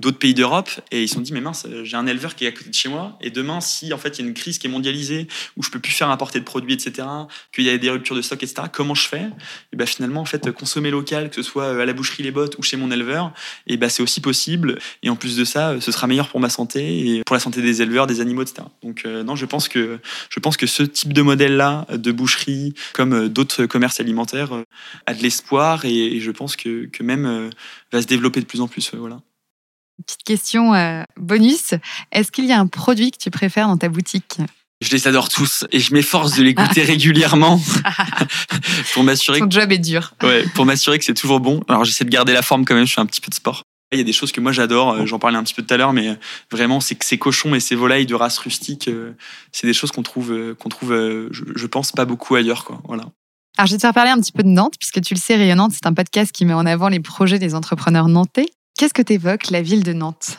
d'autres 0.00 0.18
pays 0.18 0.34
d'Europe. 0.34 0.70
Et 0.92 1.02
ils 1.02 1.08
se 1.08 1.14
sont 1.14 1.20
dit, 1.20 1.32
mais 1.32 1.40
mince, 1.40 1.66
j'ai 1.82 1.96
un 1.96 2.06
éleveur 2.06 2.34
qui 2.36 2.44
est 2.44 2.48
à 2.48 2.52
côté 2.52 2.70
de 2.70 2.74
chez 2.74 2.88
moi. 2.88 3.18
Et 3.20 3.30
demain, 3.30 3.60
si, 3.60 3.92
en 3.92 3.98
fait, 3.98 4.18
il 4.18 4.22
y 4.22 4.24
a 4.24 4.28
une 4.28 4.34
crise 4.34 4.58
qui 4.58 4.66
est 4.66 4.70
mondialisée, 4.70 5.26
où 5.56 5.62
je 5.62 5.70
peux 5.70 5.80
plus 5.80 5.92
faire 5.92 6.10
importer 6.10 6.38
de 6.38 6.44
produits, 6.44 6.74
etc., 6.74 7.08
qu'il 7.52 7.64
y 7.64 7.70
a 7.70 7.78
des 7.78 7.90
ruptures 7.90 8.14
de 8.14 8.22
stock, 8.22 8.42
etc., 8.42 8.68
comment 8.72 8.94
je 8.94 9.08
fais? 9.08 9.26
Et 9.72 9.76
ben 9.76 9.86
finalement, 9.86 10.20
en 10.20 10.24
fait, 10.24 10.52
consommer 10.52 10.90
local, 10.90 11.30
que 11.30 11.36
ce 11.36 11.42
soit 11.42 11.80
à 11.80 11.84
la 11.84 11.92
boucherie 11.92 12.22
Les 12.22 12.30
Bottes 12.30 12.56
ou 12.58 12.62
chez 12.62 12.76
mon 12.76 12.87
éleveur, 12.90 13.32
et 13.66 13.76
ben 13.76 13.88
c'est 13.88 14.02
aussi 14.02 14.20
possible. 14.20 14.78
Et 15.02 15.10
en 15.10 15.16
plus 15.16 15.36
de 15.36 15.44
ça, 15.44 15.70
euh, 15.70 15.80
ce 15.80 15.92
sera 15.92 16.06
meilleur 16.06 16.28
pour 16.28 16.40
ma 16.40 16.50
santé 16.50 17.16
et 17.16 17.22
pour 17.24 17.34
la 17.34 17.40
santé 17.40 17.62
des 17.62 17.82
éleveurs, 17.82 18.06
des 18.06 18.20
animaux, 18.20 18.42
etc. 18.42 18.62
Donc 18.82 19.02
euh, 19.04 19.22
non, 19.22 19.36
je 19.36 19.46
pense 19.46 19.68
que 19.68 19.98
je 20.30 20.40
pense 20.40 20.56
que 20.56 20.66
ce 20.66 20.82
type 20.82 21.12
de 21.12 21.22
modèle-là 21.22 21.86
de 21.92 22.12
boucherie, 22.12 22.74
comme 22.92 23.28
d'autres 23.28 23.66
commerces 23.66 24.00
alimentaires, 24.00 24.50
a 25.06 25.14
de 25.14 25.22
l'espoir 25.22 25.84
et, 25.84 26.20
je 26.20 26.30
pense 26.30 26.56
que, 26.56 26.86
que 26.86 27.02
même 27.02 27.50
va 27.92 28.02
se 28.02 28.06
développer 28.06 28.40
de 28.40 28.46
plus 28.46 28.60
en 28.60 28.68
plus. 28.68 28.92
Voilà. 28.94 29.20
Petite 30.06 30.22
question 30.22 30.74
euh, 30.74 31.02
bonus. 31.16 31.74
Est-ce 32.12 32.30
qu'il 32.30 32.46
y 32.46 32.52
a 32.52 32.58
un 32.58 32.68
produit 32.68 33.10
que 33.10 33.18
tu 33.18 33.30
préfères 33.30 33.66
dans 33.66 33.76
ta 33.76 33.88
boutique? 33.88 34.38
Je 34.80 34.90
les 34.90 35.08
adore 35.08 35.28
tous 35.28 35.64
et 35.72 35.80
je 35.80 35.92
m'efforce 35.92 36.36
de 36.36 36.42
les 36.42 36.54
goûter 36.54 36.82
régulièrement 36.82 37.60
pour 38.92 39.02
m'assurer. 39.02 39.40
Ton 39.40 39.50
job 39.50 39.72
est 39.72 39.78
dur. 39.78 40.14
Ouais, 40.22 40.44
pour 40.54 40.64
m'assurer 40.64 40.98
que 40.98 41.04
c'est 41.04 41.14
toujours 41.14 41.40
bon. 41.40 41.62
Alors 41.68 41.84
j'essaie 41.84 42.04
de 42.04 42.10
garder 42.10 42.32
la 42.32 42.42
forme 42.42 42.64
quand 42.64 42.74
même. 42.74 42.86
Je 42.86 42.94
fais 42.94 43.00
un 43.00 43.06
petit 43.06 43.20
peu 43.20 43.30
de 43.30 43.34
sport. 43.34 43.62
Il 43.90 43.98
y 43.98 44.00
a 44.00 44.04
des 44.04 44.12
choses 44.12 44.32
que 44.32 44.40
moi 44.40 44.52
j'adore. 44.52 44.92
Euh, 44.92 45.06
j'en 45.06 45.18
parlais 45.18 45.38
un 45.38 45.42
petit 45.42 45.54
peu 45.54 45.62
tout 45.62 45.72
à 45.72 45.76
l'heure, 45.76 45.92
mais 45.92 46.08
euh, 46.08 46.14
vraiment 46.52 46.80
c'est 46.80 46.94
que 46.94 47.04
ces 47.04 47.18
cochons 47.18 47.54
et 47.54 47.60
ces 47.60 47.74
volailles 47.74 48.06
de 48.06 48.14
race 48.14 48.38
rustique, 48.38 48.90
c'est 49.50 49.66
des 49.66 49.72
choses 49.72 49.90
qu'on 49.90 50.02
trouve, 50.02 50.54
qu'on 50.58 50.68
trouve, 50.68 50.90
je, 51.30 51.66
pense 51.66 51.92
pas 51.92 52.04
beaucoup 52.04 52.34
ailleurs, 52.34 52.64
quoi. 52.64 52.80
Voilà. 52.84 53.04
Alors, 53.56 53.66
je 53.66 53.72
vais 53.72 53.78
te 53.78 53.82
faire 53.82 53.94
parler 53.94 54.12
un 54.12 54.20
petit 54.20 54.30
peu 54.30 54.44
de 54.44 54.48
Nantes, 54.48 54.74
puisque 54.78 55.00
tu 55.00 55.14
le 55.14 55.18
sais, 55.18 55.34
Rayonnante, 55.34 55.72
c'est 55.72 55.86
un 55.86 55.92
podcast 55.92 56.30
qui 56.30 56.44
met 56.44 56.54
en 56.54 56.64
avant 56.64 56.88
les 56.88 57.00
projets 57.00 57.40
des 57.40 57.56
entrepreneurs 57.56 58.06
nantais. 58.06 58.46
Qu'est-ce 58.78 58.94
que 58.94 59.02
t'évoques 59.02 59.50
la 59.50 59.62
ville 59.62 59.82
de 59.82 59.92
Nantes? 59.92 60.38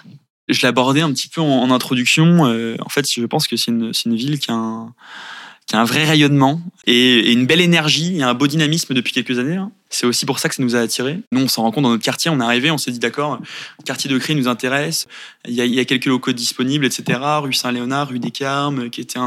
Je 0.50 0.66
l'abordais 0.66 1.02
un 1.02 1.12
petit 1.12 1.28
peu 1.28 1.42
en, 1.42 1.70
introduction. 1.72 2.48
Euh, 2.48 2.76
en 2.84 2.90
fait, 2.90 3.10
je 3.12 3.26
pense 3.26 3.48
que 3.48 3.56
c'est 3.56 3.72
une, 3.72 4.16
ville 4.16 4.40
qui 4.40 4.52
a 4.52 4.56
un, 4.56 5.84
vrai 5.84 6.06
rayonnement 6.06 6.60
et, 6.88 7.32
une 7.32 7.46
belle 7.46 7.62
énergie 7.62 8.18
et 8.18 8.24
un 8.24 8.34
beau 8.34 8.48
dynamisme 8.48 8.94
depuis 8.94 9.14
quelques 9.14 9.38
années. 9.38 9.58
Hein. 9.58 9.72
C'est 9.92 10.06
aussi 10.06 10.26
pour 10.26 10.40
ça 10.40 10.50
que 10.50 10.56
ça 10.56 10.64
nous 10.64 10.76
a 10.76 10.80
attirés. 10.80 11.20
Nous, 11.32 11.42
on 11.42 11.48
s'en 11.48 11.64
rend 11.64 11.72
compte 11.72 11.84
dans 11.84 11.92
notre 11.92 12.04
quartier. 12.04 12.32
On 12.32 12.40
est 12.40 12.44
arrivé, 12.44 12.72
on 12.72 12.78
s'est 12.78 12.92
dit 12.92 13.00
d'accord, 13.00 13.40
le 13.80 13.84
quartier 13.84 14.10
de 14.10 14.18
Cré 14.18 14.34
nous 14.34 14.48
intéresse. 14.48 15.08
Il 15.48 15.54
y, 15.54 15.80
a, 15.80 15.86
quelques 15.86 16.06
locaux 16.06 16.32
disponibles, 16.32 16.86
etc. 16.86 17.20
Rue 17.42 17.54
Saint-Léonard, 17.54 18.10
rue 18.10 18.20
des 18.20 18.32
Carmes, 18.32 18.90
qui 18.90 19.02
était 19.02 19.20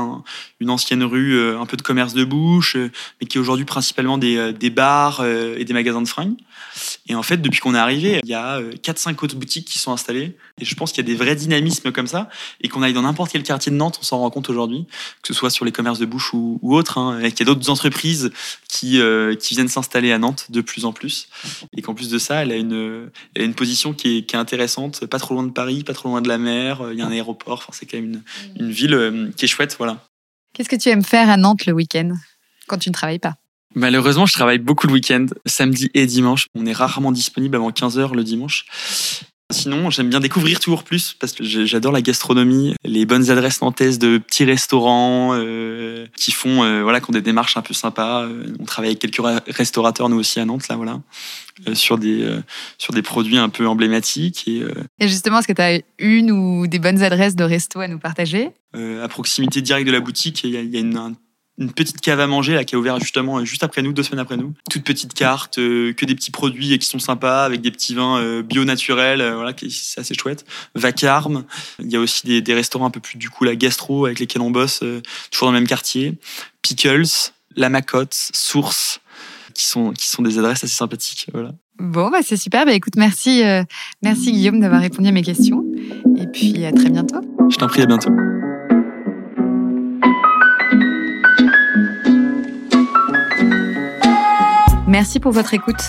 une 0.61 0.71
ancienne 0.71 1.05
rue, 1.05 1.35
euh, 1.35 1.61
un 1.61 1.67
peu 1.67 1.77
de 1.77 1.83
commerce 1.83 2.15
de 2.15 2.25
bouche, 2.25 2.77
euh, 2.77 2.91
mais 3.21 3.27
qui 3.27 3.39
est 3.39 3.41
aujourd'hui 3.41 3.65
principalement 3.65 4.19
des, 4.19 4.53
des, 4.53 4.71
bars 4.71 5.25
et 5.25 5.65
des 5.65 5.73
magasins 5.73 6.03
de 6.03 6.09
fringues. 6.09 6.37
Et 7.09 7.15
en 7.15 7.23
fait, 7.23 7.39
depuis 7.39 7.61
qu'on 7.61 7.75
est 7.75 7.79
arrivé, 7.79 8.21
il 8.23 8.31
y 8.31 8.35
a 8.35 8.61
4-5 8.61 9.25
autres 9.25 9.37
boutiques 9.37 9.67
qui 9.67 9.79
sont 9.79 9.93
installées. 9.93 10.37
Et 10.61 10.65
je 10.65 10.75
pense 10.75 10.93
qu'il 10.93 11.07
y 11.07 11.11
a 11.11 11.13
des 11.13 11.17
vrais 11.17 11.37
dynamismes 11.37 11.93
comme 11.93 12.07
ça. 12.07 12.29
Et 12.61 12.69
qu'on 12.69 12.83
aille 12.83 12.93
dans 12.93 13.03
n'importe 13.03 13.33
quel 13.33 13.43
quartier 13.43 13.73
de 13.73 13.77
Nantes, 13.77 13.99
on 14.01 14.05
s'en 14.05 14.19
rend 14.19 14.31
compte 14.31 14.49
aujourd'hui, 14.51 14.87
que 15.23 15.29
ce 15.29 15.35
soit 15.35 15.51
sur 15.51 15.65
les 15.65 15.73
commerces 15.73 15.99
de 15.99 16.07
bouche 16.07 16.33
ou, 16.33 16.59
ou 16.63 16.75
autres, 16.75 16.99
hein, 16.99 17.21
et 17.21 17.31
qu'il 17.31 17.47
y 17.47 17.51
a 17.51 17.53
d'autres 17.53 17.71
entreprises 17.71 18.31
qui, 18.69 19.01
qui 19.41 19.55
viennent 19.55 19.69
s'installer 19.69 20.13
à 20.13 20.19
Nantes 20.19 20.47
de 20.51 20.61
plus 20.61 20.85
en 20.85 20.93
plus. 20.93 21.29
Et 21.77 21.83
qu'en 21.83 21.95
plus 21.95 22.09
de 22.09 22.19
ça, 22.19 22.43
elle 22.43 22.53
a 22.53 22.57
une, 22.57 23.11
a 23.37 23.43
une 23.43 23.55
position 23.55 23.93
qui 23.93 24.19
est, 24.19 24.23
qui 24.23 24.37
est, 24.37 24.39
intéressante, 24.39 25.07
pas 25.07 25.19
trop 25.19 25.35
loin 25.35 25.45
de 25.45 25.53
Paris, 25.53 25.85
pas 25.85 25.95
trop 25.95 26.09
loin 26.09 26.21
de 26.21 26.29
la 26.29 26.39
mer, 26.39 26.83
il 26.93 26.99
y 26.99 27.03
a 27.03 27.07
un 27.07 27.13
aéroport, 27.13 27.59
enfin, 27.59 27.73
c'est 27.73 27.87
quand 27.87 27.97
même 27.97 28.07
une, 28.07 28.23
une 28.57 28.71
ville 28.71 28.95
euh, 28.95 29.31
qui 29.37 29.45
est 29.45 29.49
chouette. 29.49 29.77
Voilà. 29.79 30.05
Qu'est-ce 30.53 30.69
que 30.69 30.77
tu 30.77 30.89
aimes 30.89 31.05
faire 31.05 31.31
à 31.31 31.37
Nantes 31.37 31.67
le 31.67 31.73
week-end 31.73 32.13
quand 32.67 32.79
tu 32.79 32.91
ne 32.91 32.95
travailles 32.95 33.19
pas? 33.19 33.37
Malheureusement, 33.75 34.27
je 34.27 34.33
travaille 34.33 34.59
beaucoup 34.59 34.87
le 34.87 34.93
week-end, 34.93 35.27
samedi 35.47 35.91
et 35.95 36.07
dimanche. 36.07 36.47
On 36.55 36.67
est 36.67 36.73
rarement 36.73 37.13
disponible 37.13 37.57
avant 37.57 37.71
15h 37.71 38.15
le 38.15 38.25
dimanche. 38.25 38.67
Sinon, 39.53 39.91
j'aime 39.91 40.09
bien 40.09 40.21
découvrir 40.21 40.61
toujours 40.61 40.83
plus 40.83 41.15
parce 41.19 41.33
que 41.33 41.45
j'adore 41.45 41.93
la 41.93 42.01
gastronomie, 42.01 42.75
les 42.85 43.05
bonnes 43.05 43.31
adresses 43.31 43.61
nantaises 43.61 43.99
de 43.99 44.19
petits 44.19 44.45
restaurants 44.45 45.33
euh, 45.35 46.07
qui 46.17 46.33
font, 46.33 46.65
euh, 46.65 46.83
voilà, 46.83 47.01
qui 47.01 47.11
ont 47.11 47.13
des 47.13 47.21
démarches 47.21 47.57
un 47.57 47.63
peu 47.63 47.75
sympas. 47.75 48.23
Euh, 48.23 48.47
on 48.59 48.65
travaille 48.65 48.91
avec 48.91 48.99
quelques 48.99 49.21
restaurateurs 49.49 50.09
nous 50.09 50.19
aussi 50.19 50.41
à 50.41 50.47
Nantes 50.47 50.69
là, 50.69 50.77
voilà, 50.77 51.01
sur 51.75 51.99
des 51.99 52.27
sur 52.79 52.95
des 52.95 53.03
produits 53.03 53.37
un 53.37 53.51
peu 53.51 53.67
emblématiques 53.67 54.49
et. 54.49 54.63
et 54.99 55.09
justement, 55.09 55.41
est-ce 55.41 55.49
que 55.49 55.53
tu 55.53 55.63
as 55.63 55.81
une 55.99 56.31
ou 56.31 56.67
des 56.67 56.79
bonnes 56.79 57.03
adresses 57.03 57.37
de 57.37 57.45
resto 57.45 57.81
à 57.81 57.89
nous 57.89 57.99
partager? 57.99 58.51
À 58.75 59.09
proximité 59.09 59.61
directe 59.61 59.87
de 59.87 59.93
la 59.93 60.01
boutique, 60.01 60.45
il 60.45 60.51
y 60.51 60.57
a, 60.57 60.63
y 60.63 60.77
a 60.77 60.81
une, 60.81 60.97
un 60.97 61.13
une 61.59 61.73
petite 61.73 62.01
cave 62.01 62.21
à 62.21 62.27
manger 62.27 62.55
là 62.55 62.65
qui 62.65 62.75
a 62.75 62.79
ouvert 62.79 62.99
justement 62.99 63.39
euh, 63.39 63.45
juste 63.45 63.63
après 63.63 63.83
nous, 63.83 63.93
deux 63.93 64.03
semaines 64.03 64.21
après 64.21 64.37
nous. 64.37 64.55
Toute 64.71 64.85
petite 64.85 65.15
carte, 65.15 65.59
euh, 65.59 65.93
que 65.93 66.07
des 66.07 66.15
petits 66.15 66.31
produits 66.31 66.79
qui 66.79 66.87
sont 66.87 66.99
sympas 66.99 67.45
avec 67.45 67.61
des 67.61 67.71
petits 67.71 67.95
vins 67.95 68.19
euh, 68.19 68.43
bio 68.43 68.65
naturels, 68.65 69.23
voilà, 69.35 69.53
c'est 69.69 70.01
assez 70.01 70.15
chouette. 70.15 70.45
Vacarme, 70.75 71.45
il 71.79 71.91
y 71.91 71.97
a 71.97 72.01
aussi 72.01 72.27
des, 72.27 72.41
des, 72.41 72.55
restaurants 72.55 72.87
un 72.87 72.91
peu 72.91 73.01
plus 73.01 73.19
du 73.19 73.29
coup 73.29 73.45
la 73.45 73.55
gastro 73.55 74.07
avec 74.07 74.19
lesquels 74.19 74.43
on 74.43 74.51
bosse, 74.51 74.79
toujours 75.31 75.49
dans 75.49 75.53
le 75.53 75.59
même 75.59 75.69
quartier. 75.69 76.19
Pickles, 76.63 77.31
La 77.57 77.69
Macotte, 77.69 78.15
Source, 78.33 79.01
qui 79.55 79.65
sont 79.65 79.93
qui 79.93 80.09
sont 80.09 80.23
des 80.23 80.39
adresses 80.39 80.65
assez 80.65 80.75
sympathiques, 80.75 81.27
voilà. 81.33 81.53
Bon, 81.79 82.11
bah 82.11 82.19
c'est 82.23 82.37
super. 82.37 82.65
Bah 82.65 82.73
écoute, 82.73 82.95
merci, 82.97 83.43
merci 84.03 84.33
Guillaume 84.33 84.61
d'avoir 84.61 84.81
répondu 84.81 85.09
à 85.09 85.13
mes 85.13 85.23
questions. 85.23 85.65
Et 86.17 86.27
puis 86.27 86.65
à 86.65 86.73
très 86.73 86.91
bientôt. 86.91 87.21
Je 87.51 87.57
t'en 87.57 87.67
prie, 87.67 87.83
à 87.83 87.87
bientôt. 87.87 88.11
Merci 94.93 95.21
pour 95.21 95.33
votre 95.33 95.55
écoute. 95.55 95.83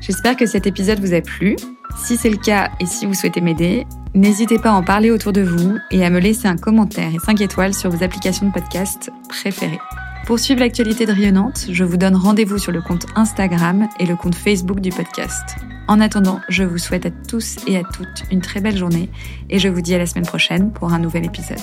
J'espère 0.00 0.34
que 0.34 0.46
cet 0.46 0.66
épisode 0.66 1.00
vous 1.00 1.12
a 1.12 1.20
plu. 1.20 1.54
Si 1.98 2.16
c'est 2.16 2.30
le 2.30 2.38
cas 2.38 2.70
et 2.80 2.86
si 2.86 3.04
vous 3.04 3.12
souhaitez 3.12 3.42
m'aider, 3.42 3.86
n'hésitez 4.14 4.58
pas 4.58 4.70
à 4.70 4.72
en 4.72 4.82
parler 4.82 5.10
autour 5.10 5.34
de 5.34 5.42
vous 5.42 5.76
et 5.90 6.02
à 6.02 6.08
me 6.08 6.18
laisser 6.18 6.48
un 6.48 6.56
commentaire 6.56 7.14
et 7.14 7.18
5 7.18 7.42
étoiles 7.42 7.74
sur 7.74 7.90
vos 7.90 8.02
applications 8.02 8.46
de 8.46 8.52
podcast 8.52 9.10
préférées. 9.28 9.78
Pour 10.24 10.38
suivre 10.38 10.60
l'actualité 10.60 11.04
de 11.04 11.12
Rayonnante, 11.12 11.66
je 11.70 11.84
vous 11.84 11.98
donne 11.98 12.16
rendez-vous 12.16 12.56
sur 12.56 12.72
le 12.72 12.80
compte 12.80 13.04
Instagram 13.16 13.86
et 14.00 14.06
le 14.06 14.16
compte 14.16 14.34
Facebook 14.34 14.80
du 14.80 14.92
podcast. 14.92 15.56
En 15.86 16.00
attendant, 16.00 16.40
je 16.48 16.64
vous 16.64 16.78
souhaite 16.78 17.04
à 17.04 17.10
tous 17.10 17.56
et 17.66 17.76
à 17.76 17.82
toutes 17.82 18.24
une 18.30 18.40
très 18.40 18.62
belle 18.62 18.78
journée 18.78 19.10
et 19.50 19.58
je 19.58 19.68
vous 19.68 19.82
dis 19.82 19.94
à 19.94 19.98
la 19.98 20.06
semaine 20.06 20.26
prochaine 20.26 20.72
pour 20.72 20.94
un 20.94 20.98
nouvel 20.98 21.26
épisode. 21.26 21.60